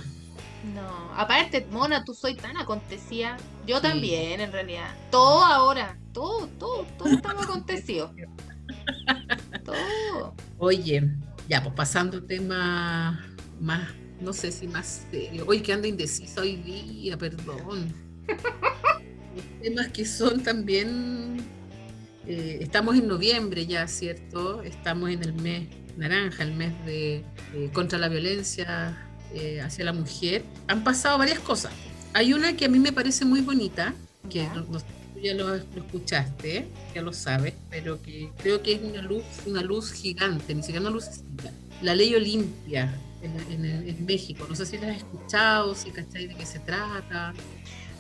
No, 0.75 1.13
aparte, 1.15 1.67
Mona, 1.71 2.05
tú 2.05 2.13
soy 2.15 2.35
tan 2.35 2.57
acontecida. 2.57 3.37
Yo 3.67 3.77
Sí. 3.77 3.83
también, 3.83 4.41
en 4.41 4.53
realidad. 4.53 4.95
Todo 5.11 5.45
ahora, 5.45 5.97
todo, 6.13 6.49
todo, 6.59 6.85
todo 6.99 7.09
estamos 7.09 7.45
acontecidos. 7.45 8.11
Todo. 9.65 10.35
Oye, 10.59 11.11
ya, 11.49 11.63
pues 11.63 11.75
pasando 11.75 12.19
a 12.19 12.27
temas 12.27 13.19
más, 13.61 13.89
no 14.21 14.33
sé 14.33 14.51
si 14.53 14.67
más 14.67 15.07
serio. 15.11 15.45
Oye, 15.47 15.63
que 15.63 15.73
ando 15.73 15.87
indecisa 15.87 16.41
hoy 16.41 16.57
día, 16.57 17.17
perdón. 17.17 17.93
temas 19.63 19.89
que 19.89 20.05
son 20.05 20.43
también. 20.43 21.37
eh, 22.27 22.59
estamos 22.61 22.97
en 22.97 23.07
noviembre 23.07 23.67
ya, 23.67 23.87
¿cierto? 23.87 24.63
Estamos 24.63 25.11
en 25.11 25.23
el 25.23 25.33
mes 25.35 25.69
naranja, 25.97 26.43
el 26.43 26.55
mes 26.55 26.73
de 26.85 27.25
eh, 27.55 27.71
contra 27.73 27.99
la 27.99 28.09
violencia 28.09 29.06
eh, 29.35 29.61
hacia 29.61 29.85
la 29.85 29.93
mujer. 29.93 30.45
Han 30.69 30.85
pasado 30.85 31.19
varias 31.19 31.39
cosas. 31.41 31.73
Hay 32.13 32.33
una 32.33 32.57
que 32.57 32.65
a 32.65 32.69
mí 32.69 32.79
me 32.79 32.93
parece 32.93 33.25
muy 33.25 33.41
bonita, 33.41 33.95
que 34.31 34.45
no- 34.49 34.63
no- 34.65 34.81
tú 34.81 35.21
ya 35.23 35.35
lo, 35.35 35.49
lo 35.49 35.57
escuchaste, 35.57 36.67
ya 36.95 37.03
lo 37.03 37.13
sabes, 37.13 37.55
pero 37.71 38.01
que 38.03 38.31
creo 38.43 38.63
que 38.63 38.75
es 38.75 38.83
una 38.83 39.03
luz, 39.03 39.25
una 39.47 39.63
luz 39.63 39.93
gigante, 39.93 40.55
ni 40.55 40.63
siquiera 40.63 40.81
una 40.81 40.91
lucecita. 40.91 41.51
La 41.83 41.95
ley 41.95 42.15
Olimpia 42.15 42.95
en, 43.23 43.65
en- 43.65 43.89
en 43.89 44.07
México. 44.07 44.47
No 44.49 44.55
sé 44.55 44.65
si 44.67 44.79
la 44.79 44.91
has 44.91 44.97
escuchado, 44.99 45.75
si 45.75 45.91
cacháis 45.91 46.29
de 46.29 46.35
qué 46.35 46.47
se 46.47 46.59
trata. 46.61 47.35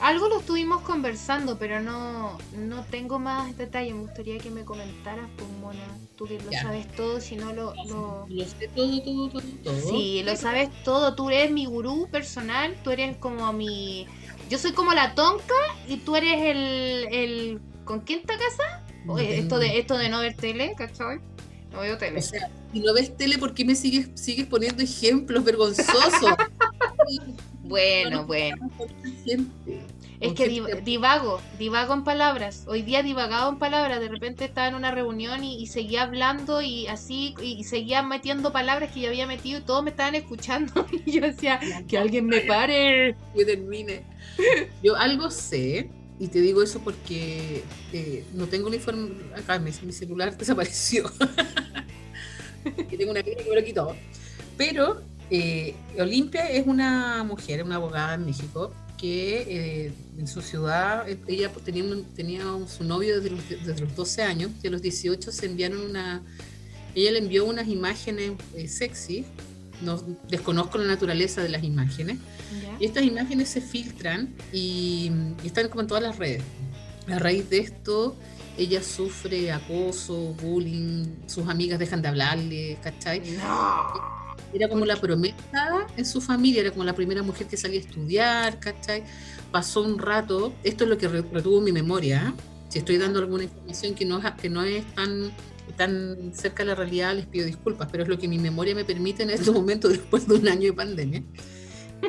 Algo 0.01 0.29
lo 0.29 0.41
estuvimos 0.41 0.83
conversando, 0.83 1.59
pero 1.59 1.81
no, 1.81 2.37
no 2.55 2.85
tengo 2.85 3.19
más 3.19 3.57
detalles. 3.57 3.95
Me 3.95 4.03
gustaría 4.03 4.39
que 4.39 4.51
me 4.51 4.63
comentaras, 4.65 5.27
pues, 5.37 5.49
Mona. 5.61 5.87
Tú 6.17 6.27
que 6.27 6.39
lo 6.39 6.51
Ya. 6.51 6.63
sabes 6.63 6.91
todo, 6.93 7.21
si 7.21 7.37
no 7.37 7.53
lo... 7.53 7.75
lo... 7.87 8.27
Lo 8.29 8.45
sé 8.45 8.69
todo, 8.75 9.03
todo, 9.03 9.31
todo, 9.31 9.43
todo. 9.65 9.91
Sí, 9.91 10.23
lo 10.25 10.37
sabes 10.37 10.69
todo. 10.85 11.15
Tú 11.15 11.31
eres 11.31 11.51
mi 11.51 11.65
gurú 11.67 12.09
personal. 12.11 12.77
Tú 12.85 12.91
eres 12.91 13.17
como 13.17 13.53
mi. 13.53 14.07
Yo 14.51 14.59
soy 14.59 14.73
como 14.73 14.93
la 14.93 15.15
tonca 15.15 15.55
y 15.89 15.97
tú 15.97 16.15
eres 16.17 16.43
el. 16.43 17.09
el... 17.13 17.61
¿Con 17.85 18.01
quién 18.01 18.21
casas? 18.23 18.83
No 19.05 19.15
Oye, 19.15 19.39
esto, 19.39 19.59
de, 19.59 19.79
esto 19.79 19.97
de 19.97 20.09
no 20.09 20.21
ver 20.21 20.35
tele, 20.37 20.75
¿cachai? 20.77 21.21
No 21.71 21.81
veo 21.81 21.97
tele. 21.97 22.19
O 22.19 22.23
sea, 22.23 22.51
si 22.73 22.81
no 22.81 22.93
ves 22.93 23.17
tele, 23.17 23.39
¿por 23.39 23.55
qué 23.55 23.65
me 23.65 23.75
sigues, 23.77 24.11
sigues 24.15 24.47
poniendo 24.47 24.83
ejemplos 24.83 25.45
vergonzosos? 25.45 26.35
Bueno, 27.69 28.27
bueno. 28.27 28.71
Gente. 29.25 29.81
Es 30.19 30.29
¿Con 30.29 30.35
que 30.35 30.49
div- 30.51 30.83
divago, 30.83 31.41
divago 31.59 31.93
en 31.93 32.03
palabras. 32.05 32.65
Hoy 32.69 32.83
día 32.83 33.03
divagado 33.03 33.51
en 33.51 33.59
palabras. 33.59 34.01
De 34.01 34.09
repente 34.09 34.45
estaba 34.47 34.69
en 34.69 34.75
una 34.75 34.91
reunión 34.91 35.45
y, 35.45 35.61
y 35.63 35.67
seguía 35.67 36.03
hablando 36.05 36.63
y 36.63 36.87
así, 36.87 37.35
y, 37.43 37.53
y 37.61 37.65
seguía 37.65 38.03
metiendo 38.03 38.51
palabras 38.53 38.93
que 38.93 39.01
yo 39.01 39.09
había 39.09 39.27
metido 39.27 39.59
y 39.61 39.63
todos 39.63 39.85
me 39.85 39.91
estaban 39.91 40.15
escuchando. 40.15 40.87
Y 41.07 41.13
yo 41.13 41.21
decía, 41.21 41.61
que 41.87 41.99
alguien 41.99 42.27
me 42.27 42.41
pare. 42.41 43.15
que 43.35 43.45
termine. 43.45 44.03
Yo 44.83 44.97
algo 44.97 45.31
sé, 45.31 45.91
y 46.19 46.29
te 46.29 46.41
digo 46.41 46.63
eso 46.63 46.81
porque 46.81 47.63
eh, 47.93 48.25
no 48.33 48.47
tengo 48.47 48.71
la 48.71 48.77
información. 48.77 49.33
Acá 49.37 49.59
mi, 49.59 49.71
mi 49.83 49.93
celular 49.93 50.35
desapareció. 50.39 51.11
y 52.91 52.97
tengo 52.97 53.11
una 53.11 53.23
que 53.23 53.37
me 53.49 53.55
lo 53.61 53.65
quitó. 53.65 53.97
Pero 54.57 55.03
eh, 55.31 55.75
Olimpia 55.99 56.51
es 56.51 56.67
una 56.67 57.23
mujer, 57.25 57.62
una 57.65 57.77
abogada 57.77 58.15
en 58.15 58.27
México, 58.27 58.73
que 58.97 59.87
eh, 59.87 59.93
en 60.19 60.27
su 60.27 60.41
ciudad, 60.41 61.09
eh, 61.09 61.19
ella 61.27 61.51
tenía, 61.65 61.85
un- 61.85 62.05
tenía 62.15 62.43
su 62.67 62.85
novio 62.85 63.21
desde 63.21 63.31
los, 63.37 63.49
desde 63.49 63.81
los 63.81 63.95
12 63.95 64.23
años, 64.23 64.51
y 64.62 64.67
a 64.69 64.71
los 64.71 64.81
18 64.83 65.31
se 65.33 65.47
enviaron 65.47 65.81
una. 65.81 66.23
Ella 66.95 67.12
le 67.12 67.19
envió 67.19 67.45
unas 67.45 67.69
imágenes 67.69 68.33
eh, 68.55 68.69
sexy. 68.69 69.25
No, 69.83 70.03
desconozco 70.31 70.79
la 70.79 70.87
naturaleza 70.87 71.43
de 71.43 71.51
las 71.51 71.62
imágenes. 71.62 72.17
Y 72.81 72.87
estas 72.87 73.05
imágenes 73.05 73.51
se 73.51 73.61
filtran 73.61 74.35
y, 74.53 75.11
y 75.43 75.47
están 75.47 75.69
como 75.69 75.83
en 75.83 75.87
todas 75.89 76.03
las 76.03 76.17
redes. 76.17 76.43
A 77.09 77.19
raíz 77.19 77.51
de 77.51 77.59
esto, 77.59 78.17
ella 78.57 78.83
sufre 78.83 79.53
acoso, 79.53 80.33
bullying, 80.41 81.05
sus 81.27 81.47
amigas 81.49 81.79
dejan 81.79 82.01
de 82.01 82.09
hablarle, 82.09 82.79
¿cachai? 82.83 83.21
No. 83.37 84.26
Era 84.53 84.69
como 84.69 84.85
la 84.87 84.97
promesa 84.97 85.35
en 85.97 86.05
su 86.07 86.21
familia, 86.21 86.61
era 86.63 86.71
como 86.71 86.85
la 86.85 86.95
primera 86.95 87.23
mujer 87.23 87.47
que 87.47 87.57
salía 87.57 87.79
a 87.81 87.83
estudiar, 87.83 88.61
¿cachai? 88.61 89.05
Pasó 89.51 89.83
un 89.83 89.99
rato, 89.99 90.53
esto 90.65 90.85
es 90.85 90.91
lo 90.91 90.99
que 90.99 91.09
re- 91.09 91.23
retuvo 91.33 91.61
mi 91.61 91.73
memoria, 91.73 92.33
¿eh? 92.37 92.41
si 92.69 92.79
estoy 92.79 92.97
dando 92.99 93.19
alguna 93.21 93.45
información 93.45 93.95
que 93.95 94.05
no, 94.05 94.19
es- 94.19 94.33
que 94.41 94.49
no 94.49 94.63
es 94.63 94.85
tan, 94.95 95.31
tan 95.77 96.33
cerca 96.35 96.63
de 96.65 96.69
la 96.71 96.75
realidad, 96.75 97.15
les 97.15 97.27
pido 97.27 97.47
disculpas, 97.47 97.89
pero 97.91 98.03
es 98.05 98.09
lo 98.09 98.19
que 98.19 98.29
mi 98.29 98.39
memoria 98.39 98.75
me 98.75 98.85
permite 98.85 99.23
en 99.25 99.31
este 99.31 99.51
momento 99.51 99.89
después 99.97 100.27
de 100.27 100.35
un 100.35 100.49
año 100.49 100.63
de 100.71 100.73
pandemia. 100.73 101.23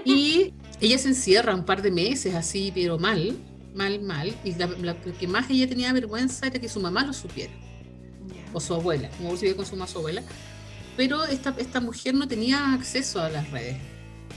Y 0.05 0.53
ella 0.81 0.97
se 0.97 1.09
encierra 1.09 1.55
un 1.55 1.65
par 1.65 1.81
de 1.81 1.91
meses 1.91 2.35
así, 2.35 2.71
pero 2.73 2.97
mal, 2.99 3.35
mal, 3.75 4.01
mal, 4.01 4.33
y 4.43 4.53
la, 4.55 4.67
la- 4.67 4.95
lo 5.05 5.17
que 5.17 5.27
más 5.27 5.49
ella 5.49 5.67
tenía 5.67 5.91
vergüenza 5.93 6.47
era 6.47 6.59
que 6.59 6.69
su 6.69 6.79
mamá 6.79 7.05
lo 7.05 7.13
supiera 7.13 7.53
o 8.53 8.59
su 8.59 8.73
abuela, 8.73 9.09
como 9.17 9.35
vive 9.35 9.55
con 9.55 9.65
su 9.65 9.75
más 9.75 9.89
su 9.91 9.99
abuela, 9.99 10.23
pero 10.97 11.23
esta, 11.25 11.55
esta 11.57 11.79
mujer 11.79 12.15
no 12.15 12.27
tenía 12.27 12.73
acceso 12.73 13.21
a 13.21 13.29
las 13.29 13.49
redes. 13.51 13.77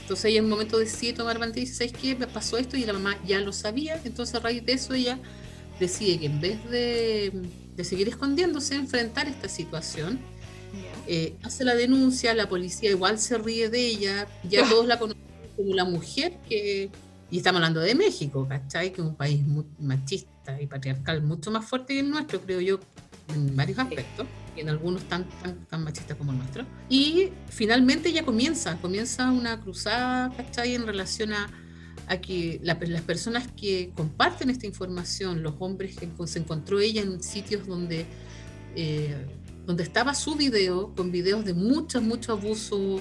Entonces 0.01 0.25
ella 0.25 0.39
en 0.39 0.45
un 0.45 0.51
momento 0.51 0.77
decide 0.77 1.13
tomar 1.13 1.39
bandera 1.39 1.61
y 1.61 1.65
dice, 1.65 1.89
¿sabes 1.89 1.93
qué? 1.93 2.15
Me 2.15 2.27
pasó 2.27 2.57
esto 2.57 2.77
y 2.77 2.85
la 2.85 2.93
mamá 2.93 3.17
ya 3.25 3.39
lo 3.41 3.51
sabía, 3.51 3.99
entonces 4.03 4.35
a 4.35 4.39
raíz 4.39 4.65
de 4.65 4.73
eso 4.73 4.93
ella 4.93 5.19
decide 5.79 6.19
que 6.19 6.25
en 6.27 6.39
vez 6.39 6.69
de, 6.69 7.31
de 7.75 7.83
seguir 7.83 8.07
escondiéndose, 8.07 8.75
enfrentar 8.75 9.27
esta 9.27 9.49
situación, 9.49 10.19
eh, 11.07 11.35
hace 11.43 11.63
la 11.63 11.75
denuncia, 11.75 12.33
la 12.33 12.47
policía 12.47 12.91
igual 12.91 13.19
se 13.19 13.37
ríe 13.37 13.69
de 13.69 13.85
ella, 13.87 14.27
ya 14.43 14.63
todos 14.69 14.85
la 14.85 14.99
conocen 14.99 15.23
como 15.55 15.73
la 15.73 15.85
mujer 15.85 16.37
que... 16.47 16.89
Y 17.29 17.37
estamos 17.37 17.59
hablando 17.59 17.79
de 17.79 17.95
México, 17.95 18.45
¿cachai? 18.47 18.91
Que 18.91 19.01
es 19.01 19.07
un 19.07 19.15
país 19.15 19.41
muy 19.41 19.65
machista 19.79 20.61
y 20.61 20.67
patriarcal, 20.67 21.23
mucho 21.23 21.49
más 21.49 21.65
fuerte 21.65 21.93
que 21.93 22.01
el 22.01 22.09
nuestro, 22.09 22.41
creo 22.41 22.59
yo, 22.59 22.79
en 23.33 23.55
varios 23.55 23.79
aspectos, 23.79 24.27
en 24.57 24.69
algunos 24.69 25.03
tan, 25.03 25.27
tan, 25.41 25.65
tan 25.65 25.83
machistas 25.83 26.17
como 26.17 26.31
el 26.31 26.37
nuestro. 26.39 26.65
Y 26.89 27.29
finalmente 27.49 28.09
ella 28.09 28.23
comienza, 28.25 28.77
comienza 28.77 29.31
una 29.31 29.59
cruzada, 29.61 30.31
¿cachai? 30.35 30.75
En 30.75 30.85
relación 30.85 31.33
a, 31.33 31.49
a 32.07 32.17
que 32.19 32.59
la- 32.63 32.77
las 32.81 33.01
personas 33.01 33.47
que 33.55 33.91
comparten 33.95 34.49
esta 34.49 34.65
información, 34.65 35.41
los 35.43 35.53
hombres 35.59 35.95
que 35.97 36.09
se 36.27 36.39
encontró 36.39 36.79
ella 36.79 37.01
en 37.01 37.21
sitios 37.23 37.65
donde, 37.67 38.05
eh, 38.75 39.15
donde 39.65 39.83
estaba 39.83 40.13
su 40.13 40.35
video, 40.35 40.93
con 40.95 41.11
videos 41.11 41.45
de 41.45 41.53
mucho, 41.53 42.01
mucho 42.01 42.33
abuso, 42.33 42.99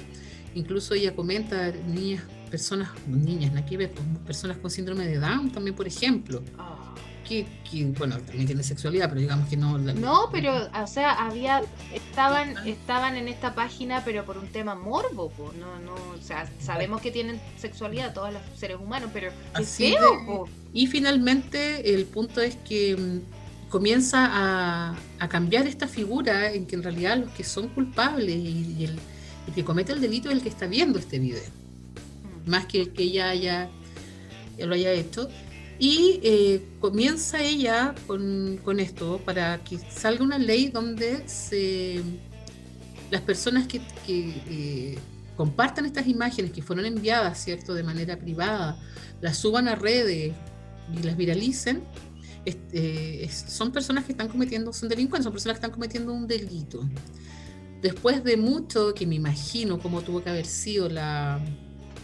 incluso 0.55 0.95
ella 0.95 1.15
comenta 1.17 1.73
niñas, 1.73 2.23
personas, 2.51 2.91
niñas, 3.09 3.53
nada 3.53 3.65
que 3.67 3.77
ver, 3.77 3.91
con 3.93 4.05
personas 4.25 4.57
con 4.59 4.71
síndrome 4.71 5.07
de 5.07 5.19
Down 5.19 5.51
también, 5.53 5.75
por 5.77 5.87
ejemplo, 5.87 6.43
Ah. 6.59 6.95
Que, 7.31 7.47
que, 7.71 7.85
bueno, 7.97 8.16
también 8.19 8.47
tiene 8.47 8.62
sexualidad, 8.64 9.09
pero 9.09 9.21
digamos 9.21 9.49
que 9.49 9.57
no... 9.57 9.79
la- 9.79 9.93
No, 9.95 10.29
pero, 10.33 10.53
o 10.83 10.87
sea, 10.88 11.12
había, 11.12 11.62
estaban, 11.95 12.57
estaban 12.66 13.14
en 13.16 13.29
esta 13.29 13.55
página, 13.55 14.03
pero 14.05 14.25
por 14.27 14.37
un 14.37 14.49
tema 14.49 14.75
morbo, 14.75 15.31
po. 15.31 15.53
no, 15.59 15.79
no, 15.79 15.95
o 15.95 16.21
sea, 16.21 16.51
sabemos 16.59 17.01
que 17.01 17.12
tienen 17.12 17.40
sexualidad 17.57 18.12
todos 18.12 18.33
los 18.33 18.43
seres 18.59 18.79
humanos, 18.81 19.11
pero 19.12 19.31
Así 19.55 19.93
feo, 19.93 20.45
de-. 20.45 20.51
Y 20.73 20.88
finalmente 20.88 21.95
el 21.95 22.05
punto 22.07 22.40
es 22.40 22.57
que 22.69 22.97
mm, 22.97 23.71
comienza 23.71 24.27
a, 24.29 24.97
a 25.21 25.29
cambiar 25.29 25.69
esta 25.69 25.87
figura 25.87 26.53
en 26.53 26.66
que 26.66 26.75
en 26.75 26.83
realidad 26.83 27.16
los 27.19 27.31
que 27.31 27.45
son 27.45 27.69
culpables 27.69 28.35
y, 28.35 28.77
y 28.77 28.85
el, 28.87 28.99
el 29.47 29.55
que 29.55 29.64
comete 29.64 29.93
el 29.93 30.01
delito 30.01 30.31
es 30.31 30.35
el 30.37 30.43
que 30.43 30.49
está 30.49 30.66
viendo 30.66 30.99
este 30.99 31.21
video, 31.21 31.43
más 32.47 32.66
que 32.66 32.81
el 32.81 32.93
que 32.93 33.05
ella 33.05 33.31
haya 33.31 33.69
ya 34.59 34.66
lo 34.66 34.75
haya 34.75 34.90
hecho. 34.93 35.29
Y 35.81 36.21
eh, 36.23 36.62
comienza 36.79 37.43
ella 37.43 37.95
con, 38.07 38.59
con 38.62 38.81
esto 38.81 39.19
para 39.25 39.64
que 39.64 39.79
salga 39.79 40.23
una 40.23 40.38
ley 40.38 40.69
donde 40.69 41.25
las 43.11 43.23
personas 43.23 43.66
que, 43.66 43.81
que, 44.07 44.29
eh, 44.51 44.99
compartan 45.37 45.87
estas 45.87 46.07
imágenes 46.07 46.53
que 46.53 46.61
fueron 46.61 46.85
enviadas, 46.85 47.43
¿cierto?, 47.43 47.73
de 47.73 47.83
manera 47.83 48.19
privada, 48.19 48.79
las 49.23 49.38
suban 49.38 49.69
a 49.69 49.75
redes 49.75 50.35
y 50.95 51.03
las 51.03 51.16
viralicen, 51.16 51.83
es- 52.45 53.45
son 53.49 53.73
personas 53.73 54.05
que 54.05 54.12
están 54.12 54.29
cometiendo, 54.29 54.75
son 54.75 54.90
delincuentes, 54.90 55.25
son 55.25 55.33
personas 55.33 55.55
que 55.59 55.64
están 55.64 55.71
cometiendo 55.73 56.12
un 56.12 56.27
delito. 56.27 56.87
Después 57.81 58.23
de 58.23 58.37
mucho, 58.37 58.93
que 58.93 59.07
me 59.07 59.14
imagino 59.14 59.79
cómo 59.79 60.03
tuvo 60.03 60.23
que 60.23 60.29
haber 60.29 60.45
sido 60.45 60.90
la, 60.90 61.40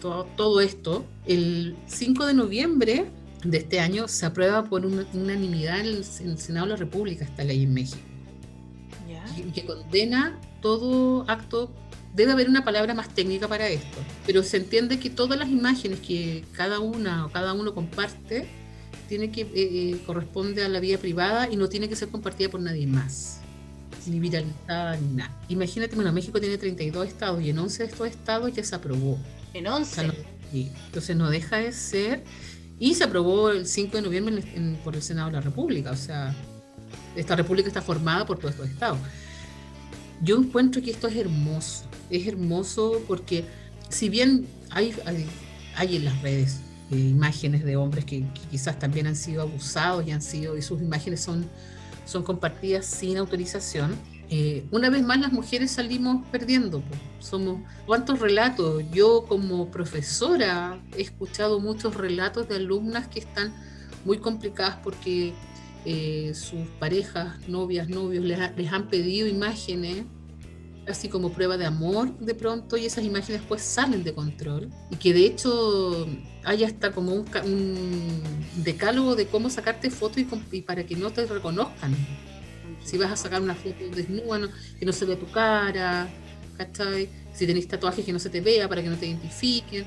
todo, 0.00 0.24
todo 0.34 0.62
esto, 0.62 1.04
el 1.26 1.76
5 1.86 2.24
de 2.24 2.32
noviembre 2.32 3.10
de 3.50 3.58
este 3.58 3.80
año 3.80 4.08
se 4.08 4.26
aprueba 4.26 4.64
por 4.64 4.84
una- 4.86 5.06
unanimidad 5.14 5.80
en 5.80 5.86
el, 5.86 6.04
en 6.20 6.30
el 6.30 6.38
Senado 6.38 6.66
de 6.66 6.70
la 6.72 6.76
República 6.76 7.24
esta 7.24 7.44
ley 7.44 7.62
en 7.62 7.74
México 7.74 8.00
y 9.36 9.52
que 9.52 9.64
condena 9.66 10.38
todo 10.62 11.28
acto. 11.28 11.70
Debe 12.14 12.32
haber 12.32 12.48
una 12.48 12.64
palabra 12.64 12.94
más 12.94 13.10
técnica 13.14 13.46
para 13.46 13.68
esto, 13.68 13.98
pero 14.24 14.42
se 14.42 14.56
entiende 14.56 14.98
que 14.98 15.10
todas 15.10 15.38
las 15.38 15.50
imágenes 15.50 16.00
que 16.00 16.44
cada 16.52 16.80
una 16.80 17.26
o 17.26 17.30
cada 17.30 17.52
uno 17.52 17.74
comparte 17.74 18.46
tiene 19.06 19.30
que 19.30 19.42
eh, 19.42 19.48
eh, 19.54 20.00
corresponde 20.06 20.64
a 20.64 20.68
la 20.70 20.80
vida 20.80 20.96
privada 20.96 21.50
y 21.52 21.56
no 21.56 21.68
tiene 21.68 21.88
que 21.90 21.94
ser 21.96 22.08
compartida 22.08 22.48
por 22.48 22.60
nadie 22.60 22.86
más, 22.86 23.40
ni 24.06 24.18
viralizada 24.18 24.96
ni 24.96 25.14
nada. 25.14 25.38
Imagínate, 25.50 25.94
bueno, 25.94 26.10
México 26.10 26.40
tiene 26.40 26.56
32 26.56 27.06
estados 27.06 27.42
y 27.42 27.50
en 27.50 27.58
11 27.58 27.82
de 27.84 27.88
estos 27.90 28.08
estados 28.08 28.50
ya 28.54 28.64
se 28.64 28.74
aprobó. 28.74 29.18
En 29.52 29.66
O 29.66 29.76
11. 29.76 29.94
sea, 29.94 30.04
no- 30.04 30.14
y 30.54 30.70
entonces 30.86 31.14
no 31.16 31.28
deja 31.28 31.58
de 31.58 31.72
ser. 31.72 32.24
Y 32.78 32.94
se 32.94 33.04
aprobó 33.04 33.50
el 33.50 33.66
5 33.66 33.96
de 33.96 34.02
noviembre 34.02 34.36
en- 34.54 34.62
en- 34.70 34.76
por 34.76 34.94
el 34.96 35.02
Senado 35.02 35.28
de 35.28 35.32
la 35.34 35.40
República. 35.40 35.90
O 35.92 35.96
sea, 35.96 36.34
esta 37.14 37.34
república 37.36 37.68
está 37.68 37.80
formada 37.82 38.26
por 38.26 38.38
todos 38.38 38.52
estos 38.52 38.68
estados. 38.68 38.98
Yo 40.22 40.36
encuentro 40.36 40.82
que 40.82 40.90
esto 40.90 41.08
es 41.08 41.16
hermoso. 41.16 41.84
Es 42.10 42.26
hermoso 42.26 43.02
porque 43.08 43.44
si 43.88 44.08
bien 44.08 44.46
hay, 44.70 44.94
hay, 45.06 45.26
hay 45.76 45.96
en 45.96 46.04
las 46.04 46.20
redes 46.22 46.60
eh, 46.90 46.96
imágenes 46.98 47.64
de 47.64 47.76
hombres 47.76 48.04
que, 48.04 48.20
que 48.20 48.40
quizás 48.50 48.78
también 48.78 49.06
han 49.06 49.16
sido 49.16 49.42
abusados 49.42 50.06
y 50.06 50.10
han 50.12 50.22
sido, 50.22 50.56
y 50.56 50.62
sus 50.62 50.80
imágenes 50.80 51.20
son, 51.20 51.44
son 52.04 52.22
compartidas 52.22 52.86
sin 52.86 53.16
autorización, 53.16 53.94
eh, 54.30 54.66
una 54.70 54.90
vez 54.90 55.02
más 55.04 55.20
las 55.20 55.32
mujeres 55.32 55.70
salimos 55.70 56.24
perdiendo. 56.32 56.80
po. 56.80 56.94
Somos 57.20 57.60
cuántos 57.86 58.18
relatos. 58.20 58.82
Yo 58.92 59.24
como 59.28 59.70
profesora 59.70 60.80
he 60.96 61.02
escuchado 61.02 61.60
muchos 61.60 61.94
relatos 61.94 62.48
de 62.48 62.56
alumnas 62.56 63.08
que 63.08 63.20
están 63.20 63.54
muy 64.04 64.18
complicadas 64.18 64.76
porque 64.82 65.32
eh, 65.84 66.32
sus 66.34 66.66
parejas, 66.80 67.48
novias, 67.48 67.88
novios 67.88 68.24
les, 68.24 68.38
ha- 68.40 68.52
les 68.56 68.72
han 68.72 68.88
pedido 68.88 69.28
imágenes 69.28 70.04
así 70.88 71.08
como 71.08 71.32
prueba 71.32 71.56
de 71.56 71.66
amor 71.66 72.16
de 72.18 72.32
pronto 72.34 72.76
y 72.76 72.86
esas 72.86 73.04
imágenes 73.04 73.40
después 73.40 73.60
salen 73.60 74.04
de 74.04 74.14
control 74.14 74.70
y 74.88 74.94
que 74.96 75.12
de 75.12 75.26
hecho 75.26 76.06
hay 76.44 76.62
hasta 76.62 76.92
como 76.92 77.12
un, 77.12 77.24
un 77.44 78.22
decálogo 78.62 79.16
de 79.16 79.26
cómo 79.26 79.50
sacarte 79.50 79.90
fotos 79.90 80.22
y, 80.52 80.62
para 80.62 80.86
que 80.86 80.94
no 80.94 81.10
te 81.10 81.26
reconozcan. 81.26 81.92
Si 82.86 82.96
vas 82.96 83.10
a 83.10 83.16
sacar 83.16 83.42
una 83.42 83.54
foto 83.54 83.84
desnuda, 83.94 84.48
que 84.78 84.86
no 84.86 84.92
se 84.92 85.04
vea 85.04 85.18
tu 85.18 85.26
cara, 85.26 86.08
¿cachai? 86.56 87.08
Si 87.34 87.46
tenés 87.46 87.66
tatuajes 87.66 88.04
que 88.04 88.12
no 88.12 88.18
se 88.18 88.30
te 88.30 88.40
vea 88.40 88.68
para 88.68 88.80
que 88.82 88.88
no 88.88 88.96
te 88.96 89.06
identifiquen, 89.06 89.84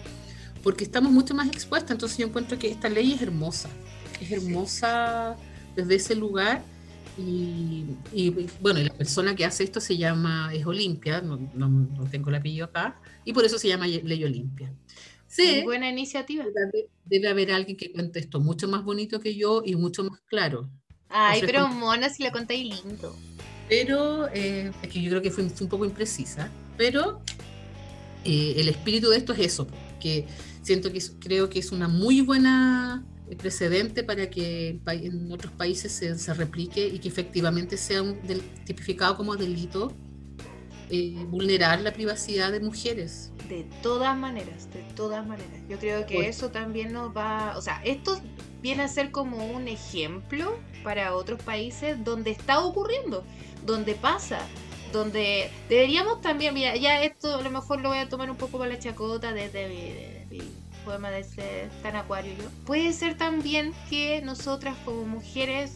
porque 0.61 0.83
estamos 0.83 1.11
mucho 1.11 1.33
más 1.33 1.47
expuestas, 1.47 1.91
entonces 1.91 2.17
yo 2.17 2.27
encuentro 2.27 2.59
que 2.59 2.69
esta 2.69 2.89
ley 2.89 3.13
es 3.13 3.21
hermosa, 3.21 3.69
es 4.19 4.31
hermosa 4.31 5.37
desde 5.75 5.95
ese 5.95 6.15
lugar 6.15 6.61
y, 7.17 7.85
bueno, 8.61 8.79
la 8.81 8.93
persona 8.93 9.35
que 9.35 9.45
hace 9.45 9.63
esto 9.63 9.79
se 9.79 9.97
llama, 9.97 10.53
es 10.53 10.65
Olimpia, 10.65 11.21
no, 11.21 11.37
no, 11.53 12.05
tengo 12.11 12.29
el 12.29 12.35
apellido 12.35 12.65
acá, 12.65 12.99
y 13.25 13.33
por 13.33 13.45
eso 13.45 13.57
se 13.57 13.67
llama 13.67 13.87
Ley 13.87 14.23
Olimpia. 14.23 14.73
Sí, 15.27 15.61
buena 15.63 15.89
iniciativa. 15.89 16.43
Debe, 17.05 17.29
haber 17.29 17.51
alguien 17.51 17.77
que 17.77 17.91
cuente 17.91 18.19
esto 18.19 18.39
mucho 18.39 18.67
más 18.67 18.83
bonito 18.83 19.19
que 19.19 19.35
yo 19.35 19.61
y 19.63 19.75
mucho 19.75 20.03
más 20.03 20.19
claro. 20.21 20.69
Ay, 21.09 21.41
pero 21.45 21.67
mona, 21.67 22.09
si 22.09 22.23
la 22.23 22.31
contáis 22.31 22.83
lindo. 22.83 23.15
Pero 23.67 24.27
eh, 24.33 24.71
es 24.81 24.89
que 24.89 25.01
yo 25.01 25.09
creo 25.09 25.21
que 25.21 25.31
fue, 25.31 25.43
un 25.43 25.69
poco 25.69 25.85
imprecisa, 25.85 26.49
pero 26.77 27.21
eh, 28.23 28.55
el 28.57 28.69
espíritu 28.69 29.09
de 29.09 29.17
esto 29.17 29.33
es 29.33 29.39
eso, 29.39 29.67
que 29.99 30.25
siento 30.61 30.91
que 30.91 31.01
creo 31.19 31.49
que 31.49 31.59
es 31.59 31.71
una 31.71 31.87
muy 31.87 32.21
buena 32.21 33.03
precedente 33.37 34.03
para 34.03 34.29
que 34.29 34.79
en 34.87 35.31
otros 35.31 35.53
países 35.53 35.91
se, 35.91 36.33
replique 36.33 36.87
y 36.87 36.99
que 36.99 37.07
efectivamente 37.07 37.77
sea 37.77 38.01
un 38.01 38.19
tipificado 38.65 39.15
como 39.17 39.35
delito 39.35 39.93
eh, 40.89 41.23
vulnerar 41.29 41.81
la 41.81 41.93
privacidad 41.93 42.51
de 42.51 42.59
mujeres. 42.59 43.31
De 43.47 43.67
todas 43.83 44.17
maneras, 44.17 44.71
de 44.73 44.81
todas 44.95 45.25
maneras. 45.27 45.61
Yo 45.69 45.77
creo 45.77 46.07
que 46.07 46.27
eso 46.27 46.49
también 46.49 46.91
nos 46.91 47.15
va, 47.15 47.55
o 47.55 47.61
sea, 47.61 47.81
esto 47.83 48.19
viene 48.61 48.83
a 48.83 48.87
ser 48.87 49.11
como 49.11 49.45
un 49.45 49.67
ejemplo 49.67 50.57
para 50.83 51.15
otros 51.15 51.41
países 51.41 52.03
donde 52.03 52.31
está 52.31 52.59
ocurriendo, 52.63 53.23
donde 53.65 53.95
pasa, 53.95 54.39
donde 54.91 55.51
deberíamos 55.67 56.21
también, 56.21 56.53
mira, 56.53 56.75
ya 56.75 57.03
esto 57.03 57.35
a 57.35 57.41
lo 57.41 57.49
mejor 57.49 57.81
lo 57.81 57.89
voy 57.89 57.99
a 57.99 58.09
tomar 58.09 58.29
un 58.29 58.37
poco 58.37 58.57
para 58.57 58.73
la 58.73 58.79
chacota 58.79 59.33
desde 59.33 59.67
de, 59.67 60.43
poema 60.85 61.11
de 61.11 61.19
ese 61.19 61.69
tan 61.83 61.95
acuario 61.95 62.33
yo. 62.37 62.45
Puede 62.65 62.93
ser 62.93 63.17
también 63.17 63.73
que 63.89 64.21
nosotras 64.21 64.75
como 64.85 65.05
mujeres, 65.05 65.73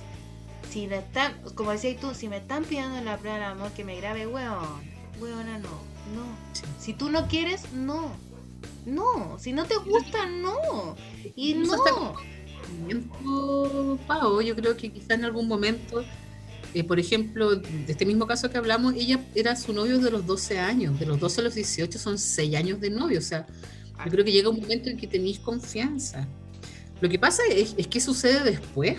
si 0.69 0.87
me 0.87 0.97
están, 0.97 1.33
como 1.55 1.71
decías 1.71 1.99
tú, 1.99 2.13
si 2.15 2.27
me 2.27 2.37
están 2.37 2.63
pidiendo 2.63 2.97
en 2.97 3.05
la 3.05 3.17
prueba 3.17 3.37
del 3.37 3.47
amor 3.47 3.71
que 3.71 3.83
me 3.83 3.95
grabe, 3.97 4.27
weón, 4.27 4.81
weona 5.19 5.57
no, 5.59 5.69
no. 6.15 6.25
Si 6.79 6.93
tú 6.93 7.09
no 7.09 7.27
quieres, 7.27 7.71
no. 7.73 8.11
No, 8.85 9.37
si 9.39 9.53
no 9.53 9.65
te 9.65 9.75
gusta, 9.77 10.25
no. 10.25 10.95
Y 11.35 11.53
no. 11.53 12.15
Pau, 14.07 14.41
yo 14.41 14.55
creo 14.55 14.75
que 14.77 14.91
quizás 14.91 15.11
en 15.11 15.25
algún 15.25 15.47
momento, 15.47 16.03
eh, 16.73 16.83
por 16.83 16.99
ejemplo, 16.99 17.55
de 17.55 17.85
este 17.87 18.05
mismo 18.05 18.27
caso 18.27 18.49
que 18.49 18.57
hablamos, 18.57 18.95
ella 18.95 19.19
era 19.35 19.55
su 19.55 19.73
novio 19.73 19.99
de 19.99 20.11
los 20.11 20.25
12 20.25 20.59
años, 20.59 20.99
de 20.99 21.05
los 21.05 21.19
12 21.19 21.41
a 21.41 21.43
los 21.45 21.55
18 21.55 21.99
son 21.99 22.17
6 22.17 22.55
años 22.55 22.79
de 22.79 22.89
novio, 22.89 23.19
o 23.19 23.23
sea, 23.23 23.47
yo 24.05 24.11
creo 24.11 24.25
que 24.25 24.31
llega 24.31 24.49
un 24.49 24.59
momento 24.59 24.89
en 24.89 24.97
que 24.97 25.07
tenéis 25.07 25.39
confianza. 25.39 26.27
Lo 26.99 27.09
que 27.09 27.19
pasa 27.19 27.43
es, 27.49 27.75
es 27.77 27.87
que 27.87 27.99
sucede 27.99 28.43
después, 28.43 28.97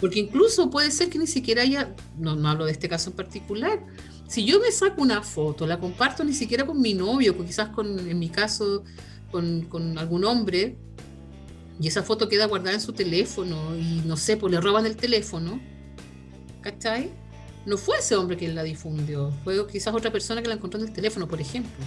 porque 0.00 0.20
incluso 0.20 0.70
puede 0.70 0.90
ser 0.90 1.08
que 1.08 1.18
ni 1.18 1.26
siquiera 1.26 1.62
haya, 1.62 1.94
no, 2.16 2.36
no 2.36 2.48
hablo 2.48 2.64
de 2.66 2.72
este 2.72 2.88
caso 2.88 3.10
en 3.10 3.16
particular, 3.16 3.84
si 4.28 4.44
yo 4.44 4.60
me 4.60 4.70
saco 4.70 5.02
una 5.02 5.22
foto, 5.22 5.66
la 5.66 5.80
comparto 5.80 6.22
ni 6.22 6.34
siquiera 6.34 6.66
con 6.66 6.80
mi 6.80 6.94
novio, 6.94 7.36
quizás 7.44 7.70
con, 7.70 7.98
en 7.98 8.18
mi 8.18 8.28
caso 8.28 8.84
con, 9.30 9.62
con, 9.62 9.98
algún 9.98 10.24
hombre, 10.24 10.76
y 11.80 11.88
esa 11.88 12.02
foto 12.02 12.28
queda 12.28 12.46
guardada 12.46 12.74
en 12.74 12.80
su 12.80 12.92
teléfono 12.92 13.76
y 13.76 14.02
no 14.04 14.16
sé, 14.16 14.36
pues 14.36 14.52
le 14.52 14.60
roban 14.60 14.86
el 14.86 14.96
teléfono, 14.96 15.60
¿cachai? 16.60 17.10
No 17.66 17.76
fue 17.76 17.98
ese 17.98 18.16
hombre 18.16 18.36
quien 18.36 18.54
la 18.54 18.62
difundió, 18.62 19.32
fue 19.44 19.66
quizás 19.66 19.94
otra 19.94 20.10
persona 20.10 20.42
que 20.42 20.48
la 20.48 20.54
encontró 20.54 20.80
en 20.80 20.88
el 20.88 20.92
teléfono, 20.92 21.28
por 21.28 21.40
ejemplo. 21.40 21.84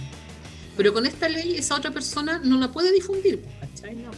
Pero 0.76 0.94
con 0.94 1.04
esta 1.04 1.28
ley 1.28 1.56
esa 1.56 1.76
otra 1.76 1.90
persona 1.90 2.40
no 2.42 2.58
la 2.58 2.72
puede 2.72 2.92
difundir, 2.92 3.44
¿cachai? 3.60 3.96
No, 3.96 4.10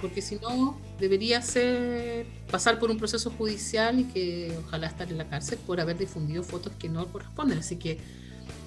Porque 0.00 0.22
si 0.22 0.36
no, 0.36 0.80
debería 0.98 1.42
ser 1.42 2.26
pasar 2.50 2.78
por 2.78 2.90
un 2.90 2.96
proceso 2.96 3.30
judicial 3.30 4.00
y 4.00 4.04
que 4.04 4.56
ojalá 4.66 4.86
estar 4.86 5.10
en 5.10 5.18
la 5.18 5.28
cárcel 5.28 5.58
por 5.66 5.80
haber 5.80 5.98
difundido 5.98 6.42
fotos 6.42 6.72
que 6.78 6.88
no 6.88 7.06
corresponden. 7.12 7.58
Así 7.58 7.76
que, 7.76 7.98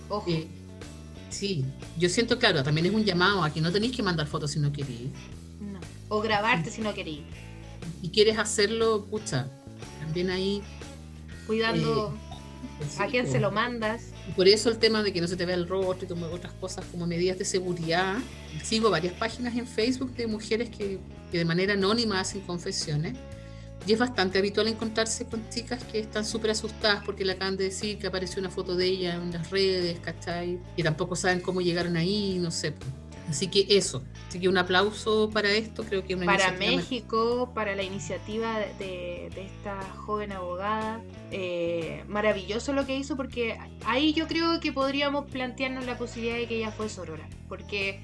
Ojo. 0.09 0.29
Eh, 0.29 0.47
sí, 1.29 1.65
yo 1.97 2.09
siento, 2.09 2.37
claro, 2.37 2.61
también 2.63 2.85
es 2.85 2.93
un 2.93 3.03
llamado 3.03 3.43
a 3.43 3.51
que 3.51 3.61
no 3.61 3.71
tenéis 3.71 3.95
que 3.95 4.03
mandar 4.03 4.27
fotos 4.27 4.51
si 4.51 4.59
no 4.59 4.71
queréis. 4.71 5.09
No. 5.59 5.79
O 6.11 6.19
grabarte 6.19 6.69
si 6.69 6.81
no 6.81 6.93
queréis. 6.93 7.23
Y 8.01 8.09
quieres 8.09 8.37
hacerlo, 8.37 9.05
pucha, 9.05 9.47
también 10.01 10.29
ahí... 10.29 10.61
Cuidando 11.47 12.13
eh, 12.81 12.99
a 12.99 13.07
quién 13.07 13.27
se 13.27 13.39
lo 13.39 13.49
mandas 13.51 14.11
y 14.27 14.31
por 14.33 14.47
eso 14.47 14.69
el 14.69 14.77
tema 14.77 15.01
de 15.03 15.11
que 15.11 15.21
no 15.21 15.27
se 15.27 15.35
te 15.35 15.45
vea 15.45 15.55
el 15.55 15.67
rostro 15.67 16.05
y 16.05 16.07
como 16.07 16.27
otras 16.27 16.53
cosas 16.53 16.85
como 16.91 17.07
medidas 17.07 17.37
de 17.37 17.45
seguridad. 17.45 18.17
Sigo 18.63 18.89
varias 18.89 19.13
páginas 19.13 19.55
en 19.55 19.65
Facebook 19.65 20.13
de 20.15 20.27
mujeres 20.27 20.69
que, 20.69 20.99
que 21.31 21.37
de 21.37 21.45
manera 21.45 21.73
anónima 21.73 22.19
hacen 22.19 22.41
confesiones. 22.41 23.15
Y 23.87 23.93
es 23.93 23.99
bastante 23.99 24.37
habitual 24.37 24.67
encontrarse 24.67 25.25
con 25.25 25.47
chicas 25.49 25.83
que 25.85 25.99
están 25.99 26.23
súper 26.23 26.51
asustadas 26.51 27.03
porque 27.03 27.25
le 27.25 27.31
acaban 27.31 27.57
de 27.57 27.63
decir 27.63 27.97
que 27.97 28.05
apareció 28.05 28.39
una 28.39 28.51
foto 28.51 28.75
de 28.75 28.85
ella 28.85 29.15
en 29.15 29.31
las 29.31 29.49
redes, 29.49 29.99
¿cachai? 30.01 30.59
Y 30.75 30.83
tampoco 30.83 31.15
saben 31.15 31.39
cómo 31.39 31.61
llegaron 31.61 31.97
ahí, 31.97 32.37
no 32.39 32.51
sé. 32.51 32.75
Así 33.31 33.47
que 33.47 33.65
eso, 33.69 34.03
así 34.27 34.41
que 34.41 34.49
un 34.49 34.57
aplauso 34.57 35.29
para 35.29 35.49
esto, 35.49 35.85
creo 35.85 36.03
que 36.03 36.17
Para 36.17 36.51
México, 36.51 37.49
para 37.55 37.77
la 37.77 37.83
iniciativa 37.83 38.59
de, 38.77 39.27
esta 39.27 39.79
joven 40.05 40.33
abogada, 40.33 41.01
eh, 41.31 42.03
maravilloso 42.09 42.73
lo 42.73 42.85
que 42.85 42.97
hizo 42.97 43.15
porque 43.15 43.57
ahí 43.85 44.11
yo 44.11 44.27
creo 44.27 44.59
que 44.59 44.73
podríamos 44.73 45.31
plantearnos 45.31 45.85
la 45.85 45.97
posibilidad 45.97 46.35
de 46.35 46.45
que 46.45 46.57
ella 46.57 46.71
fue 46.71 46.89
sorora, 46.89 47.25
porque 47.47 48.01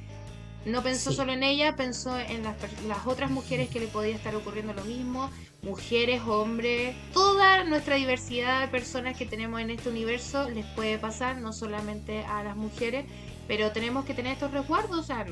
no 0.63 0.81
pensó 0.81 1.11
solo 1.11 1.33
en 1.33 1.43
ella, 1.43 1.75
pensó 1.75 2.17
en 2.17 2.43
las, 2.43 2.55
las 2.87 3.05
otras 3.05 3.29
mujeres 3.29 3.69
que 3.69 3.81
le 3.81 3.87
podía 3.87 4.15
estar 4.15 4.33
ocurriendo 4.33 4.73
lo 4.73 4.85
mismo, 4.85 5.29
mujeres, 5.61 6.21
hombres, 6.25 6.95
toda 7.11 7.65
nuestra 7.65 7.97
diversidad 7.97 8.61
de 8.61 8.69
personas 8.69 9.17
que 9.17 9.25
tenemos 9.25 9.59
en 9.59 9.71
este 9.71 9.89
universo 9.89 10.49
les 10.49 10.65
puede 10.67 10.97
pasar, 10.97 11.37
no 11.37 11.51
solamente 11.51 12.23
a 12.23 12.43
las 12.43 12.55
mujeres 12.55 13.05
pero 13.47 13.71
tenemos 13.71 14.05
que 14.05 14.13
tener 14.13 14.33
estos 14.33 14.51
resguardos, 14.51 14.99
o 14.99 15.03
sea, 15.03 15.25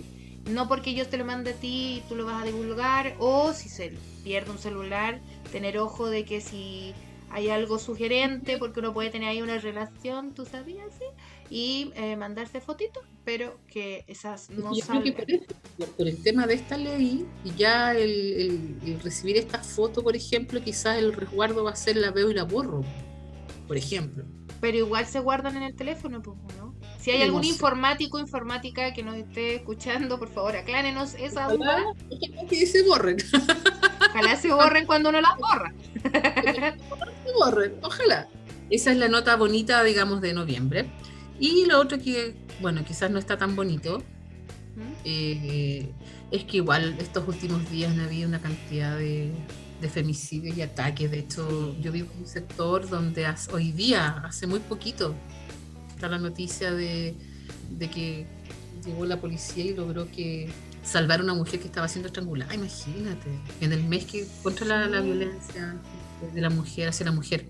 no 0.49 0.67
porque 0.67 0.93
yo 0.93 1.08
te 1.08 1.17
lo 1.17 1.25
mande 1.25 1.51
a 1.51 1.54
ti 1.54 1.97
y 1.97 2.04
tú 2.08 2.15
lo 2.15 2.25
vas 2.25 2.43
a 2.43 2.45
divulgar, 2.45 3.15
o 3.19 3.54
si 3.54 3.69
se 3.69 3.93
pierde 4.23 4.51
un 4.51 4.60
celular, 4.60 5.19
tener 5.51 5.78
ojo 5.78 6.10
de 6.10 6.25
que 6.25 6.41
si 6.41 6.93
hay 7.30 7.49
algo 7.49 7.80
sugerente, 7.80 8.58
porque 8.58 8.80
uno 8.80 8.93
puede 8.93 9.10
tener 9.10 9.30
ahí 9.30 9.41
una 9.41 9.58
relación, 9.58 10.34
tú 10.34 10.45
sabías, 10.45 10.88
¿sí? 10.97 11.06
y 11.49 11.91
eh, 11.95 12.15
mandarse 12.15 12.62
fotitos, 12.62 13.04
pero 13.23 13.60
que 13.67 14.04
esas 14.08 14.49
no 14.49 14.73
yo 14.73 14.86
Creo 14.86 15.04
que 15.04 15.86
por, 15.97 16.08
el 16.08 16.21
tema 16.23 16.47
de 16.47 16.54
esta 16.54 16.78
ley, 16.78 17.25
y 17.43 17.51
ya 17.56 17.93
el, 17.93 18.78
el, 18.86 18.99
recibir 19.01 19.38
esta 19.38 19.60
foto, 19.60 20.04
por 20.04 20.15
ejemplo, 20.15 20.62
quizás 20.63 20.97
el 20.97 21.13
resguardo 21.13 21.63
va 21.63 21.71
a 21.71 21.75
ser 21.75 21.97
la 21.97 22.12
veo 22.12 22.32
y 22.32 22.34
la 22.34 22.43
borro, 22.43 22.84
por 23.67 23.78
ejemplo. 23.78 24.23
Pero 24.62 24.78
igual 24.78 25.06
se 25.06 25.19
guardan 25.19 25.58
en 25.58 25.63
el 25.63 25.75
teléfono, 25.75 26.21
pues, 26.21 26.38
¿no? 26.58 26.64
Si 27.05 27.11
hay 27.11 27.21
algún 27.21 27.43
informático 27.43 28.17
informática 28.17 28.91
que 28.91 29.03
nos 29.03 29.15
esté 29.15 29.57
escuchando, 29.57 30.17
por 30.17 30.27
favor, 30.27 30.55
aclárenos 30.55 31.13
esa 31.13 31.47
duda. 31.49 31.83
Que 32.49 32.65
se 32.65 32.81
borren. 32.81 33.17
Ojalá 34.09 34.35
se 34.37 34.51
borren 34.51 34.87
cuando 34.87 35.09
uno 35.09 35.21
las 35.21 35.37
borra. 35.37 35.71
se 35.93 37.31
borren, 37.31 37.75
ojalá. 37.83 38.27
Esa 38.71 38.91
es 38.91 38.97
la 38.97 39.07
nota 39.07 39.35
bonita, 39.35 39.83
digamos, 39.83 40.19
de 40.19 40.33
noviembre. 40.33 40.87
Y 41.39 41.67
lo 41.67 41.79
otro 41.79 41.99
que, 41.99 42.33
bueno, 42.59 42.83
quizás 42.83 43.11
no 43.11 43.19
está 43.19 43.37
tan 43.37 43.55
bonito, 43.55 43.99
¿Mm? 44.75 44.93
eh, 45.03 45.87
es 46.31 46.43
que 46.45 46.57
igual 46.57 46.95
estos 46.97 47.27
últimos 47.27 47.69
días 47.69 47.95
ha 47.99 48.05
habido 48.05 48.27
una 48.27 48.41
cantidad 48.41 48.97
de, 48.97 49.31
de 49.79 49.89
femicidios 49.89 50.57
y 50.57 50.63
ataques. 50.63 51.11
De 51.11 51.19
hecho, 51.19 51.75
yo 51.79 51.91
vivo 51.91 52.09
en 52.15 52.21
un 52.21 52.27
sector 52.27 52.89
donde 52.89 53.31
hoy 53.53 53.73
día, 53.73 54.23
hace 54.25 54.47
muy 54.47 54.59
poquito, 54.59 55.13
está 55.95 56.10
la 56.10 56.19
noticia 56.19 56.71
de, 56.71 57.15
que 57.79 58.25
llegó 58.86 59.05
la 59.05 59.19
policía 59.19 59.65
y 59.65 59.73
logró 59.73 60.12
que 60.12 60.49
salvar 60.84 61.21
a 61.21 61.23
una 61.23 61.34
mujer 61.34 61.60
que 61.60 61.67
estaba 61.67 61.88
siendo 61.88 62.08
estrangulada. 62.08 62.53
Imagínate, 62.53 63.29
en 63.62 63.73
el 63.73 63.84
mes 63.84 64.05
que 64.05 64.27
contra 64.43 64.88
la, 64.88 65.01
violencia 65.01 65.75
de 66.34 66.41
la 66.41 66.49
mujer 66.49 66.89
hacia 66.89 67.05
la 67.05 67.12
mujer 67.12 67.47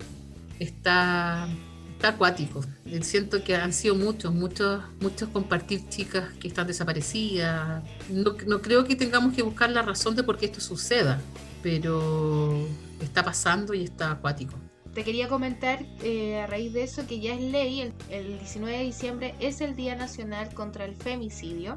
está, 0.58 1.48
está 1.92 2.08
acuático. 2.08 2.64
Siento 3.02 3.42
que 3.42 3.56
han 3.56 3.72
sido 3.72 3.96
muchos, 3.96 4.32
muchos, 4.32 4.82
muchos 5.00 5.28
compartir 5.28 5.88
chicas 5.88 6.32
que 6.40 6.48
están 6.48 6.66
desaparecidas. 6.66 7.82
No, 8.08 8.36
no 8.46 8.62
creo 8.62 8.84
que 8.84 8.96
tengamos 8.96 9.34
que 9.34 9.42
buscar 9.42 9.70
la 9.70 9.82
razón 9.82 10.16
de 10.16 10.22
por 10.22 10.38
qué 10.38 10.46
esto 10.46 10.60
suceda, 10.60 11.20
pero 11.62 12.66
está 13.02 13.24
pasando 13.24 13.74
y 13.74 13.84
está 13.84 14.12
acuático. 14.12 14.54
Te 14.96 15.04
quería 15.04 15.28
comentar 15.28 15.84
eh, 16.02 16.40
a 16.40 16.46
raíz 16.46 16.72
de 16.72 16.82
eso 16.82 17.06
que 17.06 17.20
ya 17.20 17.34
es 17.34 17.42
ley, 17.42 17.82
el, 17.82 17.92
el 18.08 18.38
19 18.38 18.78
de 18.78 18.84
diciembre 18.84 19.34
es 19.40 19.60
el 19.60 19.76
Día 19.76 19.94
Nacional 19.94 20.54
contra 20.54 20.86
el 20.86 20.96
Femicidio. 20.96 21.76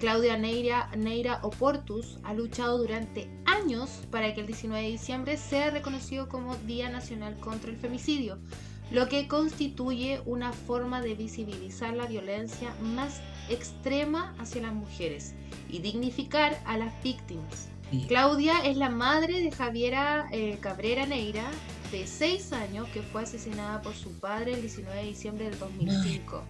Claudia 0.00 0.38
Neira, 0.38 0.88
Neira 0.96 1.40
Oportus 1.42 2.16
ha 2.22 2.32
luchado 2.32 2.78
durante 2.78 3.28
años 3.44 3.90
para 4.10 4.32
que 4.32 4.40
el 4.40 4.46
19 4.46 4.82
de 4.82 4.90
diciembre 4.92 5.36
sea 5.36 5.68
reconocido 5.68 6.30
como 6.30 6.56
Día 6.56 6.88
Nacional 6.88 7.36
contra 7.38 7.70
el 7.70 7.76
Femicidio, 7.76 8.38
lo 8.90 9.10
que 9.10 9.28
constituye 9.28 10.22
una 10.24 10.54
forma 10.54 11.02
de 11.02 11.16
visibilizar 11.16 11.92
la 11.92 12.06
violencia 12.06 12.74
más 12.80 13.20
extrema 13.50 14.34
hacia 14.38 14.62
las 14.62 14.72
mujeres 14.72 15.34
y 15.68 15.80
dignificar 15.80 16.58
a 16.64 16.78
las 16.78 16.94
víctimas. 17.02 17.68
Claudia 18.06 18.58
es 18.64 18.76
la 18.76 18.90
madre 18.90 19.40
de 19.40 19.50
Javiera 19.50 20.28
eh, 20.30 20.58
Cabrera 20.60 21.06
Neira, 21.06 21.50
de 21.90 22.06
6 22.06 22.52
años, 22.52 22.88
que 22.92 23.02
fue 23.02 23.22
asesinada 23.22 23.82
por 23.82 23.94
su 23.94 24.12
padre 24.12 24.54
el 24.54 24.60
19 24.62 25.00
de 25.00 25.06
diciembre 25.06 25.44
del 25.50 25.58
2005. 25.58 26.42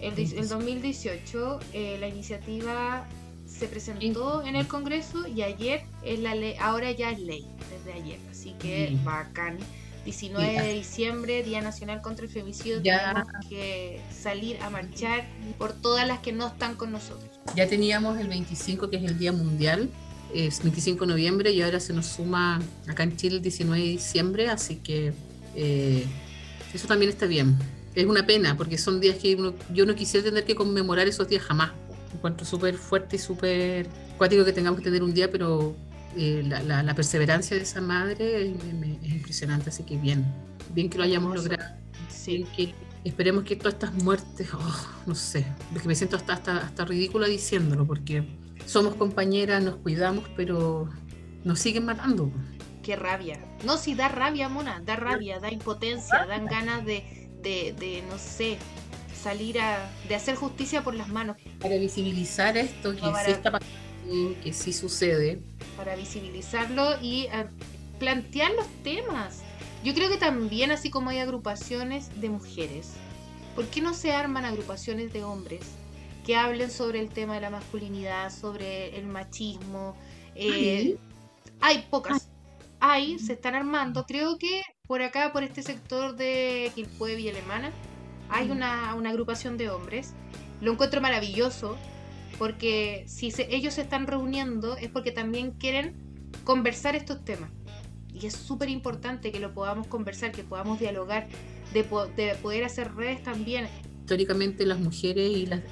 El, 0.00 0.48
2018 0.48 1.60
eh, 1.72 1.96
la 1.98 2.08
iniciativa 2.08 3.06
se 3.46 3.68
presentó 3.68 4.44
en 4.44 4.56
el 4.56 4.66
Congreso 4.66 5.26
y 5.26 5.42
ayer 5.42 5.82
es 6.04 6.18
la 6.20 6.34
ley, 6.34 6.54
ahora 6.60 6.90
ya 6.92 7.10
es 7.10 7.20
ley, 7.20 7.46
desde 7.70 7.98
ayer. 7.98 8.18
Así 8.30 8.54
que 8.58 8.96
bacán. 9.04 9.58
19 10.04 10.62
de 10.62 10.72
diciembre, 10.72 11.42
Día 11.42 11.60
Nacional 11.60 12.00
contra 12.00 12.26
el 12.26 12.30
Femicidio, 12.30 12.80
tenemos 12.80 13.26
que 13.48 14.00
salir 14.16 14.56
a 14.62 14.70
marchar 14.70 15.26
por 15.58 15.72
todas 15.72 16.06
las 16.06 16.20
que 16.20 16.32
no 16.32 16.46
están 16.46 16.76
con 16.76 16.92
nosotros. 16.92 17.28
Ya 17.56 17.66
teníamos 17.66 18.16
el 18.20 18.28
25, 18.28 18.88
que 18.88 18.98
es 18.98 19.02
el 19.02 19.18
Día 19.18 19.32
Mundial, 19.32 19.90
es 20.34 20.62
25 20.62 21.06
de 21.06 21.12
noviembre, 21.12 21.50
y 21.50 21.62
ahora 21.62 21.80
se 21.80 21.92
nos 21.92 22.06
suma 22.06 22.60
acá 22.86 23.02
en 23.02 23.16
Chile 23.16 23.36
el 23.36 23.42
19 23.42 23.80
de 23.82 23.88
diciembre, 23.88 24.48
así 24.48 24.76
que 24.76 25.12
eh, 25.54 26.04
eso 26.74 26.86
también 26.86 27.10
está 27.10 27.26
bien 27.26 27.56
es 27.96 28.04
una 28.04 28.26
pena, 28.26 28.56
porque 28.56 28.76
son 28.76 29.00
días 29.00 29.16
que 29.16 29.36
yo 29.72 29.86
no 29.86 29.94
quisiera 29.94 30.24
tener 30.24 30.44
que 30.44 30.54
conmemorar 30.54 31.08
esos 31.08 31.26
días 31.28 31.42
jamás. 31.42 31.72
Encuentro 32.14 32.46
súper 32.46 32.76
fuerte 32.76 33.16
y 33.16 33.18
súper 33.18 33.86
cuático 34.18 34.44
que 34.44 34.52
tengamos 34.52 34.78
que 34.78 34.84
tener 34.84 35.02
un 35.02 35.14
día, 35.14 35.30
pero 35.30 35.74
eh, 36.14 36.42
la, 36.46 36.94
perseverancia 36.94 37.56
de 37.56 37.62
esa 37.62 37.80
madre 37.80 38.50
es, 38.50 38.54
impresionante, 39.02 39.70
así 39.70 39.82
que 39.82 39.96
bien, 39.96 40.26
bien 40.74 40.90
que 40.90 40.98
lo 40.98 41.04
hayamos 41.04 41.34
logrado. 41.34 41.74
Sí. 42.10 42.44
Que 42.54 42.74
esperemos 43.02 43.44
que 43.44 43.56
todas 43.56 43.74
estas 43.74 43.94
muertes, 43.94 44.48
oh, 44.52 44.88
no 45.06 45.14
sé, 45.14 45.46
porque 45.72 45.88
me 45.88 45.94
siento 45.94 46.16
hasta, 46.16 46.34
hasta, 46.34 46.58
hasta 46.58 46.84
ridícula 46.84 47.26
diciéndolo, 47.26 47.86
porque 47.86 48.24
somos 48.66 48.96
compañeras, 48.96 49.62
nos 49.62 49.76
cuidamos, 49.76 50.24
pero 50.36 50.88
nos 51.44 51.58
siguen 51.60 51.86
matando. 51.86 52.30
Qué 52.82 52.96
rabia. 52.96 53.40
No, 53.64 53.78
si 53.78 53.94
da 53.94 54.08
rabia, 54.08 54.48
Mona, 54.48 54.80
da 54.84 54.96
rabia, 54.96 55.40
da 55.40 55.50
impotencia, 55.50 56.26
dan 56.26 56.46
ganas 56.46 56.84
de, 56.84 57.04
de, 57.42 58.04
no 58.10 58.18
sé, 58.18 58.58
salir 59.20 59.60
a, 59.60 59.90
de 60.08 60.14
hacer 60.14 60.36
justicia 60.36 60.82
por 60.82 60.94
las 60.94 61.08
manos. 61.08 61.36
Para 61.60 61.76
visibilizar 61.76 62.56
esto, 62.56 62.92
que 62.92 63.00
sí 63.00 63.30
está 63.30 63.52
pasando, 63.52 64.36
que 64.42 64.52
sí 64.52 64.72
sucede. 64.72 65.40
Para 65.76 65.96
visibilizarlo 65.96 67.00
y 67.00 67.26
eh, 67.26 67.46
plantear 67.98 68.52
los 68.52 68.66
temas. 68.82 69.40
Yo 69.84 69.94
creo 69.94 70.08
que 70.08 70.16
también, 70.16 70.70
así 70.70 70.90
como 70.90 71.10
hay 71.10 71.18
agrupaciones 71.18 72.20
de 72.20 72.28
mujeres, 72.28 72.92
¿por 73.54 73.66
qué 73.66 73.80
no 73.80 73.94
se 73.94 74.12
arman 74.12 74.44
agrupaciones 74.44 75.12
de 75.12 75.22
hombres 75.24 75.62
que 76.26 76.34
hablen 76.34 76.72
sobre 76.72 76.98
el 76.98 77.08
tema 77.08 77.36
de 77.36 77.40
la 77.40 77.50
masculinidad, 77.50 78.30
sobre 78.30 78.98
el 78.98 79.06
machismo? 79.06 79.96
Eh, 80.34 80.98
hay 81.60 81.86
pocas. 81.88 82.28
Hay, 82.80 83.18
se 83.20 83.34
están 83.34 83.54
armando. 83.54 84.04
Creo 84.06 84.36
que 84.36 84.62
por 84.88 85.02
acá, 85.02 85.32
por 85.32 85.44
este 85.44 85.62
sector 85.62 86.16
de 86.16 86.72
Quilpue 86.74 87.18
y 87.18 87.28
Alemana, 87.28 87.70
hay 88.28 88.50
una, 88.50 88.90
agrupación 88.90 89.56
de 89.56 89.70
hombres. 89.70 90.14
Lo 90.60 90.72
encuentro 90.72 91.00
maravilloso 91.00 91.76
porque 92.38 93.04
si 93.06 93.32
ellos 93.48 93.74
se 93.74 93.82
están 93.82 94.08
reuniendo 94.08 94.76
es 94.76 94.90
porque 94.90 95.12
también 95.12 95.52
quieren 95.52 95.94
conversar 96.44 96.96
estos 96.96 97.24
temas. 97.24 97.50
Y 98.12 98.26
es 98.26 98.34
súper 98.34 98.68
importante 98.68 99.30
que 99.30 99.38
lo 99.38 99.54
podamos 99.54 99.86
conversar, 99.86 100.32
que 100.32 100.42
podamos 100.42 100.80
dialogar, 100.80 101.28
de, 101.72 101.84
poder 101.84 102.64
hacer 102.64 102.94
redes 102.96 103.22
también. 103.22 103.68
Históricamente 104.06 104.64
las 104.64 104.78
mujeres 104.78 105.36
y 105.36 105.46
las, 105.46 105.62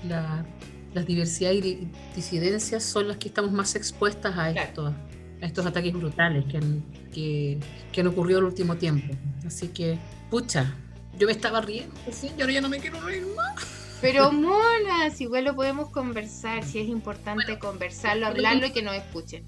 las 0.93 1.07
diversidades 1.07 1.65
y 1.65 1.89
disidencias 2.17 2.83
son 2.83 3.07
las 3.07 3.19
que 3.19 3.29
estamos 3.29 3.53
más 3.53 3.77
expuestas 3.77 4.37
a 4.37 4.51
esto 4.51 4.93
estos 5.41 5.65
ataques 5.65 5.93
brutales 5.93 6.45
que 6.47 6.57
han, 6.57 6.83
que, 7.13 7.61
han 7.97 8.07
ocurrido 8.09 8.41
el 8.41 8.47
último 8.47 8.75
tiempo. 8.75 9.15
Así 9.47 9.69
que, 9.69 10.01
pucha, 10.31 10.75
yo 11.17 11.29
me 11.29 11.33
estaba 11.33 11.61
riendo, 11.61 11.95
¿sí? 12.11 12.33
y 12.37 12.41
ahora 12.41 12.55
ya 12.55 12.61
no 12.61 12.69
me 12.69 12.79
quiero 12.79 13.01
reír 13.03 13.25
más. 13.37 13.55
Pero 14.01 14.33
mola, 14.33 15.11
si 15.15 15.25
igual 15.25 15.45
lo 15.45 15.55
podemos 15.55 15.91
conversar, 15.91 16.65
si 16.65 16.81
es 16.81 16.89
importante 16.89 17.61
conversarlo, 17.61 18.27
hablarlo 18.27 18.67
y 18.67 18.73
que 18.73 18.83
nos 18.83 18.97
escuchen. 18.97 19.45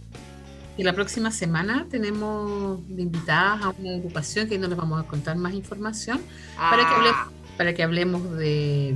Y 0.79 0.85
la 0.85 0.93
próxima 0.93 1.31
semana 1.31 1.87
tenemos 1.91 2.81
invitadas 2.89 3.65
a 3.65 3.71
una 3.71 3.95
agrupación 3.97 4.49
que 4.49 4.59
no 4.59 4.69
les 4.69 4.77
vamos 4.77 5.03
a 5.03 5.09
contar 5.09 5.37
más 5.37 5.55
información 5.55 6.21
para, 6.57 6.83
que 6.83 6.95
ah. 7.09 7.29
Para 7.57 7.75
que 7.75 7.83
hablemos 7.83 8.37
de, 8.37 8.95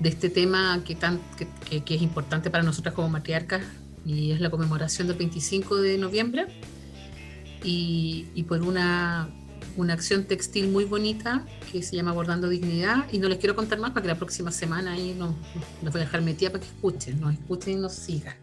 de 0.00 0.08
este 0.08 0.30
tema 0.30 0.82
que, 0.84 0.94
tan, 0.94 1.20
que, 1.36 1.82
que, 1.82 1.94
es 1.94 2.02
importante 2.02 2.50
para 2.50 2.62
nosotras 2.62 2.94
como 2.94 3.08
matriarcas 3.08 3.62
y 4.04 4.32
es 4.32 4.40
la 4.40 4.50
conmemoración 4.50 5.08
del 5.08 5.16
25 5.16 5.76
de 5.76 5.98
noviembre 5.98 6.46
y, 7.62 8.26
y 8.34 8.42
por 8.42 8.62
una, 8.62 9.28
una, 9.76 9.94
acción 9.94 10.24
textil 10.24 10.68
muy 10.68 10.84
bonita 10.84 11.44
que 11.72 11.82
se 11.82 11.96
llama 11.96 12.12
Bordando 12.12 12.48
Dignidad 12.48 13.06
y 13.10 13.18
no 13.18 13.28
les 13.28 13.38
quiero 13.38 13.56
contar 13.56 13.78
más 13.78 13.92
para 13.92 14.02
que 14.02 14.08
la 14.08 14.16
próxima 14.16 14.50
semana 14.50 14.92
ahí 14.92 15.14
nos, 15.18 15.34
nos 15.82 15.92
voy 15.92 16.02
a 16.02 16.04
dejar 16.04 16.20
metida 16.20 16.50
para 16.50 16.62
que 16.62 16.68
escuchen, 16.68 17.20
nos 17.20 17.32
escuchen 17.32 17.78
y 17.78 17.80
nos 17.80 17.94
sigan. 17.94 18.36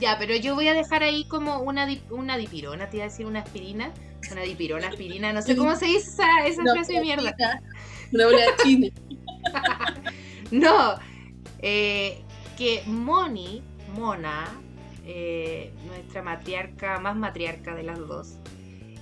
Ya, 0.00 0.16
pero 0.18 0.36
yo 0.36 0.54
voy 0.54 0.68
a 0.68 0.74
dejar 0.74 1.02
ahí 1.02 1.26
como 1.26 1.58
una, 1.60 1.88
una 2.10 2.36
dipirona, 2.36 2.88
te 2.88 2.98
iba 2.98 3.06
a 3.06 3.08
decir 3.08 3.26
una 3.26 3.40
aspirina, 3.40 3.92
una 4.30 4.42
dipirona, 4.42 4.88
aspirina, 4.88 5.32
no 5.32 5.42
sé 5.42 5.56
cómo 5.56 5.74
se 5.74 5.86
dice 5.86 6.10
esa, 6.10 6.46
esa 6.46 6.62
clase 6.62 6.94
de 6.94 7.00
mierda. 7.00 7.34
Una 8.12 8.56
china. 8.62 8.88
no, 10.50 10.94
eh, 11.60 12.22
que 12.56 12.82
Moni, 12.86 13.62
Mona, 13.94 14.46
eh, 15.04 15.72
nuestra 15.86 16.22
matriarca, 16.22 16.98
más 17.00 17.16
matriarca 17.16 17.74
de 17.74 17.82
las 17.82 17.98
dos. 17.98 18.34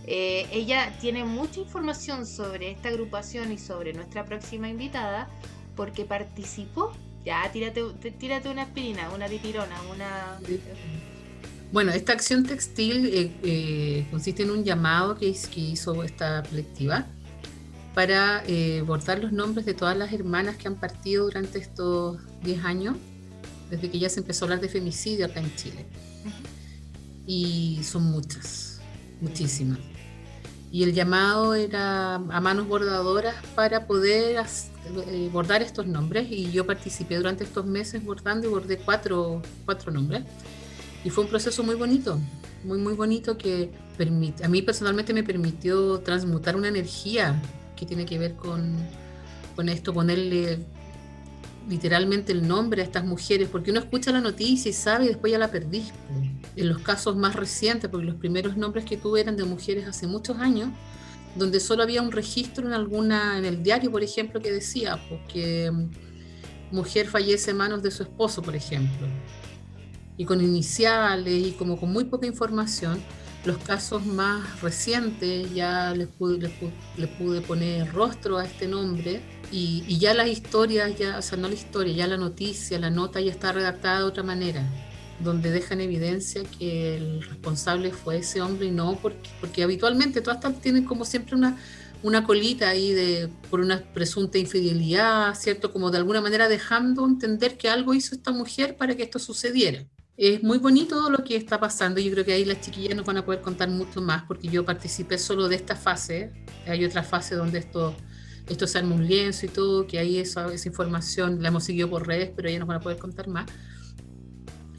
Eh, 0.06 0.46
ella 0.52 0.96
tiene 1.00 1.24
mucha 1.24 1.58
información 1.60 2.26
sobre 2.26 2.70
esta 2.70 2.90
agrupación 2.90 3.50
y 3.50 3.58
sobre 3.58 3.92
nuestra 3.92 4.24
próxima 4.24 4.68
invitada 4.68 5.28
porque 5.74 6.04
participó. 6.04 6.92
Ya, 7.24 7.50
tírate, 7.52 7.82
tírate 8.18 8.48
una 8.48 8.62
aspirina, 8.62 9.10
una 9.10 9.28
dipirona, 9.28 9.74
una... 9.92 10.38
Bueno, 11.72 11.90
esta 11.90 12.12
acción 12.12 12.44
textil 12.44 13.10
eh, 13.42 14.06
consiste 14.12 14.44
en 14.44 14.52
un 14.52 14.62
llamado 14.62 15.16
que, 15.16 15.26
hizo 15.26 16.04
esta 16.04 16.44
colectiva 16.44 17.06
para 17.96 18.44
bordar 18.84 19.20
los 19.20 19.32
nombres 19.32 19.64
de 19.64 19.72
todas 19.72 19.96
las 19.96 20.12
hermanas 20.12 20.56
que 20.56 20.68
han 20.68 20.74
partido 20.76 21.24
durante 21.24 21.58
estos 21.58 22.18
10 22.42 22.64
años 22.66 22.96
desde 23.70 23.90
que 23.90 23.98
ya 23.98 24.08
se 24.08 24.20
empezó 24.20 24.44
a 24.44 24.46
hablar 24.46 24.60
de 24.60 24.68
femicidio 24.68 25.26
acá 25.26 25.40
en 25.40 25.54
Chile. 25.56 25.86
Y 27.26 27.80
son 27.82 28.04
muchas, 28.04 28.80
muchísimas. 29.20 29.78
Y 30.70 30.82
el 30.82 30.92
llamado 30.92 31.54
era 31.54 32.16
a 32.16 32.40
manos 32.40 32.68
bordadoras 32.68 33.34
para 33.54 33.86
poder 33.86 34.44
eh, 35.08 35.30
bordar 35.32 35.62
estos 35.62 35.86
nombres. 35.86 36.28
Y 36.30 36.50
yo 36.52 36.66
participé 36.66 37.16
durante 37.16 37.44
estos 37.44 37.66
meses 37.66 38.04
bordando 38.04 38.46
y 38.46 38.50
bordé 38.50 38.78
cuatro, 38.78 39.42
cuatro 39.64 39.90
nombres. 39.90 40.22
Y 41.04 41.10
fue 41.10 41.24
un 41.24 41.30
proceso 41.30 41.62
muy 41.62 41.76
bonito, 41.76 42.18
muy, 42.64 42.78
muy 42.78 42.94
bonito 42.94 43.38
que 43.38 43.70
a 44.42 44.48
mí 44.48 44.62
personalmente 44.62 45.14
me 45.14 45.22
permitió 45.22 46.00
transmutar 46.00 46.56
una 46.56 46.68
energía 46.68 47.40
que 47.76 47.86
tiene 47.86 48.06
que 48.06 48.18
ver 48.18 48.34
con, 48.34 48.76
con 49.54 49.68
esto, 49.68 49.92
ponerle 49.92 50.58
literalmente 51.68 52.32
el 52.32 52.46
nombre 52.46 52.82
a 52.82 52.84
estas 52.84 53.04
mujeres, 53.04 53.48
porque 53.50 53.70
uno 53.70 53.80
escucha 53.80 54.12
la 54.12 54.20
noticia 54.20 54.70
y 54.70 54.72
sabe 54.72 55.04
y 55.04 55.08
después 55.08 55.32
ya 55.32 55.38
la 55.38 55.50
perdí. 55.50 55.84
En 56.54 56.68
los 56.68 56.80
casos 56.80 57.16
más 57.16 57.34
recientes, 57.34 57.90
porque 57.90 58.06
los 58.06 58.16
primeros 58.16 58.56
nombres 58.56 58.84
que 58.84 58.96
tuve 58.96 59.20
eran 59.20 59.36
de 59.36 59.44
mujeres 59.44 59.86
hace 59.86 60.06
muchos 60.06 60.38
años, 60.38 60.70
donde 61.34 61.60
solo 61.60 61.82
había 61.82 62.02
un 62.02 62.12
registro 62.12 62.66
en 62.66 62.72
alguna, 62.72 63.38
en 63.38 63.44
el 63.44 63.62
diario, 63.62 63.90
por 63.90 64.02
ejemplo, 64.02 64.40
que 64.40 64.52
decía 64.52 64.98
porque 65.08 65.70
mm, 65.70 66.74
mujer 66.74 67.08
fallece 67.08 67.50
en 67.50 67.58
manos 67.58 67.82
de 67.82 67.90
su 67.90 68.02
esposo, 68.02 68.42
por 68.42 68.56
ejemplo, 68.56 69.06
y 70.16 70.24
con 70.24 70.40
iniciales 70.40 71.46
y 71.46 71.52
como 71.52 71.78
con 71.78 71.92
muy 71.92 72.04
poca 72.04 72.26
información. 72.26 72.98
Los 73.46 73.58
casos 73.58 74.04
más 74.04 74.60
recientes 74.60 75.54
ya 75.54 75.94
les 75.94 76.08
pude, 76.08 76.50
les 76.96 77.08
pude 77.10 77.40
poner 77.40 77.92
rostro 77.92 78.38
a 78.38 78.44
este 78.44 78.66
nombre 78.66 79.22
y, 79.52 79.98
ya 79.98 80.14
las 80.14 80.26
historias, 80.26 80.98
ya, 80.98 81.16
o 81.16 81.22
sea, 81.22 81.38
no 81.38 81.46
la 81.46 81.54
historia, 81.54 81.94
ya 81.94 82.08
la 82.08 82.16
noticia, 82.16 82.76
la 82.80 82.90
nota 82.90 83.20
ya 83.20 83.30
está 83.30 83.52
redactada 83.52 83.98
de 83.98 84.04
otra 84.04 84.24
manera, 84.24 84.68
donde 85.20 85.52
deja 85.52 85.74
en 85.74 85.82
evidencia 85.82 86.42
que 86.58 86.96
el 86.96 87.22
responsable 87.22 87.92
fue 87.92 88.18
ese 88.18 88.40
hombre 88.40 88.66
y 88.66 88.72
no 88.72 88.98
porque, 89.00 89.30
porque 89.40 89.62
habitualmente 89.62 90.20
todas 90.22 90.60
tienen 90.60 90.84
como 90.84 91.04
siempre 91.04 91.36
una, 91.36 91.56
una 92.02 92.24
colita 92.24 92.68
ahí 92.68 92.92
de, 92.92 93.28
por 93.48 93.60
una 93.60 93.80
presunta 93.94 94.38
infidelidad, 94.38 95.36
¿cierto? 95.36 95.72
Como 95.72 95.92
de 95.92 95.98
alguna 95.98 96.20
manera 96.20 96.48
dejando 96.48 97.06
entender 97.06 97.56
que 97.56 97.68
algo 97.68 97.94
hizo 97.94 98.16
esta 98.16 98.32
mujer 98.32 98.76
para 98.76 98.96
que 98.96 99.04
esto 99.04 99.20
sucediera. 99.20 99.86
Es 100.16 100.42
muy 100.42 100.56
bonito 100.58 101.10
lo 101.10 101.22
que 101.22 101.36
está 101.36 101.60
pasando. 101.60 102.00
Yo 102.00 102.10
creo 102.10 102.24
que 102.24 102.32
ahí 102.32 102.44
las 102.44 102.62
chiquillas 102.62 102.96
nos 102.96 103.04
van 103.04 103.18
a 103.18 103.24
poder 103.24 103.42
contar 103.42 103.68
mucho 103.68 104.00
más 104.00 104.22
porque 104.24 104.48
yo 104.48 104.64
participé 104.64 105.18
solo 105.18 105.46
de 105.48 105.56
esta 105.56 105.76
fase. 105.76 106.32
Hay 106.66 106.84
otra 106.86 107.02
fase 107.02 107.34
donde 107.34 107.58
esto, 107.58 107.94
esto 108.48 108.66
se 108.66 108.78
arma 108.78 108.94
un 108.94 109.06
lienzo 109.06 109.44
y 109.44 109.50
todo, 109.50 109.86
que 109.86 109.98
ahí 109.98 110.16
esa, 110.18 110.50
esa 110.52 110.68
información 110.68 111.42
la 111.42 111.48
hemos 111.48 111.64
seguido 111.64 111.90
por 111.90 112.06
redes, 112.06 112.32
pero 112.34 112.48
ellas 112.48 112.60
nos 112.60 112.68
van 112.68 112.78
a 112.78 112.80
poder 112.80 112.98
contar 112.98 113.28
más. 113.28 113.44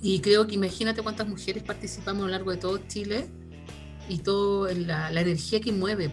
Y 0.01 0.19
creo 0.21 0.47
que 0.47 0.55
imagínate 0.55 1.03
cuántas 1.03 1.27
mujeres 1.27 1.61
participamos 1.61 2.23
a 2.23 2.25
lo 2.25 2.31
largo 2.31 2.49
de 2.49 2.57
todo 2.57 2.79
Chile 2.87 3.27
y 4.09 4.19
toda 4.19 4.73
la, 4.73 5.11
la, 5.11 5.21
energía 5.21 5.61
que 5.61 5.71
mueve. 5.71 6.11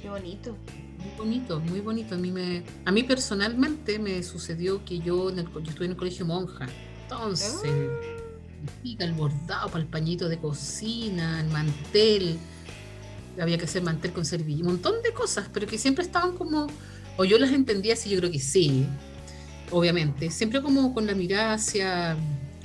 Qué 0.00 0.10
bonito. 0.10 0.56
Muy 0.98 1.16
bonito, 1.16 1.60
muy 1.60 1.80
bonito. 1.80 2.14
A 2.14 2.18
mí, 2.18 2.30
me, 2.30 2.64
a 2.84 2.92
mí 2.92 3.02
personalmente 3.02 3.98
me 3.98 4.22
sucedió 4.22 4.84
que 4.84 4.98
yo, 4.98 5.30
en 5.30 5.38
el, 5.38 5.46
yo 5.46 5.60
estuve 5.60 5.86
en 5.86 5.92
el 5.92 5.96
colegio 5.96 6.26
monja. 6.26 6.66
Entonces, 7.02 7.70
el 8.98 9.12
bordado 9.12 9.68
para 9.68 9.82
el 9.82 9.88
pañito 9.88 10.28
de 10.28 10.38
cocina, 10.38 11.40
el 11.40 11.48
mantel. 11.48 12.38
Había 13.40 13.58
que 13.58 13.64
hacer 13.64 13.82
mantel 13.82 14.12
con 14.12 14.24
servilleta, 14.24 14.66
un 14.66 14.74
montón 14.74 15.02
de 15.02 15.12
cosas, 15.12 15.48
pero 15.52 15.66
que 15.66 15.76
siempre 15.78 16.04
estaban 16.04 16.36
como, 16.36 16.66
o 17.16 17.24
yo 17.24 17.38
las 17.38 17.52
entendía 17.52 17.94
así, 17.94 18.08
yo 18.08 18.18
creo 18.18 18.30
que 18.30 18.38
sí, 18.38 18.86
obviamente. 19.70 20.30
Siempre 20.30 20.62
como 20.62 20.94
con 20.94 21.06
la 21.06 21.14
mirada 21.14 21.54
hacia, 21.54 22.16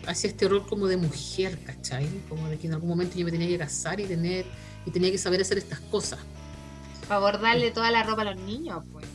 hacia 0.07 0.29
este 0.29 0.47
rol 0.47 0.65
como 0.65 0.87
de 0.87 0.97
mujer, 0.97 1.59
¿cachai? 1.65 2.07
Como 2.29 2.47
de 2.47 2.57
que 2.57 2.67
en 2.67 2.73
algún 2.73 2.89
momento 2.89 3.17
yo 3.17 3.25
me 3.25 3.31
tenía 3.31 3.47
que 3.47 3.57
casar 3.57 3.99
y 3.99 4.05
tener, 4.05 4.45
y 4.85 4.91
tenía 4.91 5.11
que 5.11 5.17
saber 5.17 5.41
hacer 5.41 5.57
estas 5.57 5.79
cosas. 5.81 6.19
Para 7.07 7.19
bordarle 7.19 7.71
toda 7.71 7.91
la 7.91 8.03
ropa 8.03 8.21
a 8.21 8.33
los 8.33 8.41
niños, 8.41 8.83
pues. 8.93 9.05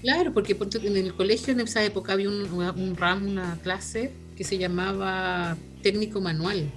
Claro, 0.00 0.32
porque 0.32 0.56
en 0.84 0.96
el 0.96 1.14
colegio 1.14 1.52
en 1.52 1.60
esa 1.60 1.82
época 1.82 2.12
había 2.12 2.28
un, 2.28 2.52
un 2.52 2.96
ramo, 2.96 3.28
una 3.28 3.58
clase 3.62 4.12
que 4.36 4.44
se 4.44 4.56
llamaba 4.56 5.56
técnico 5.82 6.20
manual 6.20 6.70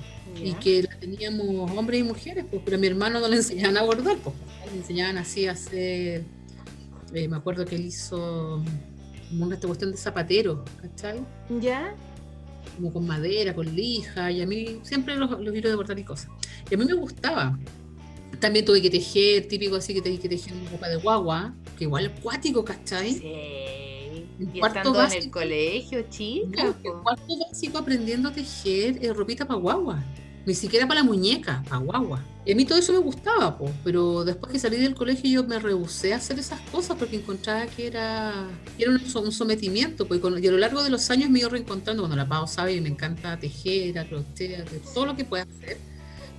y 0.44 0.54
que 0.54 0.84
la 0.84 1.00
teníamos 1.00 1.72
hombres 1.72 2.02
y 2.02 2.04
mujeres, 2.04 2.46
pues, 2.50 2.62
pero 2.66 2.78
a 2.78 2.80
mi 2.80 2.88
hermano 2.88 3.20
no 3.20 3.28
le 3.28 3.38
enseñaban 3.38 3.78
a 3.78 3.84
bordar, 3.84 4.18
pues, 4.18 4.36
le 4.72 4.80
enseñaban 4.80 5.18
así 5.18 5.48
a 5.48 5.54
hacer, 5.54 6.24
eh, 7.14 7.28
me 7.28 7.38
acuerdo 7.38 7.66
que 7.66 7.76
él 7.76 7.86
hizo 7.86 8.62
como 9.30 9.46
una 9.46 9.60
cuestión 9.60 9.92
de 9.92 9.98
zapatero, 9.98 10.66
¿cachai? 10.82 11.22
Ya. 11.62 11.96
Como 12.76 12.92
con 12.92 13.08
madera, 13.08 13.56
con 13.56 13.74
lija, 13.74 14.32
y 14.32 14.42
a 14.42 14.48
mí 14.48 14.80
siempre 14.84 15.16
los, 15.16 15.32
los 15.32 15.54
de 15.54 15.76
bordar 15.76 15.98
y 15.98 16.04
cosas. 16.04 16.30
Y 16.70 16.76
a 16.76 16.78
mí 16.78 16.86
me 16.86 16.94
gustaba, 16.94 17.58
también 18.40 18.66
tuve 18.66 18.82
que 18.82 18.90
tejer, 18.90 19.48
típico 19.48 19.78
así 19.78 19.94
que 19.94 20.02
tenés 20.02 20.20
que 20.20 20.30
tejer 20.30 20.54
una 20.54 20.70
ropa 20.72 20.90
de 20.90 20.98
guagua, 20.98 21.56
que 21.78 21.86
igual 21.86 22.06
es 22.08 22.20
cuático, 22.20 22.66
¿cachai? 22.66 23.14
Sí. 23.14 23.85
Cuarto 24.60 24.94
básico, 24.94 25.18
en 25.18 25.24
el 25.24 25.32
colegio, 25.32 26.06
chica. 26.10 26.74
cuarto 27.04 27.38
básico 27.50 27.78
aprendiendo 27.78 28.30
a 28.30 28.32
tejer 28.34 29.04
eh, 29.04 29.14
ropita 29.14 29.46
para 29.46 29.60
guagua. 29.60 30.04
Ni 30.46 30.54
siquiera 30.54 30.88
para 30.88 31.00
la 31.00 31.06
muñeca, 31.06 31.64
para 31.68 31.78
guagua. 31.78 32.24
Y 32.46 32.52
a 32.52 32.56
mí 32.56 32.66
todo 32.66 32.78
eso 32.78 32.94
me 32.94 33.00
gustaba, 33.00 33.58
po, 33.58 33.72
pero 33.84 34.24
después 34.24 34.52
que 34.52 34.60
salí 34.60 34.78
del 34.78 34.94
colegio 34.94 35.42
yo 35.42 35.48
me 35.48 35.58
rehusé 35.58 36.14
a 36.14 36.18
hacer 36.18 36.38
esas 36.38 36.60
cosas 36.70 36.98
porque 36.98 37.16
encontraba 37.16 37.66
que 37.66 37.88
era, 37.88 38.48
era 38.78 38.92
un, 38.92 39.32
sometimiento. 39.32 40.08
Pues, 40.08 40.22
y 40.22 40.48
a 40.48 40.52
lo 40.52 40.58
largo 40.58 40.84
de 40.84 40.92
los 40.92 41.10
años 41.10 41.32
me 41.32 41.40
iba 41.40 41.50
reencontrando, 41.50 42.04
cuando 42.04 42.16
la 42.16 42.28
Pau 42.28 42.48
sabe, 42.48 42.76
y 42.76 42.82
me 42.82 42.90
encanta 42.90 43.40
tejer, 43.40 43.98
a 43.98 44.06
todo 44.94 45.06
lo 45.08 45.16
que 45.16 45.26
pueda 45.26 45.44
hacer 45.44 45.80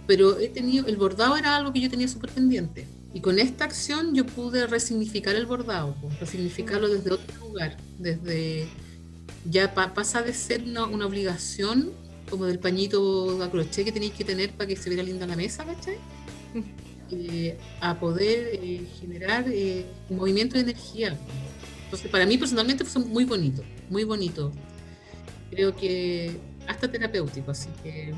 pero 0.07 0.39
he 0.39 0.49
tenido, 0.49 0.87
el 0.87 0.97
bordado 0.97 1.37
era 1.37 1.57
algo 1.57 1.73
que 1.73 1.81
yo 1.81 1.91
tenía 1.91 2.09
súper 2.09 2.31
pendiente. 2.31 2.87
Y 3.17 3.21
con 3.21 3.39
esta 3.39 3.65
acción 3.65 4.15
yo 4.15 4.27
pude 4.27 4.67
resignificar 4.67 5.35
el 5.37 5.47
bordado, 5.47 5.97
pues, 6.03 6.21
resignificarlo 6.21 6.87
desde 6.87 7.13
otro 7.13 7.35
lugar, 7.41 7.79
desde 7.97 8.69
ya 9.47 9.73
pasa 9.73 10.21
de 10.21 10.35
ser 10.35 10.65
una, 10.65 10.85
una, 10.85 11.07
obligación 11.07 11.93
como 12.29 12.45
del 12.45 12.59
pañito 12.59 13.43
a 13.43 13.51
crochet 13.51 13.87
que 13.87 13.93
tenéis 13.93 14.13
que 14.13 14.23
tener 14.23 14.51
para 14.51 14.69
que 14.69 14.77
se 14.77 14.91
viera 14.91 15.03
linda 15.03 15.27
la 15.27 15.35
mesa, 15.35 15.65
¿cachai? 15.65 15.97
Eh, 17.13 17.57
a 17.81 18.01
poder 18.01 18.51
eh, 18.53 18.85
generar 19.01 19.45
eh, 19.47 19.87
movimiento 20.11 20.57
de 20.57 20.63
energía. 20.63 21.17
Entonces, 21.85 22.11
para 22.11 22.27
mí 22.27 22.37
personalmente 22.37 22.85
fue 22.85 23.03
muy 23.03 23.25
bonito, 23.25 23.63
muy 23.89 24.03
bonito. 24.03 24.51
Creo 25.51 25.75
que 25.77 26.37
hasta 26.67 26.91
terapéutico, 26.91 27.53
así 27.53 27.69
que 27.85 28.13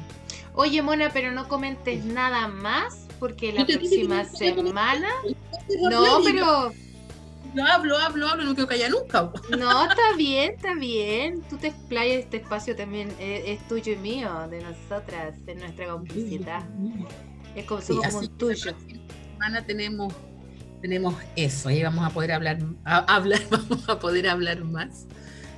Oye, 0.55 0.80
Mona, 0.80 1.11
pero 1.12 1.32
no 1.32 1.49
comentes 1.49 2.05
nada 2.07 2.49
más 2.49 3.08
porque 3.19 3.53
la 3.53 3.66
próxima 3.66 4.25
semana. 4.25 5.09
No, 5.91 6.21
pero. 6.25 6.73
Yo 7.55 7.64
hablo, 7.64 7.97
hablo, 7.97 8.29
hablo, 8.29 8.45
no 8.45 8.55
quiero 8.55 8.69
callar 8.69 8.91
nunca. 8.91 9.33
No, 9.59 9.85
está 9.85 10.16
bien, 10.16 10.53
está 10.55 10.75
bien. 10.75 11.43
Tú 11.49 11.57
te 11.57 11.69
explayas, 11.69 12.25
este 12.25 12.39
espacio 12.39 12.77
también 12.77 13.14
es, 13.19 13.66
tuyo 13.69 13.95
y 13.95 13.97
mío, 13.97 14.47
de 14.49 14.61
nosotras, 14.61 15.45
de 15.47 15.55
nuestra 15.55 15.89
complicidad. 15.89 16.62
Es 17.55 17.64
como 17.64 17.81
somos 17.81 18.07
como 18.07 18.19
un 18.19 18.29
tuyo. 18.39 18.75
semana 19.33 19.64
tenemos, 19.64 20.12
tenemos 20.83 21.14
eso, 21.37 21.71
ahí 21.71 21.83
vamos 21.83 22.05
a 22.05 22.11
poder 22.11 22.33
hablar, 22.33 22.59
hablar, 22.85 23.41
vamos 23.51 23.89
a 23.89 23.99
poder 23.99 24.29
hablar 24.29 24.62
más. 24.64 25.07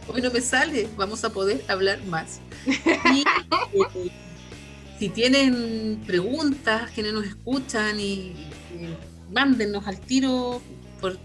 Hoy 0.08 0.22
no 0.22 0.30
me 0.30 0.40
sale, 0.40 0.88
vamos 0.96 1.24
a 1.24 1.30
poder 1.30 1.62
hablar 1.68 2.02
más. 2.04 2.40
Y, 2.66 3.20
eh, 3.78 4.10
si 5.00 5.08
tienen 5.08 6.02
preguntas, 6.06 6.90
que 6.90 7.02
no 7.02 7.10
nos 7.12 7.24
escuchan 7.24 7.98
y, 7.98 8.34
mándennos 9.32 9.86
al 9.86 9.98
tiro 9.98 10.60
por, 11.00 11.18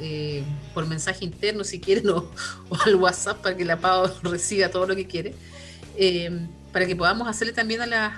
eh, 0.00 0.42
por, 0.74 0.88
mensaje 0.88 1.24
interno 1.24 1.62
si 1.62 1.78
quieren 1.78 2.08
o, 2.10 2.28
al 2.84 2.96
WhatsApp 2.96 3.40
para 3.40 3.56
que 3.56 3.64
la 3.64 3.78
Pau 3.78 4.10
reciba 4.24 4.68
todo 4.70 4.88
lo 4.88 4.96
que 4.96 5.06
quiere, 5.06 5.34
eh, 5.96 6.44
para 6.72 6.86
que 6.86 6.96
podamos 6.96 7.28
hacerle 7.28 7.52
también 7.52 7.82
a, 7.82 7.86
las 7.86 8.14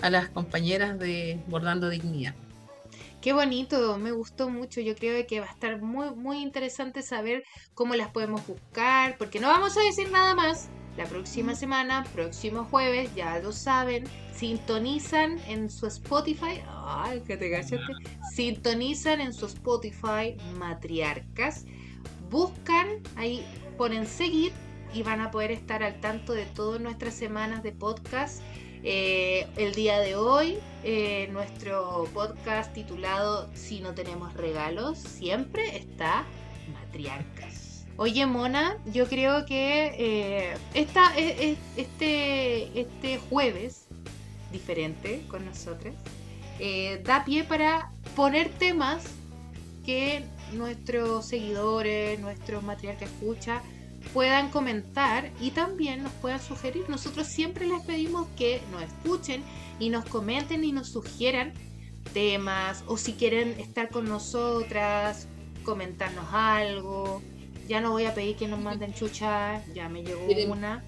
a 0.00 0.08
las 0.08 0.30
compañeras 0.30 0.98
de 0.98 1.38
Bordando 1.48 1.90
Dignidad. 1.90 2.34
Qué 3.20 3.34
bonito, 3.34 3.98
me 3.98 4.12
gustó 4.12 4.48
mucho. 4.48 4.80
Yo 4.80 4.94
creo 4.94 5.26
que 5.26 5.40
va 5.40 5.46
a 5.46 5.50
estar 5.50 5.82
muy, 5.82 6.14
muy 6.14 6.38
interesante 6.38 7.02
saber 7.02 7.44
cómo 7.74 7.96
las 7.96 8.08
podemos 8.08 8.46
buscar, 8.46 9.18
porque 9.18 9.40
no 9.40 9.48
vamos 9.48 9.76
a 9.76 9.80
decir 9.82 10.10
nada 10.10 10.34
más. 10.34 10.70
La 10.98 11.06
próxima 11.06 11.54
semana, 11.54 12.04
próximo 12.12 12.64
jueves, 12.64 13.14
ya 13.14 13.38
lo 13.38 13.52
saben, 13.52 14.02
sintonizan 14.34 15.38
en 15.46 15.70
su 15.70 15.86
Spotify. 15.86 16.60
Ay, 16.66 17.20
que 17.20 17.36
te 17.36 17.52
cachaste. 17.52 17.92
Sintonizan 18.34 19.20
en 19.20 19.32
su 19.32 19.46
Spotify 19.46 20.36
matriarcas. 20.58 21.66
Buscan, 22.30 22.88
ahí 23.14 23.46
ponen 23.76 24.08
seguir 24.08 24.50
y 24.92 25.04
van 25.04 25.20
a 25.20 25.30
poder 25.30 25.52
estar 25.52 25.84
al 25.84 26.00
tanto 26.00 26.32
de 26.32 26.46
todas 26.46 26.80
nuestras 26.80 27.14
semanas 27.14 27.62
de 27.62 27.70
podcast. 27.70 28.42
Eh, 28.82 29.46
el 29.56 29.76
día 29.76 30.00
de 30.00 30.16
hoy, 30.16 30.58
eh, 30.82 31.28
nuestro 31.30 32.08
podcast 32.12 32.72
titulado 32.72 33.48
Si 33.54 33.78
no 33.78 33.94
tenemos 33.94 34.34
regalos, 34.34 34.98
siempre 34.98 35.76
está 35.76 36.24
matriarcas. 36.72 37.57
Oye, 38.00 38.26
Mona, 38.26 38.78
yo 38.86 39.08
creo 39.08 39.44
que 39.44 39.86
eh, 39.98 40.56
esta, 40.72 41.18
e, 41.18 41.50
e, 41.50 41.56
este, 41.76 42.80
este 42.80 43.18
jueves, 43.18 43.88
diferente 44.52 45.24
con 45.26 45.44
nosotros, 45.44 45.96
eh, 46.60 47.02
da 47.04 47.24
pie 47.24 47.42
para 47.42 47.90
poner 48.14 48.50
temas 48.50 49.02
que 49.84 50.22
nuestros 50.52 51.26
seguidores, 51.26 52.20
nuestros 52.20 52.62
material 52.62 52.96
que 52.98 53.06
escucha, 53.06 53.62
puedan 54.14 54.50
comentar 54.50 55.32
y 55.40 55.50
también 55.50 56.04
nos 56.04 56.12
puedan 56.12 56.40
sugerir. 56.40 56.84
Nosotros 56.88 57.26
siempre 57.26 57.66
les 57.66 57.82
pedimos 57.82 58.28
que 58.36 58.62
nos 58.70 58.84
escuchen 58.84 59.42
y 59.80 59.90
nos 59.90 60.04
comenten 60.04 60.62
y 60.62 60.70
nos 60.70 60.88
sugieran 60.88 61.52
temas 62.12 62.84
o 62.86 62.96
si 62.96 63.14
quieren 63.14 63.58
estar 63.58 63.88
con 63.88 64.04
nosotras, 64.04 65.26
comentarnos 65.64 66.32
algo 66.32 67.20
ya 67.68 67.80
no 67.80 67.92
voy 67.92 68.06
a 68.06 68.14
pedir 68.14 68.36
que 68.36 68.48
nos 68.48 68.58
manden 68.58 68.94
chucha, 68.94 69.62
ya 69.74 69.88
me 69.88 70.02
llegó 70.02 70.26
una. 70.50 70.82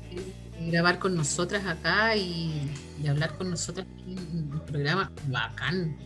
Grabar 0.58 0.98
con 0.98 1.14
nosotras 1.14 1.66
acá 1.66 2.16
y, 2.16 2.70
hablar 3.08 3.36
con 3.36 3.50
nosotras 3.50 3.86
en 4.06 4.52
un 4.52 4.60
programa 4.66 5.12
bacán. 5.28 5.96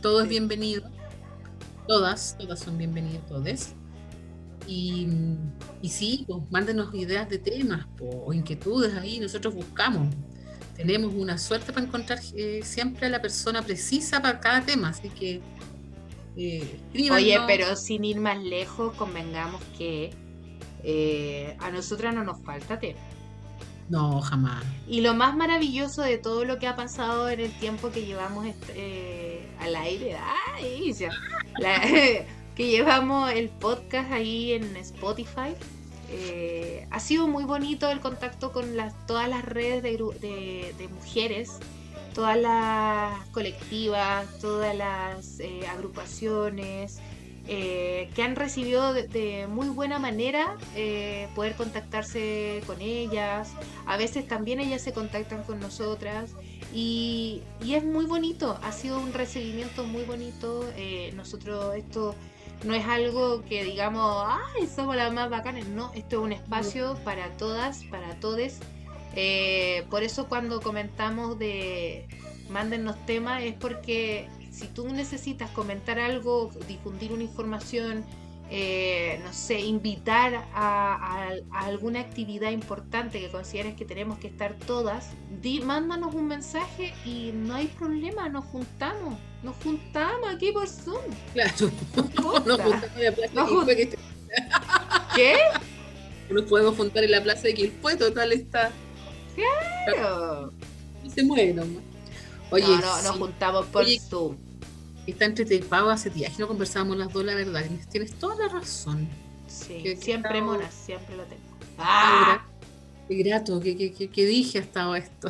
Todo 0.00 0.22
es 0.22 0.28
bienvenido. 0.28 0.90
Todas, 1.86 2.36
todas 2.38 2.60
son 2.60 2.78
bienvenidas, 2.78 3.24
todas. 3.26 3.74
Y, 4.66 5.08
y 5.82 5.88
sí, 5.90 6.24
pues 6.26 6.42
mándenos 6.50 6.94
ideas 6.94 7.28
de 7.28 7.38
temas 7.38 7.86
o 8.00 8.32
inquietudes 8.32 8.94
ahí, 8.94 9.20
nosotros 9.20 9.54
buscamos. 9.54 10.14
Tenemos 10.74 11.14
una 11.14 11.38
suerte 11.38 11.72
para 11.72 11.86
encontrar 11.86 12.18
eh, 12.34 12.60
siempre 12.64 13.06
a 13.06 13.10
la 13.10 13.22
persona 13.22 13.62
precisa 13.62 14.20
para 14.20 14.40
cada 14.40 14.62
tema, 14.62 14.88
así 14.88 15.08
que 15.08 15.40
eh, 16.36 16.80
Oye, 17.12 17.38
pero 17.46 17.76
sin 17.76 18.04
ir 18.04 18.20
más 18.20 18.42
lejos, 18.42 18.94
convengamos 18.96 19.62
que 19.78 20.10
eh, 20.82 21.56
a 21.60 21.70
nosotras 21.70 22.14
no 22.14 22.24
nos 22.24 22.42
falta 22.42 22.78
tema. 22.78 22.98
No, 23.88 24.20
jamás. 24.22 24.64
Y 24.88 25.02
lo 25.02 25.14
más 25.14 25.36
maravilloso 25.36 26.02
de 26.02 26.16
todo 26.18 26.44
lo 26.46 26.58
que 26.58 26.66
ha 26.66 26.74
pasado 26.74 27.28
en 27.28 27.40
el 27.40 27.52
tiempo 27.58 27.90
que 27.90 28.06
llevamos 28.06 28.46
eh, 28.74 29.46
al 29.60 29.76
aire, 29.76 30.16
ay, 30.56 30.94
que 32.56 32.66
llevamos 32.68 33.30
el 33.32 33.48
podcast 33.50 34.10
ahí 34.12 34.52
en 34.52 34.76
Spotify. 34.78 35.54
Eh, 36.10 36.86
ha 36.90 37.00
sido 37.00 37.26
muy 37.28 37.44
bonito 37.44 37.90
el 37.90 38.00
contacto 38.00 38.52
con 38.52 38.76
las, 38.76 38.94
todas 39.06 39.28
las 39.28 39.44
redes 39.44 39.82
de, 39.82 39.92
de- 40.20 40.74
de 40.78 40.88
mujeres, 40.88 41.50
todas 42.14 42.38
las 42.38 43.26
colectivas, 43.30 44.26
todas 44.38 44.74
las 44.74 45.40
eh, 45.40 45.66
agrupaciones, 45.66 47.00
eh, 47.46 48.08
que 48.14 48.22
han 48.22 48.36
recibido 48.36 48.94
de, 48.94 49.46
muy 49.48 49.68
buena 49.68 49.98
manera 49.98 50.56
eh, 50.74 51.28
poder 51.34 51.56
contactarse 51.56 52.62
con 52.66 52.80
ellas. 52.80 53.52
A 53.84 53.98
veces 53.98 54.26
también 54.26 54.60
ellas 54.60 54.80
se 54.80 54.92
contactan 54.92 55.42
con 55.42 55.60
nosotras. 55.60 56.30
Y, 56.72 57.42
y 57.62 57.74
es 57.74 57.84
muy 57.84 58.06
bonito, 58.06 58.58
ha 58.62 58.72
sido 58.72 58.98
un 58.98 59.12
recibimiento 59.12 59.84
muy 59.84 60.02
bonito. 60.02 60.64
nosotros 61.14 61.76
esto 61.76 62.14
no 62.64 62.74
es 62.74 62.84
algo 62.86 63.44
que 63.44 63.62
digamos, 63.62 64.26
ay, 64.26 64.66
somos 64.66 64.96
las 64.96 65.12
más 65.12 65.30
bacanas. 65.30 65.66
No, 65.68 65.92
esto 65.94 66.16
es 66.16 66.22
un 66.22 66.32
espacio 66.32 66.96
para 67.04 67.28
todas, 67.36 67.84
para 67.84 68.18
todes. 68.20 68.60
Eh, 69.16 69.84
por 69.90 70.02
eso 70.02 70.28
cuando 70.28 70.60
comentamos 70.60 71.38
de 71.38 72.06
mándennos 72.50 72.96
temas 73.06 73.42
es 73.42 73.54
porque 73.54 74.28
si 74.50 74.66
tú 74.68 74.88
necesitas 74.88 75.50
comentar 75.50 75.98
algo, 75.98 76.50
difundir 76.68 77.12
una 77.12 77.22
información, 77.24 78.04
eh, 78.50 79.20
no 79.24 79.32
sé, 79.32 79.60
invitar 79.60 80.34
a, 80.34 80.44
a- 80.54 81.32
a 81.50 81.66
alguna 81.66 82.00
actividad 82.00 82.50
importante 82.50 83.18
que 83.18 83.30
consideres 83.30 83.74
que 83.74 83.84
tenemos 83.84 84.18
que 84.18 84.26
estar 84.28 84.54
todas, 84.66 85.10
di, 85.40 85.60
mándanos 85.60 86.14
un 86.14 86.26
mensaje 86.28 86.92
y 87.04 87.30
no 87.34 87.54
hay 87.54 87.66
problema, 87.68 88.28
nos 88.28 88.44
juntamos, 88.44 89.18
nos 89.42 89.56
juntamos 89.56 90.28
aquí 90.32 90.52
por 90.52 90.68
Zoom. 90.68 91.00
Claro. 91.32 91.70
no 91.96 92.38
Nos 92.46 92.60
juntamos 92.60 92.84
en 92.96 93.04
la 93.04 93.12
plaza 93.12 93.32
Nos 93.34 93.66
de 93.66 93.76
Quilpue, 93.76 93.76
que 93.76 93.96
¿Qué? 95.16 95.36
nos 96.30 96.42
podemos 96.44 96.76
juntar 96.76 97.04
en 97.04 97.10
la 97.12 97.22
plaza 97.22 97.42
de 97.42 97.54
Quilpue, 97.54 97.96
total 97.96 98.32
está. 98.32 98.70
Claro. 99.34 100.52
Y 101.02 101.10
se 101.10 101.22
mueve 101.24 101.54
nomás. 101.54 101.82
Oye, 102.50 102.64
no, 102.66 102.76
no, 102.80 103.02
nos 103.02 103.12
sí, 103.14 103.18
juntamos 103.18 103.66
por 103.66 103.82
Oye, 103.84 103.98
Zoom. 104.00 104.36
está 105.06 105.24
entretenido 105.24 105.90
hace 105.90 106.10
días 106.10 106.32
que 106.34 106.38
no 106.40 106.48
conversábamos 106.48 106.96
las 106.96 107.12
dos, 107.12 107.24
la 107.24 107.34
verdad. 107.34 107.64
Tienes- 107.90 108.14
toda 108.14 108.36
la 108.36 108.48
razón. 108.48 109.08
Sí, 109.48 109.82
que- 109.82 109.94
que 109.94 109.96
siempre 109.96 110.32
estamos- 110.38 110.56
mona, 110.56 110.70
siempre 110.70 111.16
lo 111.16 111.24
tengo. 111.24 111.42
Ah. 111.78 112.44
Qué 113.08 113.16
grato, 113.16 113.60
qué, 113.60 113.76
qué, 113.76 113.92
qué- 113.92 114.08
qué 114.08 114.24
dije 114.24 114.60
hasta 114.60 114.96
esto. 114.96 115.28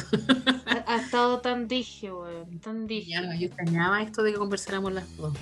Ha, 0.67 0.85
ha 0.93 0.97
estado 1.01 1.41
tan 1.41 1.67
dije, 1.67 2.13
weón, 2.13 2.61
tan 2.61 2.87
dije. 2.87 3.11
Ya, 3.11 3.21
no, 3.23 3.35
yo 3.35 3.47
extrañaba 3.47 4.01
esto 4.03 4.23
de 4.23 4.33
que 4.33 4.39
conversáramos 4.39 4.93
las 4.93 5.17
dos. 5.17 5.35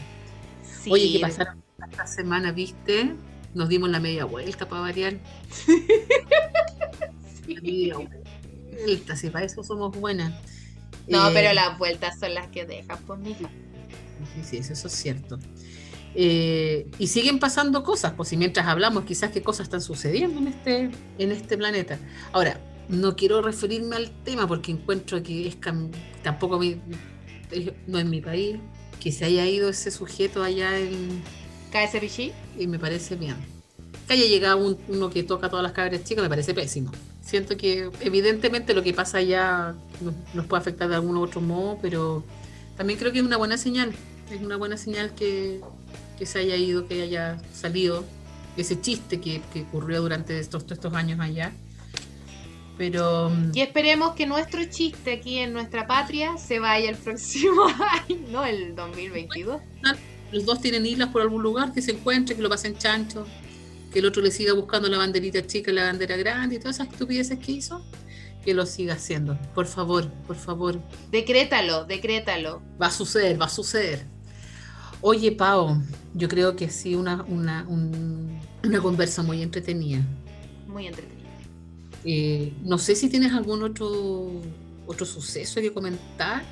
Sí, 0.83 0.91
Oye, 0.91 1.13
¿qué 1.13 1.19
pasaron 1.21 1.63
esta 1.91 2.07
semana, 2.07 2.53
viste? 2.53 3.15
Nos 3.55 3.69
dimos 3.69 3.91
la 3.91 4.01
media 4.01 4.25
vuelta 4.25 4.67
para 4.69 4.81
variar. 4.83 5.15
La 7.49 7.61
media 7.61 7.95
vuelta, 7.97 8.22
si 9.17 9.31
para 9.31 9.45
eso 9.45 9.63
somos 9.63 9.97
buenas. 9.99 10.33
No, 11.09 11.29
Eh, 11.29 11.31
pero 11.35 11.53
las 11.53 11.79
vueltas 11.79 12.19
son 12.19 12.35
las 12.35 12.49
que 12.49 12.65
dejan, 12.65 12.99
pues, 13.07 13.19
mija. 13.21 13.51
Sí, 14.35 14.43
sí, 14.45 14.57
eso, 14.59 14.73
eso 14.73 14.87
es 14.89 14.93
cierto. 14.95 15.39
Eh, 16.15 16.87
y 16.99 17.07
siguen 17.07 17.39
pasando 17.39 17.83
cosas, 17.83 18.13
pues 18.17 18.29
si 18.29 18.37
mientras 18.37 18.67
hablamos 18.67 19.05
quizás 19.05 19.31
qué 19.31 19.43
cosas 19.43 19.65
están 19.65 19.81
sucediendo 19.81 20.39
en 20.41 20.49
este, 20.49 20.91
en 21.19 21.33
este 21.33 21.57
planeta. 21.57 21.99
Ahora, 22.33 22.61
no 22.89 23.17
quiero 23.17 23.41
referirme 23.41 23.97
al 23.97 24.11
tema 24.23 24.47
porque 24.47 24.73
encuentro 24.73 25.23
que 25.23 25.49
es 25.49 25.57
tampoco 26.23 26.59
mi- 26.59 26.79
es- 27.51 27.73
no 27.87 27.99
es 27.99 28.05
mi 28.05 28.21
país, 28.21 28.57
que 29.01 29.11
se 29.11 29.25
haya 29.25 29.47
ido 29.47 29.71
ese 29.71 29.91
sujeto 29.91 30.43
allá 30.43 30.79
en, 30.79 31.23
KSPG. 31.73 32.33
y 32.59 32.67
me 32.67 32.79
parece 32.79 33.17
bien. 33.17 33.37
Que 34.07 34.13
haya 34.13 34.27
llegado 34.27 34.59
un- 34.59 34.79
uno 34.89 35.09
que 35.09 35.23
toca 35.23 35.49
todas 35.49 35.63
las 35.63 35.73
cabras 35.73 36.05
chicas 36.05 36.23
me 36.23 36.29
parece 36.29 36.53
pésimo. 36.53 36.93
Siento 37.23 37.57
que 37.57 37.91
evidentemente 38.01 38.75
lo 38.75 38.83
que 38.83 38.93
pasa 38.93 39.19
allá 39.19 39.75
nos, 40.01 40.15
nos 40.35 40.47
puede 40.47 40.61
afectar 40.61 40.89
de 40.89 40.97
algún 40.97 41.17
otro 41.17 41.41
modo, 41.41 41.79
pero 41.81 42.25
también 42.77 42.99
creo 42.99 43.13
que 43.13 43.19
es 43.21 43.25
una 43.25 43.37
buena 43.37 43.57
señal. 43.57 43.93
Es 44.31 44.41
una 44.41 44.57
buena 44.57 44.77
señal 44.77 45.15
que, 45.15 45.61
que 46.19 46.27
se 46.27 46.41
haya 46.41 46.57
ido, 46.57 46.87
que 46.89 47.03
haya 47.03 47.41
salido 47.53 48.05
ese 48.57 48.81
chiste 48.81 49.21
que, 49.21 49.41
que 49.53 49.63
ocurrió 49.63 50.03
durante 50.03 50.39
estos, 50.39 50.65
todos 50.65 50.79
estos 50.79 50.95
años 50.95 51.21
allá. 51.21 51.53
Pero 52.79 53.31
Y 53.53 53.61
esperemos 53.61 54.15
que 54.15 54.27
nuestro 54.27 54.65
chiste 54.65 55.13
aquí 55.13 55.39
en 55.39 55.53
nuestra 55.53 55.87
patria 55.87 56.37
se 56.39 56.59
vaya 56.59 56.91
el 56.91 56.97
próximo 56.97 57.67
año, 58.09 58.19
no 58.31 58.45
el 58.45 58.75
2022. 58.75 59.61
los 60.33 60.45
dos 60.47 60.61
tienen 60.61 60.87
islas 60.87 61.11
por 61.11 61.23
algún 61.23 61.43
lugar, 61.43 61.73
que 61.73 61.83
se 61.83 61.93
encuentren, 61.93 62.37
que 62.37 62.43
lo 62.43 62.49
pasen 62.49 62.77
chancho, 62.77 63.27
que 63.93 63.99
el 63.99 64.07
otro 64.07 64.23
le 64.23 64.31
siga 64.31 64.53
buscando 64.55 64.89
la 64.89 64.99
banderita 64.99 65.47
chica 65.47 65.71
la 65.73 65.85
bandera 65.85 66.17
grande 66.17 66.57
y 66.57 66.59
todas 66.59 66.77
esas 66.77 66.89
estupideces 66.93 67.39
que 67.39 67.53
hizo, 67.53 67.85
que 68.45 68.55
lo 68.55 68.65
siga 68.67 68.95
haciendo. 68.95 69.39
Por 69.55 69.67
favor, 69.67 70.11
por 70.27 70.37
favor. 70.37 70.81
Decrétalo, 71.11 71.85
decrétalo. 71.85 72.63
Va 72.81 72.87
a 72.87 72.91
suceder, 72.91 73.41
va 73.41 73.47
a 73.47 73.51
suceder. 73.51 74.05
Oye, 75.01 75.33
Pau, 75.33 75.83
yo 76.15 76.29
creo 76.29 76.55
que 76.57 76.71
sí, 76.71 76.95
una, 76.95 77.23
una, 77.25 77.65
un- 77.69 78.41
una 78.65 78.81
conversa 78.81 79.23
muy 79.23 79.43
entretenida. 79.43 80.01
Muy 80.69 80.87
entretenido. 80.87 81.29
Eh, 82.05 82.53
no 82.63 82.79
sé 82.79 82.95
si 82.95 83.09
tienes 83.09 83.33
algún 83.33 83.63
otro, 83.63 84.31
otro 84.87 85.05
suceso 85.07 85.61
que 85.61 85.73
comentar. 85.73 86.43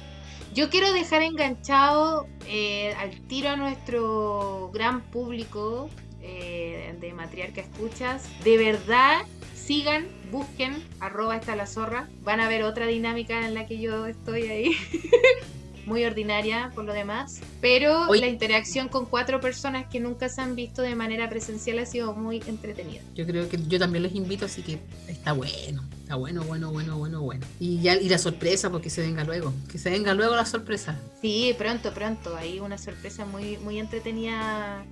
Yo 0.52 0.68
quiero 0.68 0.92
dejar 0.92 1.22
enganchado 1.22 2.26
eh, 2.48 2.92
al 2.94 3.20
tiro 3.28 3.50
a 3.50 3.56
nuestro 3.56 4.70
gran 4.74 5.00
público 5.10 5.88
eh, 6.22 6.94
de 7.00 7.12
Matriarca 7.12 7.60
Escuchas. 7.60 8.24
De 8.44 8.56
verdad, 8.56 9.22
sigan, 9.54 10.06
busquen, 10.30 10.82
arroba 10.98 11.36
esta 11.36 11.56
la 11.56 11.66
zorra. 11.66 12.08
Van 12.22 12.40
a 12.40 12.48
ver 12.48 12.62
otra 12.64 12.86
dinámica 12.86 13.46
en 13.46 13.54
la 13.54 13.66
que 13.66 13.78
yo 13.78 14.06
estoy 14.06 14.42
ahí. 14.48 14.72
Muy 15.86 16.04
ordinaria 16.04 16.70
por 16.74 16.84
lo 16.84 16.92
demás. 16.92 17.40
Pero 17.60 18.08
Oye. 18.08 18.20
la 18.20 18.28
interacción 18.28 18.88
con 18.88 19.06
cuatro 19.06 19.40
personas 19.40 19.86
que 19.86 19.98
nunca 19.98 20.28
se 20.28 20.40
han 20.40 20.54
visto 20.54 20.82
de 20.82 20.94
manera 20.94 21.28
presencial 21.28 21.78
ha 21.78 21.86
sido 21.86 22.14
muy 22.14 22.42
entretenida. 22.46 23.00
Yo 23.14 23.26
creo 23.26 23.48
que 23.48 23.58
yo 23.66 23.78
también 23.78 24.02
les 24.02 24.14
invito, 24.14 24.44
así 24.44 24.62
que 24.62 24.78
está 25.08 25.32
bueno, 25.32 25.82
está 26.02 26.14
bueno, 26.16 26.44
bueno, 26.44 26.70
bueno, 26.70 26.98
bueno, 26.98 27.22
bueno. 27.22 27.46
Y 27.58 27.80
ya 27.80 27.96
y 27.96 28.08
la 28.08 28.18
sorpresa, 28.18 28.70
porque 28.70 28.90
se 28.90 29.00
venga 29.00 29.24
luego, 29.24 29.52
que 29.70 29.78
se 29.78 29.90
venga 29.90 30.14
luego 30.14 30.36
la 30.36 30.46
sorpresa. 30.46 30.98
Sí, 31.22 31.54
pronto, 31.58 31.92
pronto. 31.92 32.36
Hay 32.36 32.60
una 32.60 32.78
sorpresa 32.78 33.24
muy, 33.24 33.56
muy 33.58 33.78
entretenida. 33.78 34.84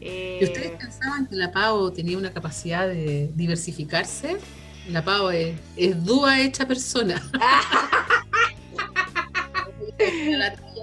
Eh, 0.00 0.38
¿Y 0.40 0.44
ustedes 0.44 0.72
pensaban 0.72 1.26
que 1.26 1.36
la 1.36 1.50
Pau 1.52 1.90
tenía 1.90 2.18
una 2.18 2.32
capacidad 2.32 2.86
de 2.86 3.30
diversificarse? 3.34 4.36
La 4.90 5.04
Pau 5.04 5.30
es, 5.30 5.56
es 5.76 6.04
dúa 6.04 6.40
hecha 6.40 6.66
persona. 6.66 7.22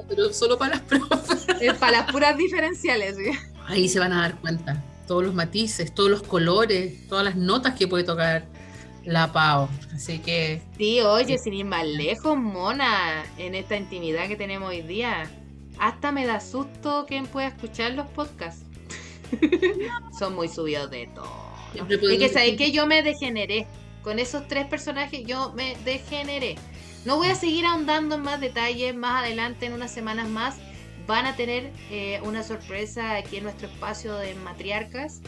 Pero 0.07 0.33
solo 0.33 0.57
para 0.57 0.75
las 0.75 0.81
profes. 0.81 1.45
Para 1.79 1.99
las 1.99 2.11
puras 2.11 2.37
diferenciales. 2.37 3.15
¿sí? 3.15 3.31
Ahí 3.67 3.87
se 3.87 3.99
van 3.99 4.11
a 4.13 4.21
dar 4.21 4.39
cuenta. 4.39 4.83
Todos 5.07 5.23
los 5.23 5.33
matices, 5.33 5.93
todos 5.93 6.09
los 6.09 6.23
colores, 6.23 7.07
todas 7.07 7.25
las 7.25 7.35
notas 7.35 7.75
que 7.75 7.87
puede 7.87 8.03
tocar 8.03 8.45
la 9.05 9.31
Pau. 9.31 9.69
Así 9.93 10.19
que 10.19 10.61
Sí, 10.77 11.01
oye, 11.01 11.37
sin 11.37 11.53
ir 11.53 11.65
más 11.65 11.85
lejos, 11.85 12.37
mona, 12.37 13.23
en 13.37 13.55
esta 13.55 13.75
intimidad 13.75 14.27
que 14.27 14.35
tenemos 14.35 14.69
hoy 14.69 14.81
día. 14.81 15.29
Hasta 15.79 16.11
me 16.11 16.25
da 16.25 16.39
susto 16.39 17.05
quien 17.07 17.25
pueda 17.25 17.47
escuchar 17.47 17.93
los 17.93 18.07
podcasts. 18.07 18.63
Son 20.17 20.35
muy 20.35 20.47
subidos 20.47 20.89
de 20.89 21.07
todo. 21.07 21.53
Es 21.73 22.19
que 22.19 22.29
sabéis 22.29 22.57
que 22.57 22.71
yo 22.71 22.85
me 22.85 23.03
degeneré. 23.03 23.67
Con 24.01 24.19
esos 24.19 24.47
tres 24.47 24.65
personajes 24.67 25.25
yo 25.25 25.53
me 25.53 25.75
degeneré. 25.85 26.55
No 27.05 27.17
voy 27.17 27.27
a 27.27 27.35
seguir 27.35 27.65
ahondando 27.65 28.15
en 28.15 28.21
más 28.21 28.39
detalles. 28.39 28.95
Más 28.95 29.23
adelante, 29.23 29.65
en 29.65 29.73
unas 29.73 29.91
semanas 29.91 30.29
más, 30.29 30.57
van 31.07 31.25
a 31.25 31.35
tener 31.35 31.71
eh, 31.89 32.19
una 32.23 32.43
sorpresa 32.43 33.15
aquí 33.15 33.37
en 33.37 33.43
nuestro 33.43 33.67
espacio 33.67 34.15
de 34.15 34.35
matriarcas. 34.35 35.21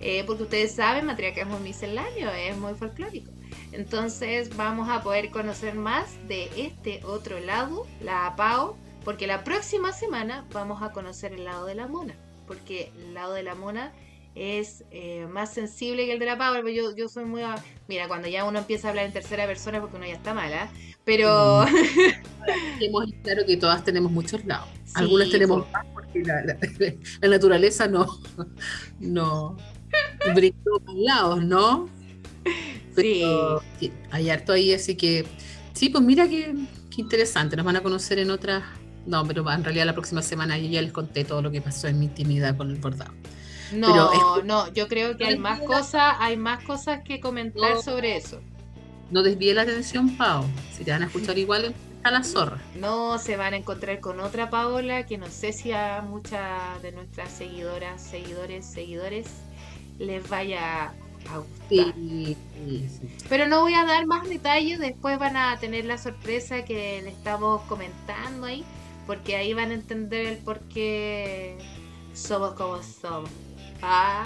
Eh, 0.00 0.24
porque 0.26 0.44
ustedes 0.44 0.74
saben, 0.74 1.04
matriarca 1.04 1.42
es 1.42 1.46
muy 1.46 1.60
misceláneo, 1.60 2.30
es 2.30 2.56
muy 2.56 2.74
folclórico. 2.74 3.30
Entonces 3.72 4.56
vamos 4.56 4.88
a 4.88 5.02
poder 5.02 5.30
conocer 5.30 5.74
más 5.74 6.06
de 6.26 6.50
este 6.56 7.04
otro 7.04 7.38
lado, 7.38 7.86
la 8.00 8.26
APAO, 8.26 8.76
porque 9.04 9.26
la 9.26 9.44
próxima 9.44 9.92
semana 9.92 10.46
vamos 10.52 10.82
a 10.82 10.92
conocer 10.92 11.32
el 11.32 11.44
lado 11.44 11.66
de 11.66 11.74
la 11.74 11.86
mona, 11.86 12.14
porque 12.50 12.90
el 12.98 13.14
lado 13.14 13.34
de 13.34 13.44
la 13.44 13.54
mona 13.54 13.92
es 14.34 14.82
eh, 14.90 15.28
más 15.30 15.54
sensible 15.54 16.04
que 16.04 16.12
el 16.14 16.18
de 16.18 16.26
la 16.26 16.32
APAO. 16.32 16.66
Yo, 16.68 16.96
yo 16.96 17.08
soy 17.08 17.24
muy... 17.24 17.42
a- 17.42 17.54
Mira, 17.86 18.08
cuando 18.08 18.26
ya 18.26 18.44
uno 18.44 18.58
empieza 18.58 18.88
a 18.88 18.90
hablar 18.90 19.06
en 19.06 19.12
tercera 19.12 19.46
persona, 19.46 19.80
porque 19.80 19.96
uno 19.96 20.04
ya 20.06 20.14
está 20.14 20.34
mala, 20.34 20.68
pero... 21.04 21.64
Hemos 22.80 23.04
claro 23.22 23.42
que 23.46 23.56
todas 23.56 23.84
tenemos 23.84 24.10
muchos 24.10 24.44
lados. 24.44 24.68
Sí, 24.84 24.94
Algunas 24.96 25.30
tenemos 25.30 25.70
más 25.70 25.84
porque 25.94 26.22
la, 26.24 26.42
la- 26.42 26.58
la 27.20 27.28
naturaleza 27.28 27.86
no, 27.86 28.06
no 28.98 29.56
brindó 30.34 30.80
más 30.86 30.96
lados, 30.96 31.44
¿no? 31.44 31.88
Pero 32.96 33.62
sí, 33.78 33.92
hay 34.10 34.30
harto 34.30 34.52
ahí, 34.52 34.72
así 34.74 34.96
que 34.96 35.24
sí, 35.72 35.88
pues 35.90 36.02
mira 36.02 36.28
qué, 36.28 36.52
qué 36.90 37.00
interesante. 37.02 37.54
Nos 37.56 37.64
van 37.64 37.76
a 37.76 37.82
conocer 37.82 38.18
en 38.18 38.30
otras, 38.32 38.64
No, 39.06 39.24
pero 39.26 39.50
en 39.50 39.64
realidad 39.64 39.86
la 39.86 39.92
próxima 39.94 40.22
semana 40.22 40.58
yo 40.58 40.68
ya 40.68 40.82
les 40.82 40.92
conté 40.92 41.24
todo 41.24 41.42
lo 41.42 41.50
que 41.50 41.60
pasó 41.60 41.88
en 41.88 41.98
mi 41.98 42.06
intimidad 42.06 42.56
con 42.56 42.70
el 42.70 42.76
bordado. 42.76 43.12
No, 43.72 44.42
no, 44.42 44.72
yo 44.72 44.88
creo 44.88 45.16
que 45.16 45.24
hay 45.26 45.38
más 45.38 45.60
cosas, 45.60 46.16
hay 46.18 46.36
más 46.36 46.64
cosas 46.64 47.02
que 47.04 47.20
comentar 47.20 47.74
No. 47.74 47.82
sobre 47.82 48.16
eso. 48.16 48.40
No 49.10 49.22
desvíe 49.22 49.54
la 49.54 49.62
atención, 49.62 50.16
Pau. 50.16 50.44
Si 50.72 50.84
te 50.84 50.90
van 50.90 51.02
a 51.02 51.06
escuchar 51.06 51.38
igual, 51.38 51.74
a 52.02 52.10
la 52.10 52.22
zorra. 52.24 52.58
No 52.76 53.18
se 53.18 53.36
van 53.36 53.54
a 53.54 53.56
encontrar 53.56 54.00
con 54.00 54.20
otra 54.20 54.50
Paola 54.50 55.06
que 55.06 55.18
no 55.18 55.26
sé 55.28 55.52
si 55.52 55.72
a 55.72 56.02
muchas 56.02 56.80
de 56.82 56.92
nuestras 56.92 57.30
seguidoras, 57.30 58.02
seguidores, 58.02 58.64
seguidores 58.66 59.26
les 59.98 60.26
vaya 60.28 60.92
a 61.30 61.38
gustar. 61.38 61.94
Sí, 61.94 62.36
sí, 62.54 62.88
sí. 63.00 63.08
Pero 63.28 63.46
no 63.48 63.60
voy 63.60 63.74
a 63.74 63.84
dar 63.84 64.06
más 64.06 64.28
detalles, 64.28 64.78
después 64.78 65.18
van 65.18 65.36
a 65.36 65.58
tener 65.58 65.84
la 65.84 65.98
sorpresa 65.98 66.64
que 66.64 67.02
le 67.02 67.10
estamos 67.10 67.60
comentando 67.62 68.46
ahí, 68.46 68.64
porque 69.10 69.34
ahí 69.34 69.54
van 69.54 69.72
a 69.72 69.74
entender 69.74 70.24
el 70.24 70.36
por 70.36 70.60
qué 70.68 71.58
somos 72.14 72.54
como 72.54 72.80
somos. 72.80 73.28
Ah, 73.82 74.24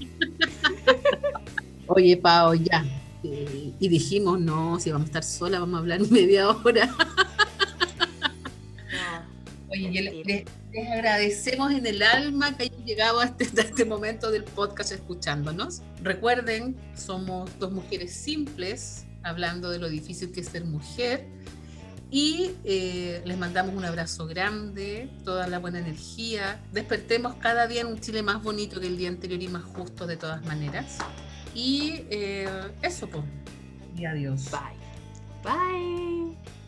Oye, 1.86 2.16
Pau, 2.16 2.54
ya. 2.54 2.82
Eh, 3.22 3.74
y 3.78 3.88
dijimos, 3.90 4.40
no, 4.40 4.80
si 4.80 4.90
vamos 4.90 5.04
a 5.04 5.08
estar 5.08 5.22
sola, 5.22 5.60
vamos 5.60 5.74
a 5.74 5.78
hablar 5.80 6.00
media 6.10 6.48
hora. 6.48 6.86
no. 8.90 9.68
Oye, 9.68 10.00
les, 10.00 10.46
les 10.72 10.90
agradecemos 10.90 11.70
en 11.70 11.84
el 11.84 12.02
alma 12.02 12.56
que 12.56 12.62
hayan 12.62 12.84
llegado 12.86 13.20
a 13.20 13.26
este, 13.26 13.44
este 13.44 13.84
momento 13.84 14.30
del 14.30 14.44
podcast 14.44 14.92
escuchándonos. 14.92 15.82
Recuerden, 16.02 16.74
somos 16.96 17.50
dos 17.58 17.70
mujeres 17.70 18.14
simples, 18.14 19.04
hablando 19.24 19.68
de 19.68 19.78
lo 19.78 19.90
difícil 19.90 20.32
que 20.32 20.40
es 20.40 20.48
ser 20.48 20.64
mujer. 20.64 21.28
Y 22.14 22.50
eh, 22.64 23.22
les 23.24 23.38
mandamos 23.38 23.74
un 23.74 23.86
abrazo 23.86 24.26
grande, 24.26 25.08
toda 25.24 25.48
la 25.48 25.58
buena 25.58 25.78
energía. 25.78 26.60
Despertemos 26.70 27.36
cada 27.36 27.66
día 27.66 27.80
en 27.80 27.86
un 27.86 28.00
Chile 28.00 28.22
más 28.22 28.42
bonito 28.42 28.78
que 28.80 28.86
el 28.86 28.98
día 28.98 29.08
anterior 29.08 29.42
y 29.42 29.48
más 29.48 29.64
justo 29.64 30.06
de 30.06 30.18
todas 30.18 30.44
maneras. 30.44 30.98
Y 31.54 32.04
eh, 32.10 32.46
eso, 32.82 33.08
pues. 33.08 33.24
Y 33.96 34.04
adiós. 34.04 34.50
Bye. 34.50 34.76
Bye. 35.42 36.61